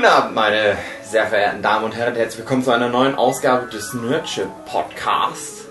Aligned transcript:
Guten 0.00 0.12
Abend, 0.12 0.34
meine 0.34 0.78
sehr 1.02 1.26
verehrten 1.26 1.60
Damen 1.60 1.84
und 1.84 1.94
Herren. 1.94 2.14
Herzlich 2.14 2.38
willkommen 2.38 2.64
zu 2.64 2.70
einer 2.70 2.88
neuen 2.88 3.16
Ausgabe 3.16 3.66
des 3.66 3.92
Nerdship 3.92 4.48
Podcasts. 4.64 5.66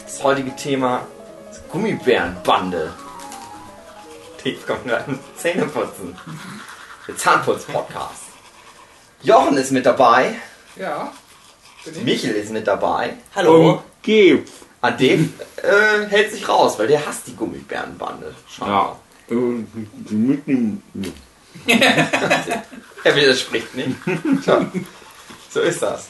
Das 0.00 0.22
heutige 0.22 0.54
Thema 0.54 1.04
ist 1.50 1.68
Gummibärenbande. 1.70 2.92
Dave 4.44 4.58
kommt 4.64 4.84
gerade 4.84 5.18
Zähneputzen. 5.36 6.16
Der 7.08 7.16
Zahnputz-Podcast. 7.16 8.22
Jochen 9.24 9.56
ist 9.56 9.72
mit 9.72 9.84
dabei. 9.84 10.36
Ja. 10.76 11.12
Bin 11.84 11.94
ich? 11.96 12.04
Michel 12.04 12.34
ist 12.36 12.52
mit 12.52 12.68
dabei. 12.68 13.14
Hallo. 13.34 13.82
Gib. 14.02 14.48
An 14.82 14.96
dem 14.98 15.34
äh, 15.56 16.06
hält 16.06 16.30
sich 16.30 16.48
raus, 16.48 16.78
weil 16.78 16.86
der 16.86 17.04
hasst 17.04 17.26
die 17.26 17.34
Gummibärenbande. 17.34 18.36
Ja. 18.60 18.94
Mit 19.28 20.46
dem. 20.46 20.80
Er 23.04 23.14
widerspricht 23.14 23.74
nicht. 23.74 23.96
Tja, 24.44 24.66
so 25.50 25.60
ist 25.60 25.82
das. 25.82 26.08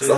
So. 0.00 0.14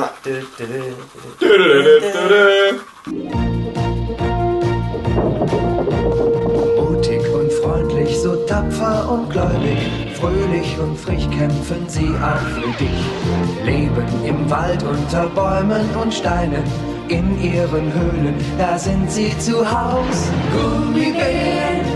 Tapfer 8.47 9.11
und 9.11 9.31
gläubig, 9.31 9.79
fröhlich 10.15 10.79
und 10.79 10.99
frisch 10.99 11.29
kämpfen 11.31 11.85
sie 11.89 12.11
auch 12.23 12.47
für 12.55 12.73
dich. 12.79 13.65
Leben 13.65 14.07
im 14.25 14.51
Wald 14.51 14.83
unter 14.83 15.27
Bäumen 15.29 15.85
und 16.01 16.15
Steinen, 16.15 16.63
in 17.09 17.41
ihren 17.43 17.93
Höhlen, 17.93 18.35
da 18.59 18.79
sind 18.79 19.11
sie 19.11 19.37
zu 19.39 19.59
Haus. 19.59 20.31
Gummibären 20.53 21.87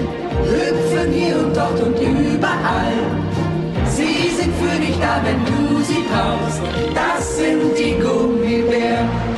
hüpfen 0.44 1.12
hier 1.12 1.36
und 1.38 1.56
dort 1.56 1.80
und 1.80 1.98
überall. 2.00 2.92
Sie 3.86 4.30
sind 4.30 4.54
für 4.56 4.80
dich 4.80 4.96
da, 4.98 5.20
wenn 5.24 5.44
du 5.44 5.82
sie 5.82 6.04
brauchst. 6.10 6.60
Das 6.94 7.38
sind 7.38 7.76
die 7.78 7.98
Gummibären. 8.00 9.29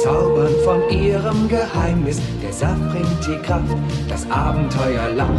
Euch 0.00 0.06
verzaubern 0.06 0.54
von 0.64 0.88
ihrem 0.90 1.48
Geheimnis. 1.48 2.20
Der 2.42 2.52
Saft 2.52 2.80
bringt 2.90 3.26
die 3.26 3.38
Kraft, 3.46 3.76
das 4.08 4.28
Abenteuer 4.30 5.10
lacht. 5.14 5.30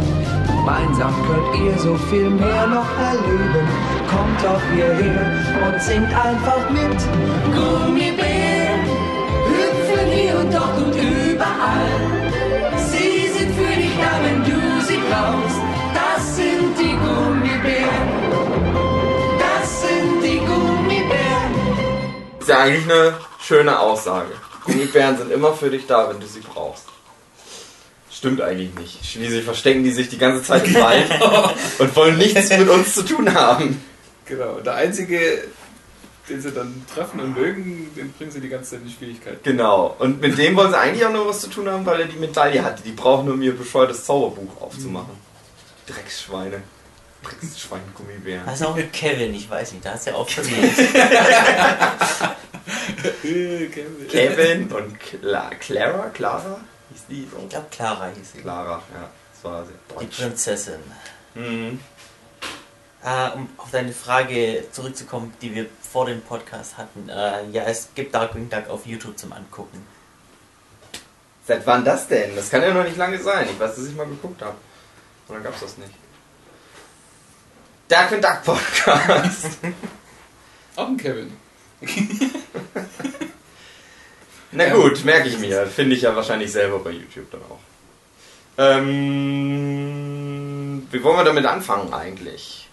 Gemeinsam 0.46 1.14
könnt 1.26 1.64
ihr 1.64 1.78
so 1.78 1.94
viel 2.10 2.30
mehr 2.30 2.66
noch 2.66 2.86
erleben. 2.98 3.68
Kommt 4.10 4.42
doch 4.42 4.62
hierher 4.74 5.32
und 5.66 5.82
singt 5.82 6.14
einfach 6.14 6.70
mit. 6.70 6.98
Gummibären 7.54 8.84
hüpfen 9.48 10.06
hier 10.12 10.38
und 10.38 10.52
dort 10.52 10.76
und 10.78 10.94
überall. 10.94 11.88
Sie 12.76 13.28
sind 13.28 13.54
für 13.54 13.76
dich 13.76 13.92
da, 13.96 14.12
wenn 14.24 14.44
du 14.44 14.80
sie 14.86 14.98
brauchst. 15.08 15.60
Das 15.94 16.36
sind 16.36 16.78
die 16.78 16.96
Gummibären. 16.96 18.08
Das 19.38 19.82
sind 19.82 20.22
die 20.22 20.38
Gummibären. 20.38 21.52
Ist 22.38 22.48
ja 22.48 22.58
eigentlich 22.60 22.90
eine 22.90 23.14
schöne 23.40 23.78
Aussage. 23.78 24.32
Gummibären 24.64 25.18
sind 25.18 25.32
immer 25.32 25.54
für 25.54 25.70
dich 25.70 25.86
da, 25.86 26.08
wenn 26.10 26.20
du 26.20 26.26
sie 26.26 26.40
brauchst. 26.40 26.84
Stimmt 28.10 28.40
eigentlich 28.40 28.74
nicht. 28.74 29.04
Schließlich 29.04 29.44
verstecken 29.44 29.82
die 29.82 29.90
sich 29.90 30.08
die 30.08 30.18
ganze 30.18 30.42
Zeit 30.44 30.66
im 30.66 30.74
Wald 30.74 31.10
und 31.78 31.96
wollen 31.96 32.18
nichts 32.18 32.50
mit 32.50 32.68
uns 32.68 32.94
zu 32.94 33.02
tun 33.02 33.32
haben. 33.34 33.82
Genau. 34.26 34.52
Und 34.56 34.66
der 34.66 34.74
einzige, 34.74 35.44
den 36.28 36.40
sie 36.40 36.52
dann 36.52 36.84
treffen 36.94 37.20
und 37.20 37.36
mögen, 37.36 37.90
den 37.96 38.12
bringen 38.12 38.30
sie 38.30 38.40
die 38.40 38.48
ganze 38.48 38.72
Zeit 38.72 38.80
in 38.84 38.90
Schwierigkeiten. 38.90 39.40
Genau. 39.42 39.96
Und 39.98 40.20
mit 40.20 40.38
dem 40.38 40.54
wollen 40.54 40.70
sie 40.70 40.78
eigentlich 40.78 41.04
auch 41.04 41.12
nur 41.12 41.26
was 41.26 41.40
zu 41.40 41.48
tun 41.48 41.68
haben, 41.68 41.84
weil 41.84 42.00
er 42.02 42.06
die 42.06 42.18
Medaille 42.18 42.62
hatte. 42.62 42.82
Die 42.82 42.92
brauchen 42.92 43.24
nur, 43.24 43.34
um 43.34 43.42
ihr 43.42 43.56
bescheuertes 43.56 44.04
Zauberbuch 44.04 44.60
aufzumachen. 44.60 45.14
Drecksschweine. 45.86 46.62
Drecksschwein, 47.24 47.80
Gummibären. 47.94 48.46
Was 48.46 48.62
auch 48.62 48.76
mit 48.76 48.92
Kevin, 48.92 49.34
ich 49.34 49.48
weiß 49.48 49.72
nicht, 49.72 49.84
da 49.84 49.92
hast 49.92 50.06
du 50.06 50.10
ja 50.10 50.16
auch 50.16 50.28
verwirrt. 50.28 50.76
Äh, 52.66 53.10
Sie. 53.22 54.06
Kevin 54.08 54.70
und 54.72 54.98
Cla 55.00 55.50
Clara? 55.60 56.08
Clara? 56.10 56.60
Hieß 56.90 57.02
die 57.08 57.28
so? 57.30 57.38
Ich 57.42 57.48
glaube, 57.48 57.66
Clara 57.70 58.08
hieß 58.16 58.32
sie. 58.32 58.38
Clara, 58.38 58.82
ja. 58.94 59.10
Das 59.32 59.44
war 59.44 59.64
sehr 59.64 59.74
Die. 60.00 60.06
Prinzessin. 60.06 60.80
Mhm. 61.34 61.80
Äh, 63.04 63.30
um 63.30 63.48
auf 63.56 63.70
deine 63.72 63.92
Frage 63.92 64.64
zurückzukommen, 64.70 65.34
die 65.42 65.54
wir 65.54 65.66
vor 65.80 66.06
dem 66.06 66.20
Podcast 66.20 66.76
hatten. 66.78 67.08
Äh, 67.08 67.48
ja, 67.50 67.64
es 67.64 67.88
gibt 67.94 68.14
Darkwing 68.14 68.48
Duck 68.48 68.68
auf 68.68 68.86
YouTube 68.86 69.18
zum 69.18 69.32
Angucken. 69.32 69.84
Seit 71.46 71.66
wann 71.66 71.84
das 71.84 72.06
denn? 72.06 72.36
Das 72.36 72.50
kann 72.50 72.62
ja 72.62 72.72
noch 72.72 72.84
nicht 72.84 72.96
lange 72.96 73.18
sein. 73.18 73.48
Ich 73.50 73.58
weiß, 73.58 73.74
dass 73.74 73.86
ich 73.86 73.96
mal 73.96 74.06
geguckt 74.06 74.40
habe. 74.42 74.56
Und 75.26 75.34
dann 75.34 75.42
gab's 75.42 75.60
das 75.60 75.76
nicht. 75.78 75.90
Dark 77.88 78.12
and 78.12 78.22
Duck 78.22 78.42
Podcast. 78.44 79.58
Auch 80.76 80.86
ein 80.86 80.96
Kevin. 80.96 81.36
Na 84.52 84.68
gut, 84.68 85.04
merke 85.04 85.28
ich 85.28 85.38
mir. 85.38 85.66
Finde 85.66 85.96
ich 85.96 86.02
ja 86.02 86.14
wahrscheinlich 86.14 86.52
selber 86.52 86.78
bei 86.78 86.90
YouTube 86.90 87.28
dann 87.30 87.40
auch. 87.42 87.58
Ähm, 88.58 88.86
wie 90.90 91.02
wollen 91.02 91.16
wir 91.16 91.24
damit 91.24 91.46
anfangen 91.46 91.94
eigentlich? 91.94 92.68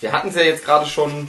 Wir 0.00 0.12
hatten 0.12 0.28
es 0.28 0.34
ja 0.34 0.42
jetzt 0.42 0.62
gerade 0.64 0.84
schon. 0.86 1.28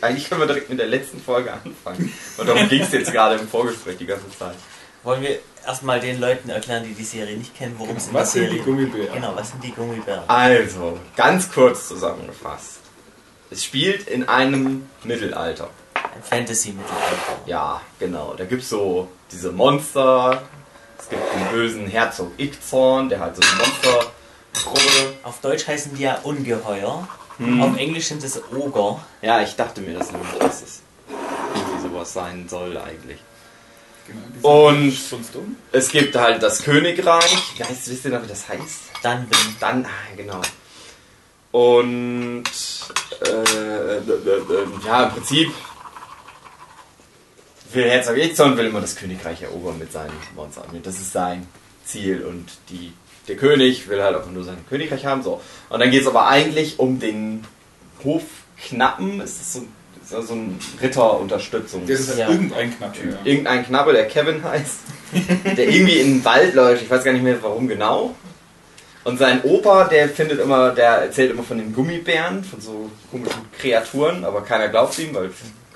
Eigentlich 0.00 0.28
können 0.28 0.40
wir 0.40 0.48
direkt 0.48 0.70
mit 0.70 0.80
der 0.80 0.88
letzten 0.88 1.20
Folge 1.20 1.52
anfangen. 1.52 2.12
Und 2.36 2.48
darum 2.48 2.68
ging 2.68 2.82
es 2.82 2.90
jetzt 2.92 3.12
gerade 3.12 3.36
im 3.36 3.46
Vorgespräch 3.48 3.96
die 3.98 4.06
ganze 4.06 4.28
Zeit. 4.36 4.56
Wollen 5.04 5.22
wir 5.22 5.38
erstmal 5.64 6.00
den 6.00 6.18
Leuten 6.20 6.50
erklären, 6.50 6.82
die 6.84 6.94
die 6.94 7.04
Serie 7.04 7.36
nicht 7.36 7.56
kennen, 7.56 7.76
worum 7.78 7.94
es 7.96 8.08
in 8.08 8.14
Was 8.14 8.32
der 8.32 8.42
sind 8.42 8.50
Serie 8.50 8.58
die 8.58 8.64
Gummibären? 8.64 9.14
Genau, 9.14 9.36
was 9.36 9.50
sind 9.50 9.62
die 9.62 9.70
Gummibären? 9.72 10.24
Also, 10.28 10.98
ganz 11.16 11.52
kurz 11.52 11.86
zusammengefasst. 11.88 12.80
Es 13.50 13.62
spielt 13.64 14.08
in 14.08 14.28
einem 14.28 14.88
Mittelalter. 15.04 15.70
Ein 16.16 16.22
Fantasy-Mittelalter. 16.22 17.40
Ja, 17.44 17.80
genau. 17.98 18.34
Da 18.36 18.44
gibt's 18.46 18.70
so 18.70 19.08
diese 19.30 19.52
Monster. 19.52 20.42
Es 20.98 21.08
gibt 21.10 21.22
den 21.34 21.48
bösen 21.50 21.86
Herzog 21.86 22.32
Ickzorn, 22.38 23.08
der 23.10 23.20
halt 23.20 23.36
so 23.36 23.42
eine 23.42 23.60
Monstergruppe. 23.60 25.14
Auf 25.22 25.40
Deutsch 25.40 25.66
heißen 25.68 25.94
die 25.94 26.04
ja 26.04 26.18
Ungeheuer. 26.22 27.06
Hm. 27.36 27.62
Auf 27.62 27.76
Englisch 27.76 28.06
sind 28.06 28.24
es 28.24 28.40
Oger. 28.50 29.04
Ja, 29.20 29.42
ich 29.42 29.54
dachte 29.56 29.82
mir 29.82 29.98
das 29.98 30.10
nämlich, 30.10 30.32
dass 30.38 30.62
es 30.62 30.80
irgendwie 31.54 31.82
sowas 31.88 32.12
sein 32.14 32.48
soll 32.48 32.78
eigentlich. 32.78 33.18
Genau. 34.06 34.68
Und- 34.68 34.92
sonst 34.92 35.34
dumm. 35.34 35.56
Es 35.72 35.90
gibt 35.90 36.16
halt 36.16 36.42
das 36.42 36.62
Königreich. 36.62 37.58
Ja, 37.58 37.68
wisst 37.68 37.88
wisst 37.90 38.04
ihr 38.06 38.12
noch, 38.12 38.22
wie 38.22 38.28
das 38.28 38.48
heißt? 38.48 38.80
Dann 39.02 39.26
bin 39.28 39.38
Dann, 39.60 39.84
ah, 39.84 40.16
genau. 40.16 40.40
Und 41.52 42.44
äh, 43.20 43.28
äh, 43.28 43.96
äh, 43.96 44.00
äh, 44.00 44.66
ja, 44.86 45.04
im 45.04 45.10
Prinzip 45.12 45.52
will 47.72 47.88
Herzog 47.88 48.16
Ickzorn 48.18 48.56
will 48.56 48.66
immer 48.66 48.80
das 48.80 48.96
Königreich 48.96 49.42
erobern 49.42 49.78
mit 49.78 49.92
seinen 49.92 50.12
Monstern. 50.34 50.64
Das 50.82 50.96
ist 50.96 51.12
sein 51.12 51.46
Ziel 51.84 52.22
und 52.24 52.46
die, 52.70 52.92
der 53.28 53.36
König 53.36 53.88
will 53.88 54.02
halt 54.02 54.16
auch 54.16 54.26
nur 54.30 54.44
sein 54.44 54.58
Königreich 54.68 55.04
haben. 55.06 55.22
So. 55.22 55.40
Und 55.68 55.80
dann 55.80 55.90
geht 55.90 56.02
es 56.02 56.08
aber 56.08 56.26
eigentlich 56.28 56.78
um 56.78 56.98
den 57.00 57.44
Hofknappen. 58.04 59.20
Es 59.20 59.32
ist 59.40 59.52
so, 59.54 59.60
ist 60.02 60.12
ja 60.12 60.22
so 60.22 60.34
ein 60.34 60.58
Ritterunterstützung. 60.80 61.86
Das 61.86 62.00
ist 62.00 62.18
Ja. 62.18 62.28
irgendein 62.28 62.76
Knapptyp. 62.76 63.12
Ja. 63.12 63.18
Irgendein 63.24 63.64
Knappe, 63.66 63.92
der 63.92 64.06
Kevin 64.08 64.42
heißt, 64.42 64.78
der 65.56 65.68
irgendwie 65.68 65.98
in 65.98 66.14
den 66.18 66.24
Wald 66.24 66.54
läuft. 66.54 66.82
Ich 66.82 66.90
weiß 66.90 67.04
gar 67.04 67.12
nicht 67.12 67.22
mehr 67.24 67.42
warum 67.42 67.68
genau. 67.68 68.14
Und 69.04 69.18
sein 69.18 69.42
Opa, 69.44 69.84
der 69.84 70.08
findet 70.08 70.40
immer, 70.40 70.70
der 70.70 70.90
erzählt 71.02 71.30
immer 71.30 71.44
von 71.44 71.58
den 71.58 71.72
Gummibären, 71.72 72.42
von 72.42 72.60
so 72.60 72.90
komischen 73.12 73.40
Kreaturen, 73.56 74.24
aber 74.24 74.42
keiner 74.42 74.68
glaubt 74.68 74.98
ihm, 74.98 75.14
weil 75.14 75.30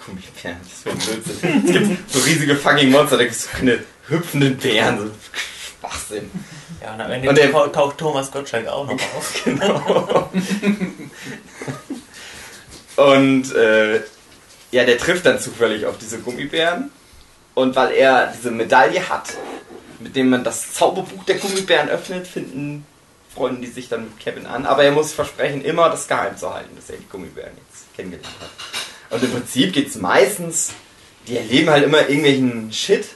Gummibären, 0.05 0.57
das 0.63 0.85
wäre 0.85 0.97
ein 0.97 1.01
Blödsinn. 1.23 1.65
Es 1.67 1.73
gibt 1.73 2.11
so 2.13 2.19
riesige 2.21 2.57
fucking 2.57 2.91
Monster, 2.91 3.17
da 3.19 3.25
gibt 3.25 3.37
es 3.37 3.45
so 3.45 3.49
keine 3.51 3.79
hüpfenden 4.09 4.57
Bären, 4.57 4.99
so 4.99 5.11
Schwachsinn. 5.81 6.31
Ja, 6.83 6.95
und 6.95 7.01
am 7.01 7.11
Ende 7.11 7.29
Und 7.29 7.37
der- 7.39 7.53
tau- 7.53 7.67
taucht 7.69 7.99
Thomas 7.99 8.31
Gottschalk 8.31 8.67
auch 8.69 8.87
noch 8.87 8.93
auf. 8.95 9.35
Genau. 9.45 10.31
Und 12.97 13.55
äh, 13.55 13.97
ja, 14.73 14.85
der 14.85 14.99
trifft 14.99 15.27
dann 15.27 15.39
zufällig 15.41 15.87
auf 15.87 15.99
diese 15.99 16.19
Gummibären. 16.21 16.91
Und 17.55 17.75
weil 17.77 17.93
er 17.93 18.33
diese 18.37 18.51
Medaille 18.51 19.09
hat, 19.09 19.35
mit 19.99 20.15
dem 20.17 20.31
man 20.31 20.45
das 20.45 20.73
Zauberbuch 20.75 21.25
der 21.25 21.37
Gummibären 21.39 21.89
öffnet, 21.89 22.27
finden 22.27 22.87
freunden 23.35 23.63
die 23.63 23.69
sich 23.69 23.89
dann 23.89 24.05
mit 24.05 24.19
Kevin 24.19 24.47
an. 24.47 24.67
Aber 24.67 24.83
er 24.85 24.91
muss 24.93 25.13
versprechen, 25.13 25.63
immer 25.65 25.89
das 25.89 26.09
geheim 26.09 26.37
zu 26.37 26.53
halten, 26.53 26.75
dass 26.77 26.91
er 26.91 26.97
die 26.97 27.09
Gummibären 27.09 27.53
jetzt 27.69 27.95
kennengelernt 27.95 28.29
hat. 28.41 28.51
Und 29.11 29.23
im 29.23 29.31
Prinzip 29.33 29.73
geht 29.73 29.89
es 29.89 29.97
meistens, 29.97 30.71
die 31.27 31.37
erleben 31.37 31.71
halt 31.71 31.85
immer 31.85 32.09
irgendwelchen 32.09 32.73
Shit. 32.73 33.07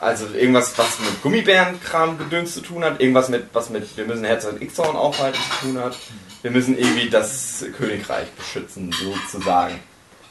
also 0.00 0.26
irgendwas, 0.26 0.76
was 0.78 0.98
mit 1.00 1.22
Gummibärenkram 1.22 2.18
gedöns 2.18 2.54
zu 2.54 2.60
tun 2.60 2.84
hat, 2.84 3.00
irgendwas 3.00 3.28
mit, 3.28 3.46
was 3.52 3.70
mit, 3.70 3.96
wir 3.96 4.04
müssen 4.04 4.24
Herzog 4.24 4.60
Ixorn 4.60 4.96
aufhalten 4.96 5.40
zu 5.60 5.66
tun 5.66 5.78
hat. 5.78 5.96
Wir 6.42 6.50
müssen 6.50 6.78
irgendwie 6.78 7.10
das 7.10 7.64
Königreich 7.76 8.28
beschützen, 8.30 8.92
sozusagen. 8.92 9.80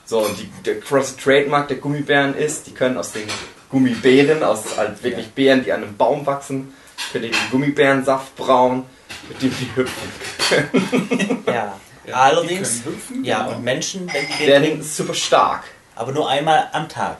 So, 0.05 0.19
und 0.19 0.39
die, 0.39 0.49
der 0.63 0.79
Cross 0.79 1.17
Trademark 1.17 1.67
der 1.67 1.77
Gummibären 1.77 2.33
ist, 2.33 2.67
die 2.67 2.73
können 2.73 2.97
aus 2.97 3.11
den 3.11 3.27
Gummibären, 3.69 4.41
aus 4.43 4.77
halt 4.77 5.03
wirklich 5.03 5.27
Beeren, 5.31 5.65
die 5.65 5.73
an 5.73 5.83
einem 5.83 5.97
Baum 5.97 6.25
wachsen, 6.25 6.73
können 7.11 7.25
die 7.25 7.31
den 7.31 7.49
Gummibärensaft 7.51 8.35
brauen, 8.37 8.83
mit 9.27 9.41
dem 9.41 9.53
die 9.59 9.75
hüpfen. 9.75 11.43
Ja. 11.45 11.77
Ja, 12.07 12.15
Allerdings, 12.15 12.85
hüpfen, 12.85 13.23
ja, 13.23 13.43
genau. 13.43 13.57
und 13.57 13.63
Menschen, 13.63 14.11
wenn 14.13 14.25
die 14.27 14.37
den 14.37 14.47
Werden 14.47 14.63
trinken, 14.63 14.83
super 14.83 15.13
stark. 15.13 15.63
aber 15.95 16.11
nur 16.13 16.29
einmal 16.29 16.69
am 16.71 16.87
Tag. 16.87 17.17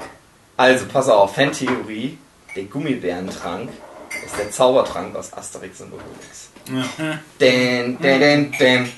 Also, 0.56 0.86
pass 0.86 1.10
auf, 1.10 1.36
Fantheorie, 1.36 2.18
der 2.56 2.64
Gummibärentrank 2.64 3.70
ist 4.26 4.38
der 4.40 4.50
Zaubertrank 4.50 5.16
aus 5.16 5.34
Asterix 5.34 5.82
und 5.82 5.94
Obelix. 5.94 6.50
Den, 7.40 7.98
den, 8.00 8.20
den, 8.20 8.52
den, 8.54 8.92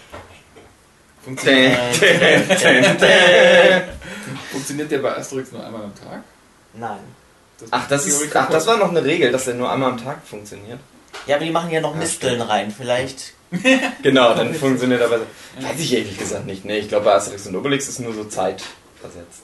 Funktioniert, 1.24 2.02
den, 2.02 2.20
den, 2.20 2.48
den, 2.48 2.98
den. 2.98 3.82
funktioniert 4.52 4.92
der 4.92 5.00
bei 5.00 5.18
Asterix 5.18 5.52
nur 5.52 5.66
einmal 5.66 5.84
am 5.84 5.94
Tag? 5.96 6.24
Nein. 6.74 7.00
Ach, 7.72 7.88
das 7.90 8.06
ist, 8.06 8.36
ach, 8.36 8.50
das 8.50 8.66
war 8.68 8.78
noch 8.78 8.90
eine 8.90 9.04
Regel, 9.04 9.32
dass 9.32 9.46
der 9.46 9.56
nur 9.56 9.70
einmal 9.72 9.92
am 9.92 10.04
Tag 10.04 10.26
funktioniert. 10.26 10.80
Ja, 11.28 11.36
aber 11.36 11.46
die 11.46 11.52
machen 11.52 11.72
ja 11.72 11.82
noch 11.82 11.94
Misteln 11.96 12.42
rein. 12.42 12.74
Vielleicht. 12.76 13.34
Genau, 14.04 14.34
dann 14.36 14.54
funktioniert 14.54 15.02
aber. 15.02 15.22
Weiß 15.60 15.80
ich 15.80 15.94
ehrlich 15.94 16.18
gesagt 16.18 16.46
nicht. 16.46 16.66
Nee, 16.66 16.80
ich 16.80 16.88
glaube, 16.88 17.06
bei 17.06 17.16
Asterix 17.16 17.48
und 17.48 17.56
Obelix 17.56 17.88
ist 17.88 18.00
nur 18.00 18.14
so 18.14 18.24
zeitversetzt. 18.26 19.44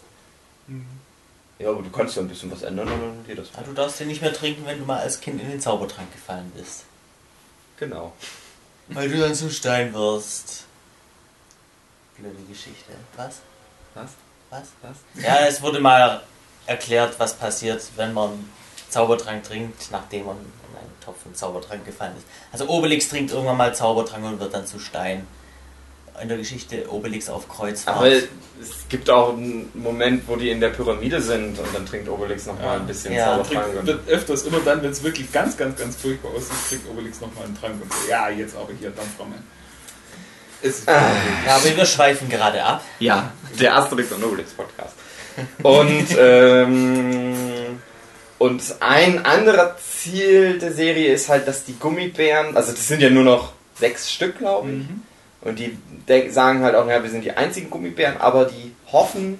Ja, 1.57 1.69
aber 1.69 1.81
du 1.81 1.89
kannst 1.89 2.15
ja 2.15 2.21
ein 2.21 2.27
bisschen 2.27 2.51
was 2.51 2.63
ändern 2.63 2.87
und 2.87 3.01
dann 3.01 3.25
geht 3.25 3.37
das. 3.37 3.47
Ah, 3.55 3.61
du 3.65 3.73
darfst 3.73 3.99
den 3.99 4.07
nicht 4.07 4.21
mehr 4.21 4.33
trinken, 4.33 4.65
wenn 4.65 4.79
du 4.79 4.85
mal 4.85 4.99
als 4.99 5.21
Kind 5.21 5.41
in 5.41 5.49
den 5.49 5.61
Zaubertrank 5.61 6.11
gefallen 6.11 6.51
bist. 6.55 6.83
Genau. 7.77 8.13
Weil 8.89 9.09
du 9.09 9.17
dann 9.17 9.33
zu 9.33 9.49
Stein 9.49 9.93
wirst. 9.93 10.65
Blöde 12.17 12.43
Geschichte. 12.47 12.93
Was? 13.15 13.35
Was? 13.93 14.11
Was? 14.49 14.67
Was? 14.81 15.23
Ja, 15.23 15.45
es 15.47 15.61
wurde 15.61 15.79
mal 15.79 16.21
erklärt, 16.65 17.19
was 17.19 17.35
passiert, 17.35 17.83
wenn 17.95 18.13
man 18.13 18.49
Zaubertrank 18.89 19.43
trinkt, 19.43 19.91
nachdem 19.91 20.25
man 20.25 20.37
in 20.37 20.77
einen 20.77 20.94
Topf 21.05 21.21
von 21.23 21.35
Zaubertrank 21.35 21.85
gefallen 21.85 22.13
ist. 22.17 22.25
Also 22.51 22.67
Obelix 22.67 23.07
trinkt 23.09 23.31
irgendwann 23.31 23.57
mal 23.57 23.73
Zaubertrank 23.75 24.25
und 24.25 24.39
wird 24.39 24.53
dann 24.53 24.65
zu 24.65 24.79
Stein. 24.79 25.27
In 26.21 26.29
der 26.29 26.37
Geschichte 26.37 26.89
Obelix 26.89 27.29
auf 27.29 27.49
Kreuzfahrt. 27.49 27.97
Aber 27.97 28.07
es 28.09 28.23
gibt 28.87 29.09
auch 29.09 29.33
einen 29.33 29.69
Moment, 29.73 30.23
wo 30.27 30.37
die 30.37 30.49
in 30.49 30.61
der 30.61 30.69
Pyramide 30.69 31.21
sind 31.21 31.59
und 31.59 31.67
dann 31.75 31.85
trinkt 31.85 32.07
Obelix 32.07 32.45
nochmal 32.45 32.65
Ja. 32.67 32.73
ein 32.75 32.87
bisschen 32.87 33.13
Ja. 33.13 33.25
Zaubertrank. 33.35 33.63
Trinkt, 33.65 33.79
und- 33.79 33.87
wird 33.87 34.07
öfters, 34.07 34.43
immer 34.43 34.59
dann, 34.59 34.81
wenn 34.81 34.91
es 34.91 35.03
wirklich 35.03 35.29
ganz, 35.33 35.57
ganz, 35.57 35.77
ganz 35.77 35.97
furchtbar 35.97 36.29
aussieht, 36.33 36.55
trinkt 36.69 36.89
Obelix 36.89 37.19
nochmal 37.19 37.43
einen 37.43 37.59
Trank 37.59 37.81
und 37.81 37.91
so, 37.91 38.09
ja, 38.09 38.29
jetzt 38.29 38.55
aber 38.55 38.69
hier 38.79 38.91
Dampframme. 38.91 39.35
Ist 40.61 40.87
Ah. 40.87 41.01
ja, 41.45 41.55
aber 41.57 41.75
wir 41.75 41.85
schweifen 41.85 42.29
gerade 42.29 42.63
ab. 42.63 42.81
Ja, 42.99 43.33
der 43.59 43.75
Asterix 43.75 44.09
und 44.13 44.23
Obelix 44.23 44.51
Podcast. 44.53 44.95
Und, 45.63 46.07
ähm, 46.17 47.35
und 48.45 48.61
ein 48.79 49.25
anderer 49.25 49.75
Ziel 49.77 50.59
der 50.59 50.71
Serie 50.71 51.13
ist 51.13 51.29
halt, 51.29 51.47
dass 51.47 51.65
die 51.65 51.77
Gummibären, 51.77 52.55
also 52.55 52.71
das 52.71 52.87
sind 52.87 53.01
ja 53.01 53.09
nur 53.09 53.23
noch 53.23 53.53
sechs 53.75 54.11
Stück, 54.11 54.37
glaube 54.37 54.69
ich. 54.69 54.77
Mhm. 54.77 55.01
Und 55.41 55.59
die 55.59 55.77
sagen 56.31 56.63
halt 56.63 56.75
auch, 56.75 56.87
ja, 56.87 57.03
wir 57.03 57.09
sind 57.09 57.23
die 57.23 57.31
einzigen 57.31 57.69
Gummibären, 57.69 58.17
aber 58.17 58.45
die 58.45 58.73
hoffen, 58.91 59.37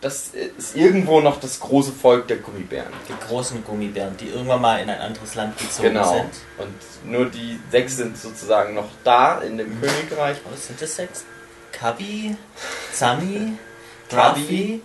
dass 0.00 0.32
es 0.58 0.74
irgendwo 0.74 1.20
noch 1.20 1.38
das 1.40 1.60
große 1.60 1.92
Volk 1.92 2.26
der 2.28 2.38
Gummibären 2.38 2.92
gibt. 3.06 3.22
Die 3.22 3.26
großen 3.28 3.64
Gummibären, 3.64 4.16
die 4.16 4.28
irgendwann 4.28 4.60
mal 4.60 4.80
in 4.80 4.90
ein 4.90 5.00
anderes 5.00 5.34
Land 5.34 5.56
gezogen 5.58 5.88
Genau. 5.94 6.12
sind. 6.12 6.30
Und 6.58 7.10
nur 7.12 7.26
die 7.26 7.58
sechs 7.70 7.96
sind 7.96 8.16
sozusagen 8.18 8.74
noch 8.74 8.88
da 9.04 9.40
in 9.40 9.58
dem 9.58 9.80
Königreich. 9.80 10.38
Was 10.50 10.66
sind 10.66 10.80
das 10.82 10.96
sechs? 10.96 11.24
Kabi, 11.72 12.36
Zami, 12.92 13.52
Tabi. 14.08 14.40
Tabi, 14.46 14.80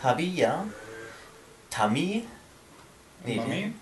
Tabi, 0.00 0.34
ja. 0.34 0.64
Tami. 1.70 2.24
Nee, 3.26 3.36
Mami? 3.36 3.72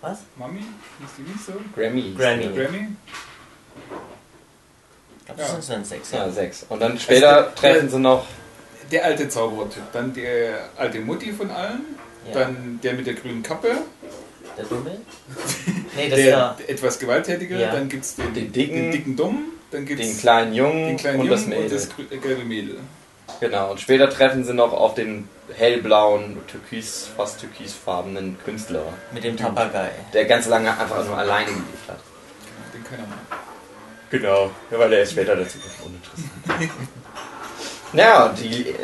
Was? 0.00 0.18
Mami? 0.36 0.58
Ist 0.60 1.14
die 1.18 1.22
nicht 1.22 1.44
so? 1.44 1.52
Grammy. 1.74 2.14
Grammy? 2.16 2.88
Ich 5.18 5.24
glaube, 5.26 5.40
das 5.42 5.48
Ja. 5.52 5.60
sind 5.60 5.70
dann 5.76 5.84
sechs, 5.84 6.10
Ja, 6.10 6.18
ja. 6.26 6.30
sechs. 6.32 6.66
Und 6.68 6.80
dann 6.80 6.98
später 6.98 7.42
der- 7.42 7.54
treffen 7.54 7.88
sie 7.88 7.98
noch 7.98 8.26
Der 8.90 9.04
alte 9.04 9.28
Zauberertyp, 9.28 9.84
dann 9.92 10.12
der 10.12 10.68
alte 10.76 10.98
Mutti 11.00 11.32
von 11.32 11.48
allen, 11.50 11.84
Ja. 12.26 12.34
dann 12.40 12.80
der 12.82 12.94
mit 12.94 13.06
der 13.06 13.14
grünen 13.14 13.40
Kappe, 13.42 13.68
Der 14.56 14.64
Dumme? 14.64 14.98
Nee, 15.96 16.08
das 16.08 16.16
der, 16.18 16.18
ist 16.18 16.26
ja. 16.26 16.56
etwas 16.66 16.98
gewalttätige, 16.98 17.60
Ja. 17.60 17.70
dann 17.72 17.88
gibt 17.88 18.04
es 18.04 18.16
den, 18.16 18.34
Den 18.34 18.50
dicken, 18.52 18.74
den 18.74 18.90
dicken 18.90 19.16
Dummen, 19.16 19.44
dann 19.70 19.86
gibt 19.86 20.00
den 20.00 20.10
es 20.10 20.18
kleinen 20.18 20.52
Jungen 20.54 20.88
den 20.88 20.96
kleinen 20.96 21.20
und 21.20 21.26
Jungen 21.26 21.38
das 21.38 21.46
Mädel. 21.46 21.62
und 21.64 21.72
das 21.72 21.88
äh, 22.10 22.16
gelbe 22.16 22.44
Mädel. 22.44 22.78
Genau, 23.40 23.70
und 23.70 23.80
später 23.80 24.10
treffen 24.10 24.44
sie 24.44 24.52
noch 24.52 24.72
auf 24.72 24.94
den 24.94 25.28
hellblauen, 25.56 26.36
türkis, 26.46 27.08
fast 27.16 27.40
türkisfarbenen 27.40 28.38
Künstler, 28.44 28.82
Mit 29.12 29.24
dem 29.24 29.36
Papagei. 29.36 29.90
der 30.12 30.26
ganz 30.26 30.46
lange 30.46 30.70
einfach 30.78 31.04
nur 31.06 31.16
alleine 31.16 31.46
gelebt 31.46 31.88
hat. 31.88 32.00
Den 32.74 32.84
keiner 32.84 33.06
mag. 33.06 33.18
Genau, 34.10 34.50
ja, 34.70 34.78
weil 34.78 34.90
der 34.90 35.02
ist 35.02 35.12
später 35.12 35.36
dazu 35.36 35.56
uninteressant. 35.84 36.70
ja, 37.94 38.26
und 38.26 38.38
die 38.38 38.68
äh, 38.68 38.74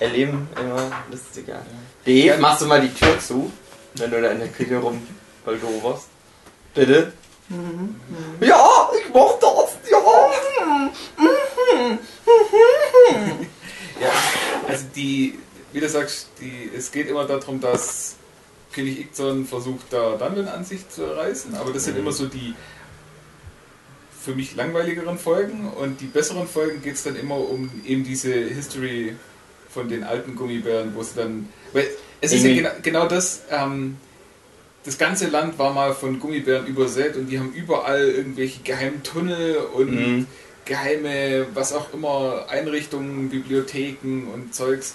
erleben 0.00 0.48
immer 0.58 0.90
lustiger. 1.10 1.60
Dave, 2.04 2.38
machst 2.38 2.62
du 2.62 2.66
mal 2.66 2.80
die 2.80 2.92
Tür 2.92 3.18
zu, 3.20 3.52
wenn 3.94 4.10
du 4.10 4.20
da 4.20 4.30
in 4.30 4.40
der 4.40 4.48
Küche 4.48 4.78
rumbaldoverst? 4.78 6.08
Bitte? 6.74 7.12
Ja, 8.40 8.90
ich 8.98 9.14
mach 9.14 9.38
das, 9.38 9.76
ja. 9.90 9.98
Also 14.66 14.84
die, 14.96 15.38
wie 15.72 15.80
du 15.80 15.88
sagst, 15.88 16.28
die, 16.40 16.70
es 16.76 16.90
geht 16.90 17.08
immer 17.08 17.24
darum, 17.26 17.60
dass 17.60 18.16
König 18.72 18.98
Ixon 19.00 19.46
versucht, 19.46 19.86
da 19.90 20.16
Dungeon 20.16 20.48
an 20.48 20.64
sich 20.64 20.88
zu 20.88 21.04
reißen, 21.04 21.54
aber 21.54 21.72
das 21.72 21.84
sind 21.84 21.94
Mhm. 21.94 22.00
immer 22.00 22.12
so 22.12 22.26
die 22.26 22.54
für 24.24 24.34
mich 24.34 24.56
langweiligeren 24.56 25.18
Folgen 25.18 25.68
und 25.68 26.00
die 26.00 26.06
besseren 26.06 26.48
Folgen 26.48 26.80
geht 26.82 26.94
es 26.94 27.02
dann 27.02 27.14
immer 27.16 27.36
um 27.36 27.70
eben 27.86 28.04
diese 28.04 28.32
History 28.32 29.14
von 29.68 29.88
den 29.88 30.02
alten 30.02 30.34
Gummibären, 30.34 30.94
wo 30.94 31.02
es 31.02 31.14
dann, 31.14 31.48
weil 31.74 31.86
es 32.22 32.32
ist 32.32 32.42
ja 32.44 32.54
genau, 32.54 32.70
genau 32.82 33.06
das, 33.06 33.42
ähm, 33.50 33.96
das 34.84 34.96
ganze 34.96 35.28
Land 35.28 35.58
war 35.58 35.72
mal 35.74 35.94
von 35.94 36.18
Gummibären 36.18 36.66
übersät 36.66 37.16
und 37.16 37.26
die 37.28 37.38
haben 37.38 37.52
überall 37.52 38.08
irgendwelche 38.08 38.62
geheimen 38.62 39.02
Tunnel 39.02 39.58
und 39.74 39.90
Mhm. 39.94 40.26
Geheime, 40.64 41.46
was 41.54 41.72
auch 41.72 41.92
immer, 41.92 42.46
Einrichtungen, 42.48 43.28
Bibliotheken 43.28 44.28
und 44.32 44.54
Zeugs. 44.54 44.94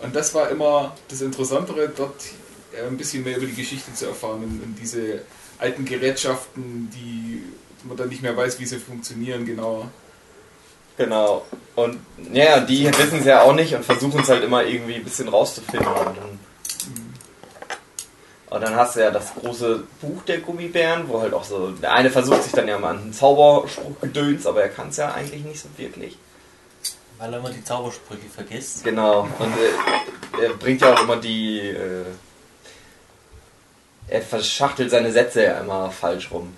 Und 0.00 0.14
das 0.14 0.34
war 0.34 0.50
immer 0.50 0.96
das 1.08 1.20
Interessantere, 1.20 1.90
dort 1.94 2.22
äh, 2.72 2.86
ein 2.86 2.96
bisschen 2.96 3.24
mehr 3.24 3.36
über 3.36 3.46
die 3.46 3.54
Geschichte 3.54 3.92
zu 3.94 4.06
erfahren 4.06 4.42
und, 4.42 4.76
diese 4.80 5.22
alten 5.58 5.84
Gerätschaften, 5.84 6.88
die 6.94 7.42
man 7.84 7.96
dann 7.96 8.08
nicht 8.08 8.22
mehr 8.22 8.36
weiß, 8.36 8.60
wie 8.60 8.66
sie 8.66 8.78
funktionieren, 8.78 9.44
genau. 9.44 9.88
Genau. 10.96 11.44
Und 11.74 11.98
ja, 12.32 12.60
die 12.60 12.86
wissen 12.86 13.20
es 13.20 13.24
ja 13.24 13.42
auch 13.42 13.54
nicht 13.54 13.74
und 13.74 13.84
versuchen 13.84 14.20
es 14.20 14.28
halt 14.28 14.42
immer 14.42 14.64
irgendwie 14.64 14.94
ein 14.94 15.04
bisschen 15.04 15.28
rauszufinden. 15.28 15.86
Und 15.86 16.38
und 18.50 18.60
dann 18.62 18.74
hast 18.76 18.96
du 18.96 19.00
ja 19.00 19.10
das 19.10 19.34
große 19.34 19.84
Buch 20.00 20.22
der 20.22 20.38
Gummibären, 20.38 21.08
wo 21.08 21.20
halt 21.20 21.34
auch 21.34 21.44
so, 21.44 21.70
der 21.70 21.92
eine 21.92 22.10
versucht 22.10 22.42
sich 22.44 22.52
dann 22.52 22.68
ja 22.68 22.78
mal 22.78 22.90
an 22.90 22.98
einen 22.98 23.12
Zauberspruch 23.12 24.00
gedöns, 24.00 24.46
aber 24.46 24.62
er 24.62 24.68
kann 24.68 24.88
es 24.88 24.96
ja 24.96 25.12
eigentlich 25.12 25.44
nicht 25.44 25.60
so 25.60 25.68
wirklich. 25.76 26.16
Weil 27.18 27.32
er 27.32 27.40
immer 27.40 27.50
die 27.50 27.64
Zaubersprüche 27.64 28.28
vergisst. 28.32 28.84
Genau. 28.84 29.22
Und 29.38 29.52
äh, 30.40 30.44
er 30.44 30.54
bringt 30.54 30.80
ja 30.80 30.94
auch 30.94 31.02
immer 31.02 31.16
die, 31.16 31.58
äh, 31.60 32.04
er 34.06 34.22
verschachtelt 34.22 34.90
seine 34.90 35.10
Sätze 35.12 35.42
ja 35.42 35.60
immer 35.60 35.90
falsch 35.90 36.30
rum. 36.30 36.56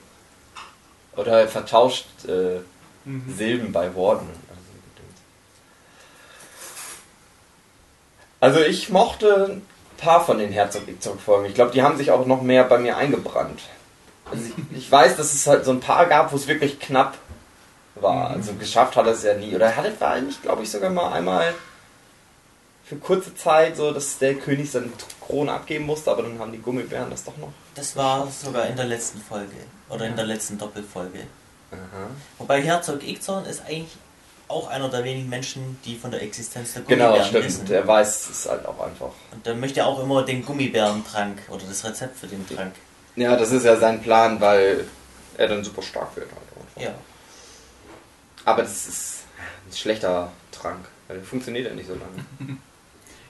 Oder 1.16 1.40
er 1.40 1.48
vertauscht 1.48 2.06
äh, 2.28 2.60
Mhm. 3.04 3.34
Silben 3.36 3.72
bei 3.72 3.94
Worten. 3.94 4.28
Also 8.40 8.60
ich 8.60 8.88
mochte 8.88 9.60
paar 10.00 10.24
von 10.24 10.38
den 10.38 10.52
Herzog 10.52 10.88
Itzog 10.88 11.20
Folgen. 11.20 11.46
Ich 11.46 11.54
glaube, 11.54 11.72
die 11.72 11.82
haben 11.82 11.96
sich 11.96 12.10
auch 12.10 12.26
noch 12.26 12.42
mehr 12.42 12.64
bei 12.64 12.78
mir 12.78 12.96
eingebrannt. 12.96 13.60
Also 14.30 14.44
ich, 14.44 14.76
ich 14.76 14.90
weiß, 14.90 15.16
dass 15.16 15.34
es 15.34 15.46
halt 15.46 15.64
so 15.64 15.70
ein 15.70 15.80
paar 15.80 16.06
gab, 16.06 16.32
wo 16.32 16.36
es 16.36 16.46
wirklich 16.46 16.80
knapp 16.80 17.18
war. 17.96 18.30
Also 18.30 18.54
geschafft 18.54 18.96
hat 18.96 19.06
er 19.06 19.12
es 19.12 19.22
ja 19.22 19.34
nie. 19.34 19.54
Oder 19.54 19.76
hat 19.76 19.84
er 19.84 20.00
war 20.00 20.20
nicht, 20.20 20.42
glaube 20.42 20.62
ich, 20.62 20.70
sogar 20.70 20.90
mal 20.90 21.12
einmal 21.12 21.54
für 22.84 22.96
kurze 22.96 23.34
Zeit 23.36 23.76
so, 23.76 23.92
dass 23.92 24.18
der 24.18 24.34
König 24.34 24.70
seine 24.70 24.90
Krone 25.24 25.52
abgeben 25.52 25.86
musste, 25.86 26.10
aber 26.10 26.22
dann 26.22 26.40
haben 26.40 26.50
die 26.50 26.60
Gummibären 26.60 27.08
das 27.08 27.22
doch 27.22 27.36
noch. 27.36 27.52
Das 27.76 27.94
war 27.94 28.26
sogar 28.26 28.66
in 28.66 28.74
der 28.74 28.86
letzten 28.86 29.20
Folge. 29.20 29.54
Oder 29.88 30.06
in 30.06 30.16
der 30.16 30.24
letzten 30.24 30.58
Doppelfolge. 30.58 31.20
Aha. 31.70 32.10
Wobei 32.38 32.62
Herzog 32.62 33.06
Ixorn 33.06 33.44
ist 33.44 33.62
eigentlich 33.64 33.96
auch 34.50 34.68
einer 34.68 34.88
der 34.88 35.04
wenigen 35.04 35.28
Menschen, 35.28 35.78
die 35.84 35.96
von 35.96 36.10
der 36.10 36.22
Existenz 36.22 36.72
der 36.74 36.82
Genau, 36.82 37.04
Gummibären 37.06 37.28
stimmt. 37.28 37.44
wissen. 37.44 37.66
Der 37.66 37.86
weiß 37.86 38.28
es 38.30 38.48
halt 38.48 38.66
auch 38.66 38.80
einfach. 38.80 39.10
Und 39.32 39.44
der 39.46 39.54
möchte 39.54 39.84
auch 39.86 40.02
immer 40.02 40.24
den 40.24 40.44
Gummibärentrank 40.44 41.38
oder 41.48 41.62
das 41.68 41.84
Rezept 41.84 42.18
für 42.18 42.26
den 42.26 42.46
Trank. 42.48 42.74
Ja, 43.16 43.36
das 43.36 43.50
ist 43.52 43.64
ja 43.64 43.76
sein 43.76 44.02
Plan, 44.02 44.40
weil 44.40 44.84
er 45.36 45.48
dann 45.48 45.64
super 45.64 45.82
stark 45.82 46.14
wird 46.16 46.26
halt. 46.30 46.42
einfach. 46.76 46.82
Ja. 46.82 46.94
Aber 48.44 48.62
das 48.62 48.86
ist 48.86 49.14
ein 49.68 49.76
schlechter 49.76 50.30
Trank. 50.52 50.86
Weil 51.08 51.18
der 51.18 51.26
funktioniert 51.26 51.66
ja 51.66 51.74
nicht 51.74 51.88
so 51.88 51.94
lange. 51.94 52.56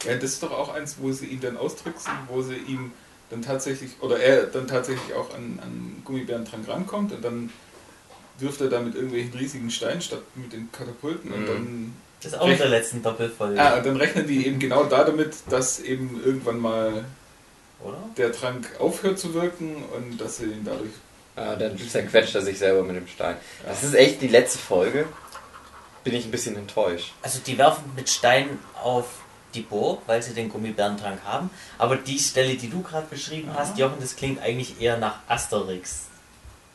Ja, 0.06 0.14
das 0.14 0.30
ist 0.30 0.42
doch 0.42 0.52
auch 0.52 0.72
eins, 0.72 0.96
wo 0.98 1.12
sie 1.12 1.26
ihn 1.26 1.42
dann 1.42 1.58
austricksen, 1.58 2.10
wo 2.28 2.40
sie 2.40 2.54
ihm 2.56 2.90
dann 3.28 3.42
tatsächlich, 3.42 3.90
oder 4.00 4.18
er 4.18 4.44
dann 4.44 4.66
tatsächlich 4.66 5.12
auch 5.14 5.34
an, 5.34 5.58
an 5.62 6.00
Gummibärentrank 6.06 6.66
rankommt 6.66 7.12
und 7.12 7.22
dann 7.22 7.50
wirft 8.40 8.60
er 8.60 8.68
da 8.68 8.80
mit 8.80 8.94
irgendwelchen 8.94 9.32
riesigen 9.38 9.70
Steinen 9.70 10.00
statt 10.00 10.22
mit 10.34 10.52
den 10.52 10.70
Katapulten 10.72 11.32
und 11.32 11.42
Mhm. 11.42 11.46
dann, 11.46 11.94
Das 12.22 12.32
ist 12.32 12.38
auch 12.38 12.48
in 12.48 12.58
der 12.58 12.68
letzten 12.68 13.02
Doppelfolge. 13.02 13.60
ah, 13.60 13.76
und 13.78 13.86
dann 13.86 13.96
rechnen 13.96 14.26
die 14.26 14.46
eben 14.46 14.58
genau 14.58 14.84
da 14.84 15.04
damit, 15.04 15.34
dass 15.48 15.80
eben 15.80 16.20
irgendwann 16.24 16.58
mal 16.58 17.04
Oder? 17.82 17.98
der 18.16 18.32
Trank 18.32 18.68
aufhört 18.78 19.18
zu 19.18 19.32
wirken 19.34 19.76
und 19.96 20.20
dass 20.20 20.36
sie 20.38 20.44
ihn 20.44 20.64
dadurch. 20.64 20.90
Ja, 21.36 21.56
dann 21.56 21.78
zerquetscht 21.78 22.34
er 22.34 22.42
sich 22.42 22.58
selber 22.58 22.82
mit 22.82 22.96
dem 22.96 23.06
Stein. 23.06 23.36
Das 23.66 23.82
ist 23.82 23.94
echt 23.94 24.20
die 24.20 24.28
letzte 24.28 24.58
Folge. 24.58 25.06
Bin 26.04 26.14
ich 26.14 26.24
ein 26.26 26.30
bisschen 26.30 26.56
enttäuscht. 26.56 27.12
Also 27.22 27.38
die 27.46 27.56
werfen 27.56 27.84
mit 27.96 28.08
Steinen 28.10 28.58
auf 28.82 29.06
die 29.54 29.60
Burg, 29.62 30.02
weil 30.06 30.22
sie 30.22 30.32
den 30.34 30.48
Gummibärentrank 30.48 31.20
haben. 31.24 31.50
Aber 31.78 31.96
die 31.96 32.18
Stelle, 32.18 32.54
die 32.56 32.68
du 32.68 32.82
gerade 32.82 33.06
beschrieben 33.08 33.50
hast, 33.54 33.78
Jochen, 33.78 33.96
das 34.00 34.16
klingt 34.16 34.40
eigentlich 34.42 34.80
eher 34.80 34.96
nach 34.98 35.18
Asterix. 35.28 36.02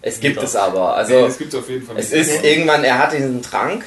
Es 0.02 0.20
gibt 0.20 0.42
es 0.42 0.56
aber. 0.56 0.92
nee, 1.08 1.16
Also 1.16 1.38
gibt 1.38 1.54
es 1.54 1.60
auf 1.60 1.70
jeden 1.70 1.86
Fall 1.86 1.98
es 1.98 2.12
ist 2.12 2.44
irgendwann, 2.44 2.84
er 2.84 3.00
hat 3.00 3.14
diesen 3.14 3.42
Trank 3.42 3.84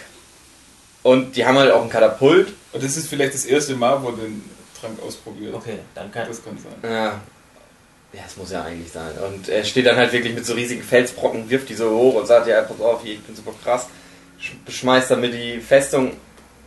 und 1.03 1.37
die 1.37 1.47
haben 1.47 1.57
halt 1.57 1.71
auch 1.71 1.81
einen 1.83 1.91
Katapult. 1.91 2.53
Und 2.73 2.83
das 2.83 2.97
ist 2.97 3.09
vielleicht 3.09 3.35
das 3.35 3.45
erste 3.45 3.75
Mal, 3.77 4.03
wo 4.03 4.09
er 4.09 4.17
den 4.17 4.43
Trank 4.81 5.00
ausprobiert. 5.07 5.55
Okay, 5.55 5.79
dann 5.95 6.11
kann. 6.12 6.27
Das 6.29 6.43
kann 6.45 6.59
sein. 6.59 6.91
Ja. 6.91 7.21
Ja, 8.12 8.21
es 8.27 8.37
muss 8.37 8.50
ja 8.50 8.62
eigentlich 8.62 8.91
sein. 8.91 9.12
Und 9.27 9.49
er 9.50 9.65
steht 9.65 9.85
dann 9.87 9.97
halt 9.97 10.12
wirklich 10.12 10.35
mit 10.35 10.45
so 10.47 10.55
riesigen 10.55 10.83
Felsbrocken, 10.83 11.49
wirft 11.50 11.69
die 11.69 11.75
so 11.75 11.91
hoch 11.91 12.15
und 12.15 12.27
sagt, 12.27 12.47
ja, 12.47 12.62
pass 12.62 12.81
auf, 12.81 13.05
ich 13.05 13.21
bin 13.21 13.37
super 13.37 13.53
krass. 13.62 13.87
Sch- 14.41 14.71
Schmeißt 14.71 15.11
damit 15.11 15.35
die 15.35 15.61
Festung 15.61 16.12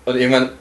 und 0.06 0.16
irgendwann 0.16 0.52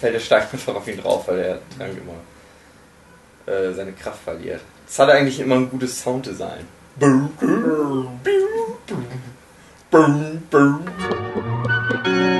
fällt 0.00 0.14
der 0.14 0.20
Stein 0.20 0.42
einfach 0.52 0.74
auf 0.76 0.86
ihn 0.86 1.00
drauf, 1.02 1.26
weil 1.26 1.36
der 1.38 1.58
Trank 1.76 1.92
immer 1.98 3.52
äh, 3.52 3.72
seine 3.74 3.92
Kraft 3.92 4.22
verliert. 4.22 4.60
Das 4.86 4.98
hat 5.00 5.10
eigentlich 5.10 5.40
immer 5.40 5.56
ein 5.56 5.68
gutes 5.70 6.00
Sounddesign. 6.00 6.66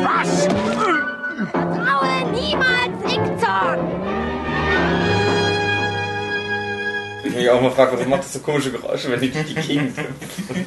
Was? 0.03 0.49
Traue 1.53 2.33
niemals 2.33 3.05
Ickzorn! 3.05 3.81
Ich 7.25 7.35
mich 7.35 7.51
auch 7.51 7.61
mal 7.61 7.71
frage, 7.71 7.93
warum 7.93 8.09
macht 8.09 8.25
das 8.25 8.33
so 8.33 8.41
komische 8.41 8.73
Geräusche, 8.73 9.11
wenn 9.13 9.21
die 9.21 9.31
durch 9.31 9.47
die 9.47 9.55
Gegend 9.55 9.97
hüpfen? 9.97 10.67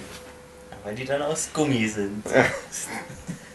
Weil 0.86 0.96
die 0.96 1.06
dann 1.06 1.22
aus 1.22 1.50
Gummi 1.54 1.88
sind. 1.88 2.26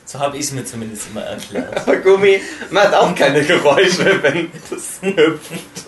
So 0.08 0.20
habe 0.20 0.36
ich 0.36 0.44
es 0.44 0.52
mir 0.52 0.64
zumindest 0.64 1.08
immer 1.10 1.22
erklärt. 1.22 1.78
Aber 1.78 1.96
Gummi 1.96 2.40
macht 2.70 2.94
auch 2.94 3.12
keine 3.12 3.42
Geräusche, 3.42 4.22
wenn 4.22 4.52
das 4.70 5.00
hüpft. 5.02 5.86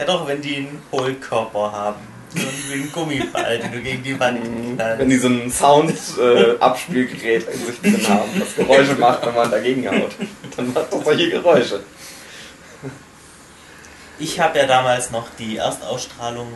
Ja 0.00 0.06
doch, 0.06 0.26
wenn 0.26 0.40
die 0.40 0.56
einen 0.56 0.82
Hohlkörper 0.90 1.72
haben. 1.72 2.00
So 2.34 2.40
wie 2.68 2.82
ein 2.82 2.92
Gummiball, 2.92 3.58
den 3.58 3.72
du 3.72 3.80
gegen 3.82 4.02
die 4.02 4.18
Wand 4.18 4.40
Wenn 4.42 4.76
knallst. 4.76 5.10
die 5.10 5.16
so 5.18 5.28
ein 5.28 5.50
Sound-Abspielgerät 5.50 7.46
in 7.48 7.66
sich 7.66 7.80
drin 7.80 8.08
haben, 8.08 8.30
das 8.38 8.54
Geräusche 8.54 8.94
macht, 8.94 9.26
wenn 9.26 9.34
man 9.34 9.50
dagegen 9.50 9.86
haut, 9.90 10.12
dann 10.56 10.72
macht 10.72 10.92
das 10.92 11.04
solche 11.04 11.28
Geräusche. 11.28 11.82
Ich 14.18 14.38
habe 14.40 14.58
ja 14.58 14.66
damals 14.66 15.10
noch 15.10 15.26
die 15.38 15.56
Erstausstrahlung 15.56 16.48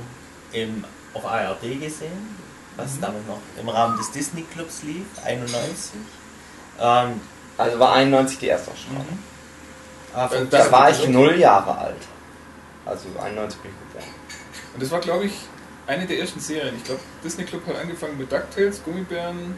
im, 0.52 0.84
auf 1.12 1.26
ARD 1.26 1.62
gesehen, 1.80 2.36
was 2.76 2.98
damit 3.00 3.26
noch 3.26 3.40
im 3.60 3.68
Rahmen 3.68 3.98
des 3.98 4.10
Disney 4.12 4.42
Clubs 4.54 4.82
lief, 4.84 5.04
91. 5.24 6.00
Ähm, 6.80 7.20
Also 7.58 7.78
war 7.78 7.94
91 7.94 8.38
die 8.38 8.46
erste 8.46 8.70
Ausstrahlung. 8.70 9.18
aber 10.14 10.36
Äh, 10.36 10.46
Da 10.50 10.70
war 10.72 10.90
ich 10.90 11.08
null 11.08 11.36
Jahre 11.38 11.76
alt. 11.76 11.96
Also 12.84 13.08
91 13.18 13.60
bin 13.60 13.70
ich 13.70 13.92
geboren. 13.92 14.14
Und 14.74 14.82
das 14.82 14.90
war, 14.90 15.00
glaube 15.00 15.24
ich, 15.26 15.32
eine 15.86 16.06
der 16.06 16.18
ersten 16.18 16.40
Serien. 16.40 16.76
Ich 16.76 16.84
glaube, 16.84 17.00
Disney 17.22 17.44
Club 17.44 17.66
hat 17.66 17.76
angefangen 17.76 18.18
mit 18.18 18.30
DuckTales, 18.30 18.82
Gummibären 18.84 19.56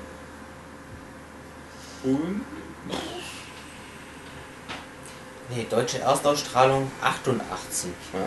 und 2.04 2.40
nee, 5.50 5.66
deutsche 5.68 5.98
Erstausstrahlung 5.98 6.90
88. 7.02 7.90
Ja. 8.12 8.20
ja, 8.20 8.26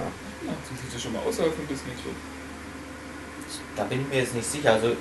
sind 0.68 0.80
sich 0.80 0.94
das 0.94 1.02
schon 1.02 1.14
mal 1.14 1.22
außerhalb 1.24 1.54
von 1.54 1.68
Disney 1.68 1.94
Club. 2.02 2.16
Da 3.76 3.84
bin 3.86 4.02
ich 4.02 4.08
mir 4.08 4.18
jetzt 4.18 4.36
nicht 4.36 4.50
sicher. 4.50 4.74
Also 4.74 4.96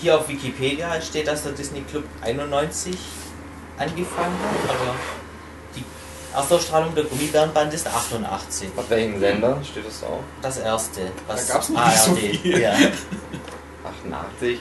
hier 0.00 0.18
auf 0.18 0.28
Wikipedia 0.28 1.00
steht, 1.00 1.28
dass 1.28 1.44
der 1.44 1.52
Disney 1.52 1.82
Club 1.82 2.04
91 2.20 2.96
angefangen 3.78 4.38
hat, 4.38 4.70
aber 4.70 4.94
Erstausstrahlung 6.34 6.94
der 6.94 7.04
Gummibärenband 7.04 7.72
ist 7.74 7.86
88. 7.86 8.68
Auf 8.76 8.90
welchem 8.90 9.20
Sender 9.20 9.58
steht 9.64 9.86
das 9.86 10.02
auch? 10.02 10.20
Das 10.42 10.58
erste. 10.58 11.12
Was 11.26 11.46
Da 11.46 11.54
gab's 11.54 11.68
noch 11.68 11.86
nicht 11.86 11.98
so 11.98 12.10
ARD, 12.10 12.18
viel. 12.18 12.58
Ja. 12.60 12.72
88. 13.84 14.60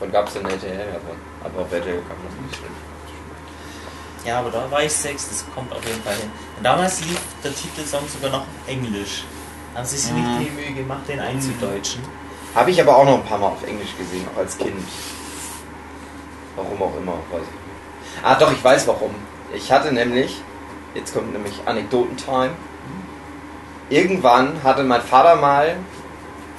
Wann 0.00 0.12
gab 0.12 0.26
es 0.26 0.34
denn 0.34 0.44
RTL? 0.44 0.76
davon? 0.76 1.16
Aber 1.44 1.62
auf 1.62 1.72
RTL 1.72 1.98
kam 1.98 2.16
das 2.26 2.42
nicht 2.44 2.56
stimmt. 2.56 4.26
ja, 4.26 4.38
aber 4.40 4.50
da 4.50 4.68
war 4.70 4.82
ich 4.82 4.92
sechs, 4.92 5.28
das 5.28 5.44
kommt 5.54 5.72
auf 5.72 5.84
jeden 5.86 6.02
Fall 6.02 6.14
hin. 6.16 6.30
Und 6.56 6.64
damals 6.64 7.00
lief 7.00 7.20
der 7.44 7.54
Titelsong 7.54 8.02
sogar 8.08 8.30
noch 8.30 8.40
auf 8.40 8.46
Englisch. 8.66 9.24
Haben 9.74 9.84
sie 9.86 9.96
sich 9.98 10.12
nicht 10.12 10.28
die 10.40 10.50
Mühe 10.50 10.72
gemacht, 10.72 11.02
den 11.08 11.20
einzudeutschen. 11.20 12.02
Habe 12.54 12.70
ich 12.70 12.80
aber 12.80 12.96
auch 12.96 13.04
noch 13.04 13.14
ein 13.14 13.24
paar 13.24 13.38
Mal 13.38 13.48
auf 13.48 13.62
Englisch 13.66 13.96
gesehen, 13.98 14.26
auch 14.34 14.38
als 14.38 14.56
Kind. 14.56 14.74
Warum 16.56 16.82
auch 16.82 16.96
immer, 16.96 17.12
weiß 17.32 17.42
ich 17.42 17.50
nicht. 17.50 18.24
Ah, 18.24 18.34
doch, 18.36 18.52
ich 18.52 18.62
weiß 18.62 18.86
warum. 18.86 19.14
Ich 19.52 19.70
hatte 19.72 19.92
nämlich, 19.92 20.40
jetzt 20.94 21.14
kommt 21.14 21.32
nämlich 21.32 21.54
Anekdotentime. 21.66 22.50
Irgendwann 23.90 24.62
hatte 24.62 24.82
mein 24.82 25.02
Vater 25.02 25.36
mal, 25.36 25.76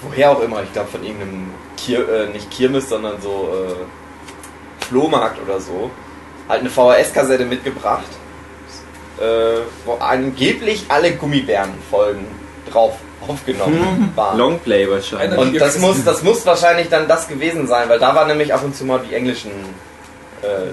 woher 0.01 0.31
auch 0.31 0.41
immer, 0.41 0.63
ich 0.63 0.71
glaube 0.73 0.89
von 0.89 1.03
irgendeinem 1.03 1.51
Kir 1.77 2.07
äh, 2.07 2.27
nicht 2.27 2.51
Kirmes, 2.51 2.89
sondern 2.89 3.21
so 3.21 3.49
äh, 3.53 4.85
Flohmarkt 4.85 5.41
oder 5.41 5.59
so, 5.59 5.89
halt 6.47 6.61
eine 6.61 6.69
VHS-Kassette 6.69 7.45
mitgebracht, 7.45 8.05
äh, 9.19 9.61
wo 9.85 9.93
angeblich 9.95 10.85
alle 10.89 11.13
Gummibären-Folgen 11.13 12.27
drauf 12.71 12.97
aufgenommen 13.27 14.11
waren. 14.15 14.37
Longplay 14.37 14.89
wahrscheinlich. 14.89 15.39
Und 15.39 15.59
das 15.59 15.79
muss, 15.79 16.03
das 16.03 16.21
muss 16.21 16.45
wahrscheinlich 16.45 16.89
dann 16.89 17.07
das 17.07 17.27
gewesen 17.27 17.67
sein, 17.67 17.89
weil 17.89 17.99
da 17.99 18.13
waren 18.15 18.27
nämlich 18.27 18.53
ab 18.53 18.63
und 18.63 18.75
zu 18.75 18.85
mal 18.85 18.99
die 18.99 19.15
englischen 19.15 19.51
äh, 20.41 20.71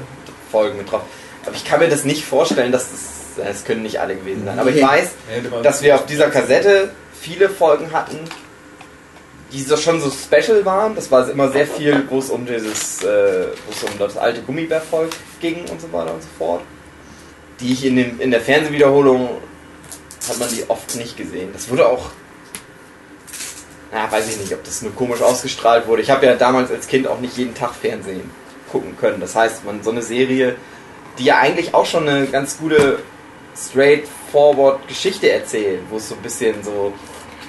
Folgen 0.50 0.78
mit 0.78 0.90
drauf. 0.90 1.02
Aber 1.47 1.57
ich 1.57 1.64
kann 1.64 1.81
mir 1.81 1.88
das 1.88 2.04
nicht 2.04 2.25
vorstellen, 2.25 2.73
dass 2.73 2.90
das, 2.90 3.00
es 3.39 3.65
können 3.65 3.83
nicht 3.83 4.01
alle 4.01 4.17
gewesen 4.17 4.45
sein. 4.45 4.59
Aber 4.59 4.71
ich 4.71 4.83
weiß, 4.83 5.11
dass 5.62 5.83
wir 5.83 5.95
auf 5.95 6.07
dieser 6.07 6.31
Kassette 6.31 6.91
viele 7.12 7.49
Folgen 7.49 7.93
hatten, 7.93 8.19
die 9.53 9.62
so 9.62 9.77
schon 9.77 10.01
so 10.01 10.11
special 10.11 10.65
waren. 10.65 10.95
Das 10.95 11.11
war 11.11 11.29
immer 11.29 11.51
sehr 11.51 11.67
viel, 11.67 12.07
wo 12.09 12.19
es 12.19 12.31
um 12.31 12.47
dieses, 12.47 13.03
äh, 13.03 13.47
wo 13.67 13.73
es 13.73 13.83
um 13.83 13.99
das 13.99 14.17
alte 14.17 14.43
Gummibärvolk 14.43 15.11
ging 15.41 15.69
und 15.71 15.81
so 15.81 15.93
weiter 15.93 16.15
und 16.15 16.23
so 16.23 16.29
fort. 16.39 16.62
Die 17.61 17.73
ich 17.73 17.85
in, 17.85 17.97
dem, 17.97 18.21
in 18.21 18.31
der 18.31 18.41
Fernsehwiederholung 18.41 19.29
hat 20.29 20.39
man 20.39 20.49
die 20.49 20.65
oft 20.69 20.97
nicht 20.97 21.17
gesehen. 21.17 21.51
Das 21.53 21.69
wurde 21.69 21.87
auch 21.87 22.11
na, 23.93 24.11
weiß 24.11 24.27
ich 24.31 24.39
nicht, 24.39 24.55
ob 24.55 24.65
das 24.65 24.81
nur 24.81 24.95
komisch 24.95 25.21
ausgestrahlt 25.21 25.87
wurde. 25.87 26.01
Ich 26.01 26.11
habe 26.11 26.25
ja 26.25 26.35
damals 26.35 26.71
als 26.71 26.87
Kind 26.87 27.07
auch 27.07 27.21
nicht 27.21 27.37
jeden 27.37 27.55
Tag 27.55 27.75
Fernsehen 27.75 28.31
gucken 28.71 28.97
können. 28.99 29.21
Das 29.21 29.37
heißt, 29.37 29.67
man 29.67 29.83
so 29.83 29.91
eine 29.91 30.01
Serie, 30.01 30.57
die 31.19 31.25
ja 31.25 31.39
eigentlich 31.39 31.75
auch 31.75 31.85
schon 31.85 32.09
eine 32.09 32.27
ganz 32.27 32.57
gute 32.57 33.01
straightforward 33.57 34.87
Geschichte 34.89 35.31
erzählt, 35.31 35.81
wo 35.91 35.97
es 35.97 36.09
so 36.09 36.15
ein 36.15 36.23
bisschen 36.23 36.63
so, 36.63 36.93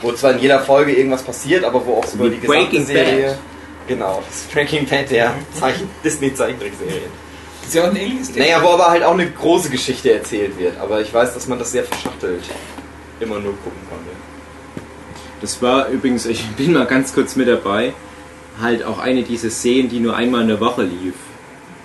wo 0.01 0.11
zwar 0.13 0.33
in 0.33 0.39
jeder 0.39 0.59
Folge 0.59 0.93
irgendwas 0.93 1.23
passiert, 1.23 1.63
aber 1.63 1.85
wo 1.85 1.97
auch 1.97 2.05
so 2.05 2.15
über 2.17 2.29
die 2.29 2.39
gesamte 2.39 2.63
Breaking 2.65 2.85
Serie. 2.85 3.27
Bad. 3.27 3.37
Genau, 3.87 4.23
das 4.27 4.43
Breaking 4.53 4.87
Bad 4.87 5.09
der 5.11 5.33
Zeichen, 5.59 5.89
Disney 6.03 6.33
Zeichentrickserien. 6.33 7.11
Das 7.59 7.69
ist 7.69 7.75
ja 7.75 7.83
auch 7.83 7.89
ein 7.89 7.95
ähnliches 7.95 8.31
Ding. 8.31 8.43
Naja, 8.43 8.61
wo 8.61 8.69
aber 8.69 8.89
halt 8.89 9.03
auch 9.03 9.13
eine 9.13 9.29
große 9.29 9.69
Geschichte 9.69 10.13
erzählt 10.13 10.57
wird. 10.59 10.77
Aber 10.79 11.01
ich 11.01 11.13
weiß, 11.13 11.33
dass 11.33 11.47
man 11.47 11.59
das 11.59 11.71
sehr 11.71 11.83
verschachtelt 11.83 12.43
immer 13.19 13.39
nur 13.39 13.53
gucken 13.57 13.79
konnte. 13.89 14.11
Das 15.39 15.61
war 15.61 15.87
übrigens, 15.89 16.25
ich 16.25 16.45
bin 16.51 16.73
mal 16.73 16.85
ganz 16.85 17.13
kurz 17.13 17.35
mit 17.35 17.47
dabei, 17.47 17.93
halt 18.61 18.83
auch 18.83 18.99
eine 18.99 19.23
dieser 19.23 19.49
Szenen, 19.49 19.89
die 19.89 19.99
nur 19.99 20.15
einmal 20.15 20.41
in 20.41 20.47
der 20.49 20.59
Woche 20.59 20.83
lief. 20.83 21.15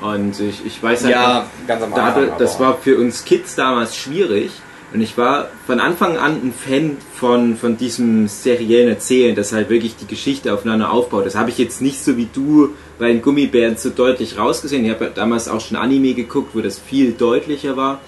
Und 0.01 0.39
ich, 0.41 0.65
ich 0.65 0.83
weiß 0.83 1.05
halt, 1.05 1.13
Ja, 1.15 1.47
ganz 1.67 1.83
am 1.83 1.91
da 1.91 2.07
Anfang. 2.07 2.23
hatte, 2.31 2.33
das 2.39 2.61
war 2.61 2.79
für 2.79 2.97
uns 2.99 3.25
Kids 3.25 3.55
damals 3.57 3.97
schwierig, 3.97 4.51
Und 4.95 5.03
ich 5.03 5.19
war 5.19 5.49
von 5.67 5.81
Anfang 5.81 6.17
an 6.17 6.33
ein 6.43 6.55
Fan 6.55 6.97
von, 7.15 7.57
von 7.57 7.77
diesem 7.77 8.27
seriellen 8.27 8.89
Erzählen, 8.89 9.35
das 9.37 9.53
halt 9.53 9.69
wirklich 9.69 9.97
die 9.97 10.07
Geschichte 10.07 10.55
aufeinander 10.55 10.91
aufbaut. 10.93 11.27
Das 11.27 11.35
habe 11.35 11.51
ich 11.51 11.59
jetzt 11.59 11.83
nicht 11.83 12.03
so 12.03 12.17
wie 12.17 12.29
du 12.33 12.71
bei 12.99 13.09
den 13.09 13.21
Gummibären 13.21 13.77
so 13.77 13.91
deutlich 13.91 14.39
rausgesehen. 14.39 14.85
Ich 14.87 14.91
habe 14.91 15.11
damals 15.15 15.47
auch 15.49 15.61
schon 15.61 15.77
Anime 15.77 16.15
geguckt, 16.15 16.55
wo 16.55 16.61
das 16.61 16.79
viel 16.79 17.13
deutlicher 17.13 17.77
war. 17.77 18.01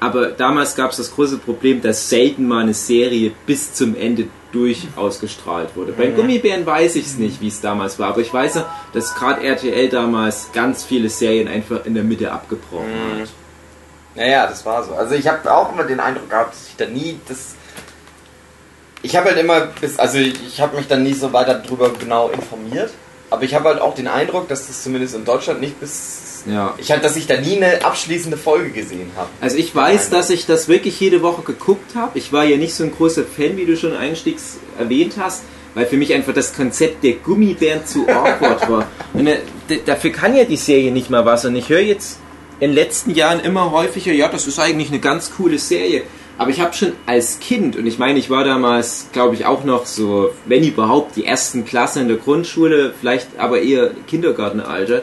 Aber 0.00 0.28
damals 0.28 0.76
gab 0.76 0.92
es 0.92 0.98
das 0.98 1.12
große 1.12 1.38
Problem, 1.38 1.82
dass 1.82 2.08
selten 2.08 2.46
mal 2.46 2.62
eine 2.62 2.74
Serie 2.74 3.32
bis 3.46 3.74
zum 3.74 3.96
Ende 3.96 4.28
durch 4.52 4.86
ausgestrahlt 4.96 5.76
wurde. 5.76 5.92
Bei 5.92 6.06
den 6.06 6.16
Gummibären 6.16 6.64
weiß 6.64 6.96
ich 6.96 7.06
es 7.06 7.18
nicht, 7.18 7.40
wie 7.40 7.48
es 7.48 7.60
damals 7.60 7.98
war, 7.98 8.08
aber 8.08 8.20
ich 8.20 8.32
weiß 8.32 8.54
ja, 8.54 8.74
dass 8.92 9.14
gerade 9.14 9.42
RTL 9.42 9.88
damals 9.88 10.50
ganz 10.52 10.84
viele 10.84 11.10
Serien 11.10 11.48
einfach 11.48 11.84
in 11.84 11.94
der 11.94 12.04
Mitte 12.04 12.32
abgebrochen 12.32 12.86
hat. 13.20 13.28
Naja, 14.14 14.46
das 14.46 14.64
war 14.64 14.82
so. 14.84 14.94
Also 14.94 15.14
ich 15.14 15.28
habe 15.28 15.52
auch 15.52 15.72
immer 15.72 15.84
den 15.84 16.00
Eindruck 16.00 16.30
gehabt, 16.30 16.54
dass 16.54 16.68
ich 16.68 16.76
da 16.76 16.86
nie 16.86 17.18
das. 17.28 17.54
Ich 19.02 19.16
habe 19.16 19.28
halt 19.28 19.38
immer 19.38 19.60
bis, 19.80 19.98
also 19.98 20.18
ich 20.18 20.60
habe 20.60 20.76
mich 20.76 20.88
dann 20.88 21.02
nie 21.02 21.12
so 21.12 21.32
weiter 21.32 21.54
drüber 21.54 21.90
genau 21.98 22.28
informiert. 22.28 22.90
Aber 23.30 23.42
ich 23.42 23.54
habe 23.54 23.68
halt 23.68 23.80
auch 23.80 23.94
den 23.94 24.08
Eindruck, 24.08 24.48
dass 24.48 24.66
das 24.66 24.82
zumindest 24.82 25.14
in 25.14 25.24
Deutschland 25.24 25.60
nicht 25.60 25.78
bis. 25.78 26.27
Ja. 26.48 26.74
Ich 26.78 26.90
halt, 26.90 27.04
dass 27.04 27.16
ich 27.16 27.26
da 27.26 27.40
nie 27.40 27.56
eine 27.56 27.84
abschließende 27.84 28.36
Folge 28.36 28.70
gesehen 28.70 29.10
habe. 29.16 29.28
Also 29.40 29.56
ich 29.56 29.74
weiß, 29.74 30.10
dass 30.10 30.30
ich 30.30 30.46
das 30.46 30.68
wirklich 30.68 30.98
jede 30.98 31.22
Woche 31.22 31.42
geguckt 31.42 31.94
habe. 31.94 32.18
Ich 32.18 32.32
war 32.32 32.44
ja 32.44 32.56
nicht 32.56 32.74
so 32.74 32.84
ein 32.84 32.92
großer 32.92 33.24
Fan, 33.24 33.56
wie 33.56 33.66
du 33.66 33.76
schon 33.76 33.94
einstiegs 33.94 34.58
erwähnt 34.78 35.14
hast, 35.18 35.42
weil 35.74 35.86
für 35.86 35.96
mich 35.96 36.14
einfach 36.14 36.32
das 36.32 36.54
Konzept 36.54 37.04
der 37.04 37.14
Gummibären 37.14 37.84
zu 37.84 38.08
awkward 38.08 38.68
war. 38.70 38.86
Und 39.12 39.26
äh, 39.26 39.38
dafür 39.84 40.10
kann 40.10 40.34
ja 40.34 40.44
die 40.44 40.56
Serie 40.56 40.90
nicht 40.90 41.10
mal 41.10 41.24
was. 41.24 41.44
Und 41.44 41.54
ich 41.56 41.68
höre 41.68 41.80
jetzt 41.80 42.18
in 42.60 42.70
den 42.70 42.74
letzten 42.74 43.14
Jahren 43.14 43.40
immer 43.40 43.70
häufiger, 43.70 44.12
ja, 44.12 44.28
das 44.28 44.46
ist 44.46 44.58
eigentlich 44.58 44.88
eine 44.88 45.00
ganz 45.00 45.32
coole 45.36 45.58
Serie. 45.58 46.02
Aber 46.38 46.50
ich 46.50 46.60
habe 46.60 46.72
schon 46.72 46.92
als 47.04 47.40
Kind, 47.40 47.76
und 47.76 47.86
ich 47.86 47.98
meine, 47.98 48.18
ich 48.18 48.30
war 48.30 48.44
damals, 48.44 49.08
glaube 49.12 49.34
ich, 49.34 49.44
auch 49.44 49.64
noch 49.64 49.86
so, 49.86 50.30
wenn 50.46 50.62
überhaupt, 50.62 51.16
die 51.16 51.26
ersten 51.26 51.64
Klasse 51.64 52.00
in 52.00 52.08
der 52.08 52.16
Grundschule, 52.16 52.94
vielleicht 52.98 53.38
aber 53.38 53.60
eher 53.60 53.90
Kindergartenalter. 54.06 55.02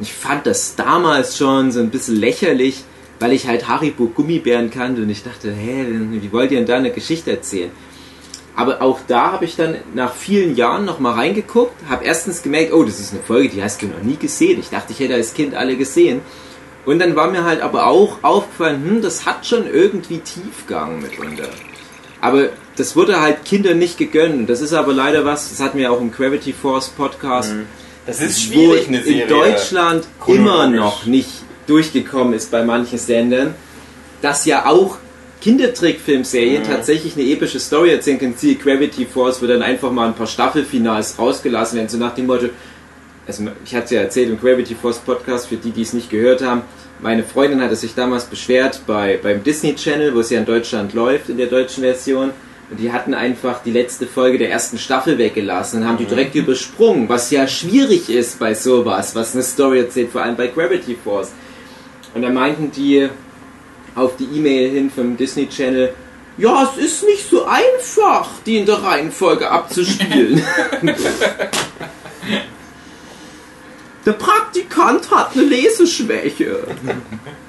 Ich 0.00 0.12
fand 0.12 0.46
das 0.46 0.76
damals 0.76 1.38
schon 1.38 1.70
so 1.72 1.80
ein 1.80 1.90
bisschen 1.90 2.16
lächerlich, 2.16 2.84
weil 3.20 3.32
ich 3.32 3.46
halt 3.46 3.68
Haribo 3.68 4.06
Gummibären 4.06 4.70
kannte 4.70 5.02
und 5.02 5.10
ich 5.10 5.22
dachte, 5.22 5.52
hä, 5.52 5.86
wie 6.10 6.32
wollt 6.32 6.50
ihr 6.50 6.58
denn 6.58 6.66
da 6.66 6.76
eine 6.76 6.90
Geschichte 6.90 7.30
erzählen? 7.30 7.70
Aber 8.56 8.82
auch 8.82 9.00
da 9.06 9.32
habe 9.32 9.44
ich 9.44 9.56
dann 9.56 9.76
nach 9.94 10.14
vielen 10.14 10.54
Jahren 10.54 10.84
nochmal 10.84 11.14
reingeguckt, 11.14 11.74
habe 11.88 12.04
erstens 12.04 12.42
gemerkt, 12.42 12.72
oh, 12.72 12.84
das 12.84 13.00
ist 13.00 13.12
eine 13.12 13.22
Folge, 13.22 13.48
die 13.48 13.62
hast 13.62 13.82
du 13.82 13.86
noch 13.86 14.02
nie 14.02 14.16
gesehen. 14.16 14.60
Ich 14.60 14.70
dachte, 14.70 14.92
ich 14.92 15.00
hätte 15.00 15.14
als 15.14 15.34
Kind 15.34 15.54
alle 15.54 15.76
gesehen. 15.76 16.20
Und 16.84 16.98
dann 16.98 17.16
war 17.16 17.30
mir 17.30 17.44
halt 17.44 17.62
aber 17.62 17.86
auch 17.86 18.18
aufgefallen, 18.22 18.84
hm, 18.84 19.02
das 19.02 19.26
hat 19.26 19.46
schon 19.46 19.66
irgendwie 19.66 20.18
Tiefgang 20.18 21.00
mitunter. 21.00 21.48
Aber 22.20 22.50
das 22.76 22.94
wurde 22.94 23.20
halt 23.20 23.44
Kindern 23.44 23.78
nicht 23.78 23.98
gegönnt. 23.98 24.48
Das 24.48 24.60
ist 24.60 24.72
aber 24.72 24.92
leider 24.92 25.24
was, 25.24 25.50
das 25.50 25.60
hatten 25.60 25.78
wir 25.78 25.90
auch 25.90 26.00
im 26.00 26.12
Gravity 26.12 26.52
Force 26.52 26.88
Podcast, 26.88 27.52
Das 28.06 28.20
ist 28.20 28.42
schwierig, 28.42 28.88
eine 28.88 29.02
Serie. 29.02 29.22
in 29.22 29.28
Deutschland 29.28 30.04
immer 30.26 30.66
noch 30.68 31.06
nicht 31.06 31.30
durchgekommen 31.66 32.34
ist 32.34 32.50
bei 32.50 32.62
manchen 32.62 32.98
Sendern, 32.98 33.54
dass 34.20 34.44
ja 34.44 34.66
auch 34.66 34.98
Kindertrickfilmserien 35.40 36.62
Mhm. 36.62 36.66
tatsächlich 36.66 37.14
eine 37.16 37.24
epische 37.24 37.60
Story 37.60 37.90
erzählen 37.90 38.18
können. 38.18 38.34
Siehe 38.36 38.56
Gravity 38.56 39.06
Force, 39.06 39.42
wo 39.42 39.46
dann 39.46 39.62
einfach 39.62 39.90
mal 39.90 40.08
ein 40.08 40.14
paar 40.14 40.26
Staffelfinals 40.26 41.18
rausgelassen 41.18 41.78
werden, 41.78 41.88
so 41.88 41.98
nach 41.98 42.14
dem 42.14 42.26
Motto, 42.26 42.46
also 43.26 43.44
ich 43.64 43.74
hatte 43.74 43.84
es 43.86 43.90
ja 43.90 44.00
erzählt 44.02 44.28
im 44.30 44.38
Gravity 44.40 44.74
Force 44.74 44.98
Podcast, 44.98 45.48
für 45.48 45.56
die, 45.56 45.70
die 45.70 45.82
es 45.82 45.92
nicht 45.92 46.10
gehört 46.10 46.42
haben, 46.42 46.62
meine 47.00 47.24
Freundin 47.24 47.60
hatte 47.60 47.76
sich 47.76 47.94
damals 47.94 48.24
beschwert 48.24 48.80
bei, 48.86 49.18
beim 49.22 49.42
Disney 49.42 49.74
Channel, 49.74 50.14
wo 50.14 50.20
es 50.20 50.30
ja 50.30 50.38
in 50.40 50.46
Deutschland 50.46 50.94
läuft, 50.94 51.28
in 51.28 51.36
der 51.36 51.46
deutschen 51.48 51.82
Version. 51.82 52.30
Und 52.70 52.80
die 52.80 52.92
hatten 52.92 53.12
einfach 53.14 53.62
die 53.62 53.70
letzte 53.70 54.06
Folge 54.06 54.38
der 54.38 54.50
ersten 54.50 54.78
Staffel 54.78 55.18
weggelassen 55.18 55.82
und 55.82 55.88
haben 55.88 55.98
die 55.98 56.06
direkt 56.06 56.34
übersprungen, 56.34 57.08
was 57.08 57.30
ja 57.30 57.46
schwierig 57.46 58.08
ist 58.08 58.38
bei 58.38 58.54
sowas, 58.54 59.14
was 59.14 59.34
eine 59.34 59.42
Story 59.42 59.80
erzählt, 59.80 60.10
vor 60.10 60.22
allem 60.22 60.36
bei 60.36 60.46
Gravity 60.46 60.96
Force. 61.02 61.32
Und 62.14 62.22
da 62.22 62.30
meinten 62.30 62.70
die 62.70 63.08
auf 63.94 64.16
die 64.16 64.24
E-Mail 64.24 64.70
hin 64.70 64.90
vom 64.90 65.16
Disney 65.16 65.48
Channel, 65.48 65.94
ja, 66.36 66.68
es 66.72 66.76
ist 66.82 67.04
nicht 67.04 67.30
so 67.30 67.44
einfach, 67.44 68.28
die 68.44 68.58
in 68.58 68.66
der 68.66 68.82
Reihenfolge 68.82 69.48
abzuspielen. 69.48 70.42
der 74.04 74.12
Praktikant 74.12 75.10
hat 75.12 75.32
eine 75.34 75.42
Leseschwäche. 75.42 76.66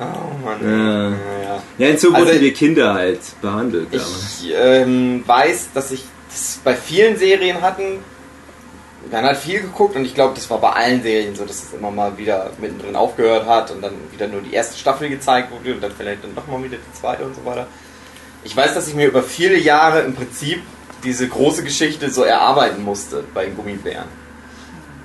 Oh 0.00 0.44
Mann. 0.44 0.60
Ja. 0.62 1.08
Ja. 1.10 1.62
Ja, 1.78 1.90
und 1.90 2.00
so 2.00 2.12
Also- 2.12 2.26
wurden 2.26 2.40
wir 2.40 2.52
Kinder 2.54 2.94
halt 2.94 3.20
behandelt. 3.42 3.88
damals. 3.92 4.40
Ich 4.42 4.52
ähm, 4.54 5.22
weiß, 5.26 5.68
dass 5.74 5.90
ich 5.90 6.04
das 6.30 6.60
bei 6.62 6.74
vielen 6.74 7.16
Serien 7.16 7.60
hatten. 7.62 7.98
Man 9.10 9.24
hat 9.24 9.38
viel 9.38 9.60
geguckt 9.60 9.96
und 9.96 10.04
ich 10.04 10.14
glaube, 10.14 10.34
das 10.34 10.50
war 10.50 10.58
bei 10.60 10.70
allen 10.70 11.02
Serien 11.02 11.34
so, 11.34 11.44
dass 11.46 11.62
es 11.62 11.72
immer 11.72 11.90
mal 11.90 12.18
wieder 12.18 12.50
mittendrin 12.60 12.94
aufgehört 12.94 13.46
hat 13.46 13.70
und 13.70 13.80
dann 13.80 13.92
wieder 14.12 14.28
nur 14.28 14.42
die 14.42 14.52
erste 14.52 14.76
Staffel 14.78 15.08
gezeigt 15.08 15.50
wurde 15.50 15.74
und 15.74 15.82
dann 15.82 15.92
vielleicht 15.96 16.22
dann 16.24 16.34
nochmal 16.34 16.62
wieder 16.62 16.76
die 16.76 17.00
zweite 17.00 17.24
und 17.24 17.34
so 17.34 17.44
weiter. 17.44 17.66
Ich 18.44 18.54
weiß, 18.56 18.74
dass 18.74 18.86
ich 18.86 18.94
mir 18.94 19.06
über 19.08 19.22
viele 19.22 19.56
Jahre 19.58 20.00
im 20.02 20.14
Prinzip 20.14 20.62
diese 21.04 21.26
große 21.26 21.62
Geschichte 21.64 22.10
so 22.10 22.22
erarbeiten 22.22 22.82
musste 22.82 23.24
bei 23.32 23.46
den 23.46 23.56
Gummibären. 23.56 24.08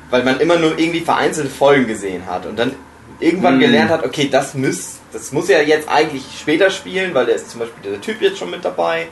Weil 0.09 0.23
man 0.23 0.39
immer 0.39 0.57
nur 0.57 0.77
irgendwie 0.77 1.01
vereinzelte 1.01 1.49
Folgen 1.49 1.87
gesehen 1.87 2.25
hat 2.27 2.45
und 2.45 2.57
dann 2.59 2.75
irgendwann 3.23 3.53
Hm. 3.55 3.59
gelernt 3.61 3.89
hat, 3.91 4.05
okay, 4.05 4.29
das 4.29 4.53
muss, 4.53 4.97
das 5.11 5.31
muss 5.31 5.47
ja 5.49 5.59
jetzt 5.61 5.87
eigentlich 5.89 6.23
später 6.39 6.69
spielen, 6.69 7.13
weil 7.13 7.25
da 7.25 7.33
ist 7.33 7.49
zum 7.49 7.61
Beispiel 7.61 7.91
der 7.91 8.01
Typ 8.01 8.21
jetzt 8.21 8.37
schon 8.37 8.49
mit 8.51 8.63
dabei. 8.63 9.07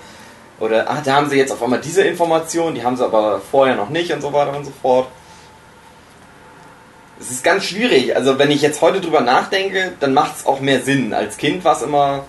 Oder, 0.60 0.90
ah, 0.90 1.02
da 1.04 1.16
haben 1.16 1.30
sie 1.30 1.38
jetzt 1.38 1.52
auf 1.52 1.64
einmal 1.64 1.82
diese 1.82 2.04
Information, 2.04 2.76
die 2.76 2.84
haben 2.84 2.96
sie 2.96 3.04
aber 3.04 3.42
vorher 3.50 3.76
noch 3.76 3.90
nicht 3.90 4.12
und 4.14 4.22
so 4.22 4.32
weiter 4.32 4.56
und 4.56 4.66
so 4.66 4.72
fort. 4.82 5.08
Es 7.20 7.30
ist 7.32 7.44
ganz 7.44 7.66
schwierig. 7.66 8.16
Also, 8.16 8.38
wenn 8.40 8.50
ich 8.52 8.62
jetzt 8.62 8.82
heute 8.82 9.00
drüber 9.00 9.22
nachdenke, 9.22 9.94
dann 10.00 10.14
macht 10.14 10.38
es 10.38 10.46
auch 10.46 10.60
mehr 10.60 10.82
Sinn. 10.82 11.14
Als 11.14 11.38
Kind 11.38 11.64
war 11.64 11.76
es 11.76 11.84
immer. 11.84 12.26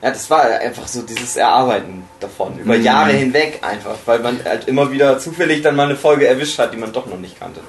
Ja, 0.00 0.10
das 0.10 0.28
war 0.30 0.42
einfach 0.44 0.88
so 0.88 1.02
dieses 1.02 1.36
Erarbeiten 1.36 2.04
davon. 2.18 2.58
Über 2.58 2.76
Mhm. 2.76 2.82
Jahre 2.82 3.12
hinweg 3.12 3.58
einfach. 3.62 3.96
Weil 4.06 4.20
man 4.20 4.42
halt 4.44 4.68
immer 4.68 4.90
wieder 4.90 5.18
zufällig 5.18 5.62
dann 5.62 5.76
mal 5.76 5.84
eine 5.84 5.96
Folge 5.96 6.26
erwischt 6.26 6.58
hat, 6.58 6.72
die 6.72 6.78
man 6.78 6.92
doch 6.92 7.06
noch 7.06 7.18
nicht 7.18 7.38
kannte. 7.38 7.60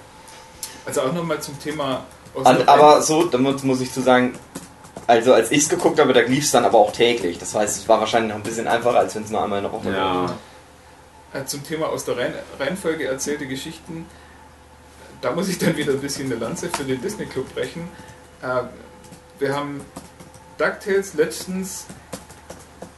Also 0.85 1.01
auch 1.01 1.13
nochmal 1.13 1.39
zum 1.41 1.59
Thema. 1.59 2.05
Und, 2.33 2.67
aber 2.67 3.01
so, 3.01 3.25
damit 3.25 3.63
muss 3.63 3.81
ich 3.81 3.91
zu 3.91 4.01
sagen, 4.01 4.33
also 5.05 5.33
als 5.33 5.51
ich 5.51 5.63
es 5.63 5.69
geguckt 5.69 5.99
habe, 5.99 6.13
da 6.13 6.21
lief 6.21 6.45
es 6.45 6.51
dann 6.51 6.65
aber 6.65 6.77
auch 6.79 6.91
täglich. 6.91 7.37
Das 7.37 7.53
heißt, 7.53 7.77
es 7.77 7.89
war 7.89 7.99
wahrscheinlich 7.99 8.29
noch 8.29 8.37
ein 8.37 8.43
bisschen 8.43 8.67
einfacher, 8.67 8.99
als 8.99 9.15
wenn 9.15 9.23
es 9.23 9.29
nur 9.29 9.43
einmal 9.43 9.59
in 9.59 9.63
der 9.65 9.71
Woche 9.73 9.91
Ja. 9.91 10.21
lief. 10.23 10.31
Äh, 11.33 11.45
zum 11.45 11.63
Thema 11.63 11.87
aus 11.89 12.05
der 12.05 12.17
Reihen 12.17 12.33
Reihenfolge 12.59 13.05
erzählte 13.07 13.47
Geschichten, 13.47 14.05
da 15.21 15.31
muss 15.31 15.47
ich 15.49 15.57
dann 15.57 15.75
wieder 15.77 15.93
ein 15.93 15.99
bisschen 16.01 16.25
eine 16.31 16.35
Lanze 16.35 16.69
für 16.69 16.83
den 16.83 17.01
Disney 17.01 17.25
Club 17.25 17.53
brechen. 17.53 17.87
Äh, 18.41 18.63
wir 19.39 19.55
haben 19.55 19.81
DuckTales 20.57 21.13
letztens 21.15 21.85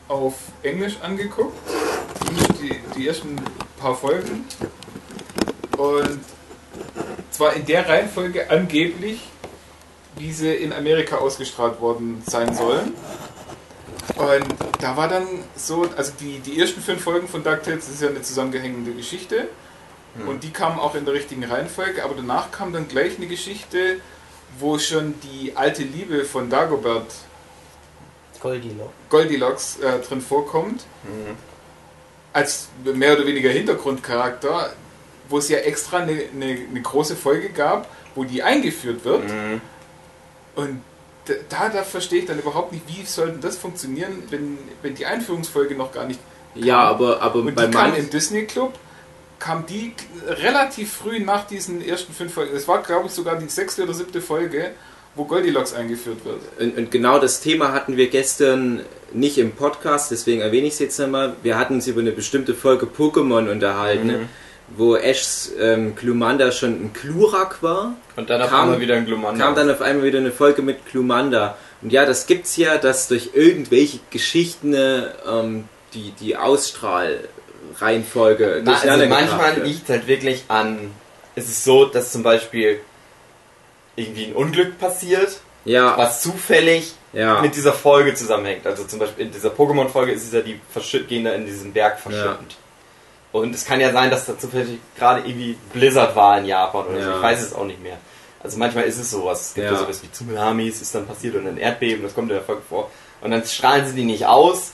auf 0.08 0.36
Englisch 0.64 0.98
angeguckt, 1.02 1.58
die, 2.62 2.76
die 2.96 3.08
ersten 3.08 3.36
paar 3.80 3.96
Folgen. 3.96 4.46
Und 5.78 6.20
zwar 7.36 7.54
in 7.54 7.66
der 7.66 7.88
Reihenfolge 7.88 8.50
angeblich, 8.50 9.20
wie 10.18 10.32
sie 10.32 10.54
in 10.54 10.72
Amerika 10.72 11.18
ausgestrahlt 11.18 11.82
worden 11.82 12.24
sein 12.26 12.56
sollen. 12.56 12.94
Und 14.16 14.46
da 14.80 14.96
war 14.96 15.10
dann 15.10 15.28
so, 15.56 15.86
also 15.98 16.14
die, 16.20 16.40
die 16.40 16.60
ersten 16.60 16.82
fünf 16.82 17.04
Folgen 17.04 17.28
von 17.28 17.44
DuckTales, 17.44 17.86
das 17.86 17.96
ist 17.96 18.02
ja 18.02 18.10
eine 18.10 18.22
zusammengehängende 18.22 18.94
Geschichte. 18.94 19.50
Und 20.26 20.44
die 20.44 20.52
kamen 20.52 20.80
auch 20.80 20.96
in 20.96 21.04
der 21.04 21.14
richtigen 21.14 21.44
Reihenfolge, 21.44 22.02
aber 22.02 22.16
danach 22.16 22.50
kam 22.50 22.72
dann 22.72 22.88
gleich 22.88 23.18
eine 23.18 23.28
Geschichte, 23.28 24.00
wo 24.58 24.80
schon 24.80 25.16
die 25.22 25.58
alte 25.58 25.84
Liebe 25.84 26.24
von 26.24 26.50
Dagobert 26.50 27.14
Goldilocks. 28.40 28.94
Goldilocks 29.10 29.80
äh, 29.80 30.00
drin 30.00 30.22
vorkommt. 30.22 30.86
Als 32.32 32.70
mehr 32.84 33.14
oder 33.14 33.26
weniger 33.26 33.50
Hintergrundcharakter, 33.50 34.72
wo 35.30 35.38
es 35.38 35.50
ja 35.50 35.60
extra 35.60 35.98
eine, 35.98 36.12
eine, 36.34 36.58
eine 36.70 36.82
große 36.82 37.16
Folge 37.16 37.50
gab, 37.50 37.90
wo 38.16 38.24
die 38.24 38.44
eingeführt 38.44 39.04
wird. 39.06 39.28
Mhm. 39.28 39.62
Und 40.56 40.82
da, 41.50 41.70
da 41.70 41.84
verstehe 41.84 42.20
ich 42.20 42.26
dann 42.26 42.40
überhaupt 42.40 42.72
nicht, 42.72 42.84
wie 42.88 43.04
soll 43.06 43.32
denn 43.32 43.42
das 43.42 43.58
funktionieren, 43.58 44.24
wenn, 44.30 44.58
wenn 44.82 44.96
die 44.96 45.06
Einführungsfolge 45.06 45.76
noch 45.76 45.92
gar 45.92 46.06
nicht 46.06 46.20
Ja, 46.54 46.80
aber, 46.80 47.22
aber 47.22 47.40
und 47.40 47.56
bei 47.56 47.64
kam 47.64 47.90
manchen. 47.90 48.06
im 48.06 48.10
Disney 48.10 48.46
Club, 48.46 48.74
kam 49.40 49.66
die 49.66 49.94
relativ 50.28 50.94
früh 50.94 51.20
nach 51.20 51.46
diesen 51.48 51.86
ersten 51.86 52.14
fünf 52.14 52.34
Folgen. 52.34 52.56
Es 52.56 52.68
war, 52.68 52.82
glaube 52.84 53.08
ich, 53.08 53.12
sogar 53.12 53.38
die 53.38 53.50
sechste 53.50 53.84
oder 53.84 53.94
siebte 53.94 54.22
Folge, 54.22 54.72
wo 55.16 55.26
Goldilocks 55.26 55.74
eingeführt 55.74 56.24
wird. 56.26 56.42
Und, 56.60 56.78
und 56.78 56.92
genau 56.92 57.20
das 57.20 57.42
Thema 57.42 57.72
hatten 57.74 57.98
wir 57.98 58.10
gestern 58.10 58.82
nicht 59.14 59.38
im 59.38 59.52
Podcast, 59.52 60.12
deswegen 60.12 60.42
erwähne 60.42 60.68
ich 60.68 60.74
es 60.74 60.80
jetzt 60.80 61.00
einmal. 61.00 61.36
Wir 61.42 61.58
hatten 61.58 61.76
uns 61.76 61.88
über 61.88 62.02
eine 62.02 62.12
bestimmte 62.12 62.54
Folge 62.54 62.86
Pokémon 62.86 63.50
unterhalten, 63.50 64.08
ne? 64.08 64.30
Wo 64.70 64.96
Ashs 64.96 65.52
ähm, 65.60 65.96
Glumanda 65.96 66.52
schon 66.52 66.72
ein 66.72 66.92
Klurak 66.94 67.62
war. 67.62 67.94
Und 68.16 68.30
dann 68.30 68.42
auf 68.42 68.50
Kam- 68.50 68.62
einmal 68.64 68.80
wieder 68.80 68.96
ein 68.96 69.06
Glumanda. 69.06 69.46
kam 69.46 69.56
dann 69.56 69.70
auf 69.70 69.82
einmal 69.82 70.06
wieder 70.06 70.20
eine 70.20 70.32
Folge 70.32 70.62
mit 70.62 70.86
Glumanda. 70.92 71.58
Und 71.82 71.92
ja, 71.94 72.06
das 72.06 72.26
gibt's 72.26 72.58
ja, 72.58 72.78
dass 72.78 73.08
durch 73.08 73.32
irgendwelche 73.34 74.00
Geschichten 74.10 74.74
ähm, 74.74 75.66
die, 75.94 76.12
die 76.20 76.36
Ausstrahlreihenfolge 76.36 78.62
Na, 78.64 78.80
also 78.80 79.06
manchmal 79.08 79.62
liegt 79.62 79.84
es 79.84 79.90
halt 79.90 80.08
wirklich 80.08 80.44
an. 80.48 80.92
Es 81.36 81.48
ist 81.50 81.64
so, 81.64 81.86
dass 81.86 82.12
zum 82.12 82.24
Beispiel 82.24 82.80
irgendwie 83.96 84.26
ein 84.26 84.34
Unglück 84.34 84.80
passiert, 84.80 85.40
Ja, 85.66 85.98
was 85.98 86.22
zufällig 86.22 86.94
ja. 87.14 87.42
mit 87.42 87.56
dieser 87.56 87.74
Folge 87.74 88.14
zusammenhängt. 88.14 88.66
Also 88.68 88.84
zum 88.86 89.00
Beispiel 89.00 89.26
in 89.28 89.32
dieser 89.32 89.50
Pokémon-Folge 89.50 90.12
ist 90.12 90.26
es 90.26 90.34
ja 90.34 90.42
die 90.42 90.60
verschütt, 90.72 91.08
gehen 91.08 91.24
da 91.26 91.32
in 91.34 91.46
diesen 91.46 91.74
Berg 91.74 92.00
verschüttend. 92.00 92.56
Und 93.36 93.54
es 93.54 93.66
kann 93.66 93.82
ja 93.82 93.92
sein, 93.92 94.10
dass 94.10 94.26
da 94.26 94.40
zufällig 94.40 94.80
gerade 94.98 95.20
irgendwie 95.28 95.58
Blizzard 95.74 96.16
war 96.16 96.38
in 96.38 96.46
Japan 96.46 96.86
oder 96.88 97.02
so. 97.04 97.10
Ja. 97.10 97.16
Ich 97.18 97.22
weiß 97.22 97.42
es 97.42 97.54
auch 97.54 97.66
nicht 97.66 97.84
mehr. 97.84 97.98
Also 98.42 98.58
manchmal 98.58 98.86
ist 98.86 98.98
es 98.98 99.12
sowas. 99.12 99.48
Es 99.50 99.54
gibt 99.56 99.66
ja, 99.68 99.74
Ja. 99.74 99.80
sowas 99.80 100.02
wie 100.04 100.10
Tsunamis, 100.12 100.82
ist 100.82 100.96
dann 100.96 101.06
passiert 101.06 101.36
und 101.36 101.46
ein 101.46 101.58
Erdbeben, 101.58 102.02
das 102.04 102.16
kommt 102.16 102.30
in 102.30 102.36
der 102.38 102.46
Folge 102.46 102.62
vor. 102.70 102.90
Und 103.22 103.32
dann 103.32 103.44
strahlen 103.44 103.86
sie 103.88 103.94
die 103.94 104.06
nicht 104.06 104.26
aus, 104.26 104.72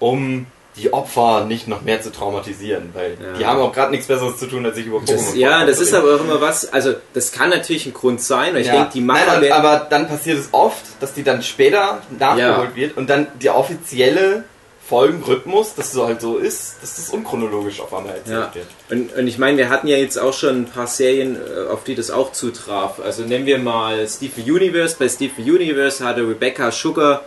um 0.00 0.46
die 0.76 0.92
Opfer 0.92 1.44
nicht 1.46 1.66
noch 1.66 1.80
mehr 1.82 2.02
zu 2.02 2.10
traumatisieren, 2.12 2.90
weil 2.92 3.16
Ja. 3.22 3.32
die 3.38 3.46
haben 3.46 3.60
auch 3.60 3.72
gerade 3.72 3.92
nichts 3.92 4.06
Besseres 4.08 4.36
zu 4.38 4.48
tun, 4.48 4.66
als 4.66 4.74
sich 4.74 4.84
über 4.86 4.98
Pokémon 4.98 5.12
Das, 5.12 5.34
ja, 5.36 5.64
das 5.64 5.80
ist 5.80 5.94
aber 5.94 6.16
auch 6.16 6.20
immer 6.20 6.40
was, 6.42 6.70
also 6.72 6.94
das 7.14 7.30
kann 7.32 7.48
natürlich 7.48 7.86
ein 7.86 7.94
Grund 7.94 8.20
sein, 8.20 8.52
weil 8.54 8.62
ich 8.62 8.66
Ja. 8.66 8.72
denke, 8.74 8.90
die 8.94 9.00
Macher 9.00 9.34
Nein, 9.34 9.42
werden... 9.42 9.52
aber 9.64 9.86
dann 9.88 10.08
passiert 10.08 10.38
es 10.40 10.48
oft, 10.52 10.82
dass 11.00 11.14
die 11.14 11.22
dann 11.22 11.42
später 11.42 12.02
nachgeholt 12.18 12.74
wird 12.74 12.96
und 12.98 13.08
dann 13.08 13.28
der 13.40 13.56
offizielle 13.56 14.44
Folgenrhythmus, 14.88 15.74
dass 15.74 15.92
so 15.92 16.06
halt 16.06 16.20
so 16.20 16.36
ist, 16.36 16.76
dass 16.82 16.96
das 16.96 17.10
unchronologisch 17.10 17.80
auf 17.80 17.92
einmal 17.94 18.16
erzählt 18.16 18.36
Ja. 18.36 18.54
wird. 18.54 18.66
Und, 18.90 19.16
und 19.18 19.26
ich 19.26 19.38
meine, 19.38 19.56
wir 19.56 19.68
hatten 19.70 19.88
ja 19.88 19.96
jetzt 19.96 20.18
auch 20.18 20.32
schon 20.34 20.62
ein 20.62 20.66
paar 20.66 20.86
Serien, 20.86 21.36
äh, 21.36 21.70
auf 21.70 21.84
die 21.84 21.94
das 21.94 22.10
auch 22.10 22.32
zutraf. 22.32 23.00
Also 23.02 23.22
nehmen 23.22 23.46
wir 23.46 23.58
mal 23.58 24.06
Steven 24.06 24.44
Universe. 24.44 24.96
Bei 24.98 25.08
Steven 25.08 25.42
Universe 25.44 26.04
hatte 26.04 26.20
Rebecca 26.22 26.70
Sugar 26.70 27.24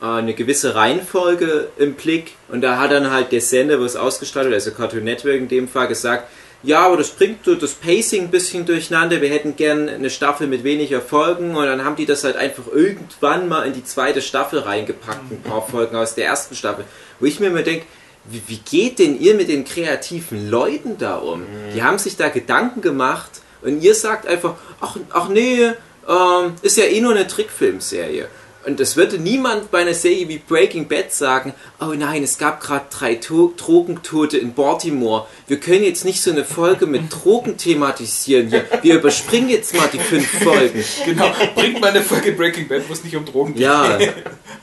äh, 0.00 0.06
eine 0.06 0.32
gewisse 0.34 0.74
Reihenfolge 0.74 1.68
im 1.76 1.94
Blick 1.94 2.32
und 2.48 2.62
da 2.62 2.78
hat 2.78 2.90
dann 2.90 3.10
halt 3.10 3.32
der 3.32 3.40
Sender, 3.42 3.78
wo 3.80 3.84
es 3.84 3.96
ausgestrahlt 3.96 4.46
wird, 4.46 4.54
also 4.54 4.70
Cartoon 4.70 5.04
Network 5.04 5.36
in 5.36 5.48
dem 5.48 5.68
Fall, 5.68 5.88
gesagt, 5.88 6.30
ja, 6.62 6.80
aber 6.80 6.96
das 6.96 7.10
bringt 7.10 7.44
so 7.44 7.54
das 7.54 7.74
Pacing 7.74 8.24
ein 8.24 8.30
bisschen 8.30 8.66
durcheinander, 8.66 9.20
wir 9.20 9.28
hätten 9.28 9.54
gern 9.54 9.88
eine 9.88 10.10
Staffel 10.10 10.48
mit 10.48 10.64
weniger 10.64 11.00
Folgen 11.00 11.54
und 11.54 11.66
dann 11.66 11.84
haben 11.84 11.96
die 11.96 12.06
das 12.06 12.24
halt 12.24 12.36
einfach 12.36 12.66
irgendwann 12.66 13.48
mal 13.48 13.66
in 13.66 13.74
die 13.74 13.84
zweite 13.84 14.20
Staffel 14.20 14.60
reingepackt, 14.60 15.30
ein 15.30 15.42
paar 15.42 15.66
Folgen 15.66 15.96
aus 15.96 16.14
der 16.16 16.26
ersten 16.26 16.56
Staffel. 16.56 16.84
Wo 17.20 17.26
ich 17.26 17.38
mir 17.38 17.46
immer 17.46 17.62
denke, 17.62 17.86
wie, 18.24 18.42
wie 18.46 18.58
geht 18.58 18.98
denn 18.98 19.20
ihr 19.20 19.34
mit 19.34 19.48
den 19.48 19.64
kreativen 19.64 20.50
Leuten 20.50 20.98
da 20.98 21.16
um? 21.16 21.44
Die 21.74 21.82
haben 21.82 21.98
sich 21.98 22.16
da 22.16 22.28
Gedanken 22.28 22.80
gemacht 22.80 23.30
und 23.62 23.80
ihr 23.82 23.94
sagt 23.94 24.26
einfach, 24.26 24.56
ach, 24.80 24.96
ach 25.10 25.28
nee, 25.28 25.72
ähm, 26.08 26.54
ist 26.62 26.76
ja 26.76 26.84
eh 26.84 27.00
nur 27.00 27.12
eine 27.12 27.26
Trickfilmserie. 27.26 28.28
Und 28.68 28.78
es 28.80 28.96
würde 28.96 29.18
niemand 29.18 29.70
bei 29.70 29.78
einer 29.78 29.94
Serie 29.94 30.28
wie 30.28 30.36
Breaking 30.36 30.88
Bad 30.88 31.10
sagen, 31.10 31.54
oh 31.80 31.94
nein, 31.96 32.22
es 32.22 32.36
gab 32.36 32.60
gerade 32.60 32.84
drei 32.90 33.14
to 33.14 33.54
Drogentote 33.56 34.36
in 34.36 34.52
Baltimore. 34.52 35.26
Wir 35.46 35.58
können 35.58 35.84
jetzt 35.84 36.04
nicht 36.04 36.20
so 36.20 36.30
eine 36.30 36.44
Folge 36.44 36.84
mit 36.84 37.04
Drogen 37.24 37.56
thematisieren 37.56 38.48
hier. 38.48 38.66
Wir 38.82 38.96
überspringen 38.96 39.48
jetzt 39.48 39.74
mal 39.74 39.88
die 39.90 39.98
fünf 39.98 40.28
Folgen. 40.44 40.84
Genau, 41.06 41.32
bringt 41.54 41.80
mal 41.80 41.88
eine 41.88 42.02
Folge 42.02 42.32
Breaking 42.32 42.68
Bad, 42.68 42.82
wo 42.88 42.92
es 42.92 43.02
nicht 43.02 43.16
um 43.16 43.24
Drogen 43.24 43.54
geht. 43.54 43.62
Ja. 43.62 43.98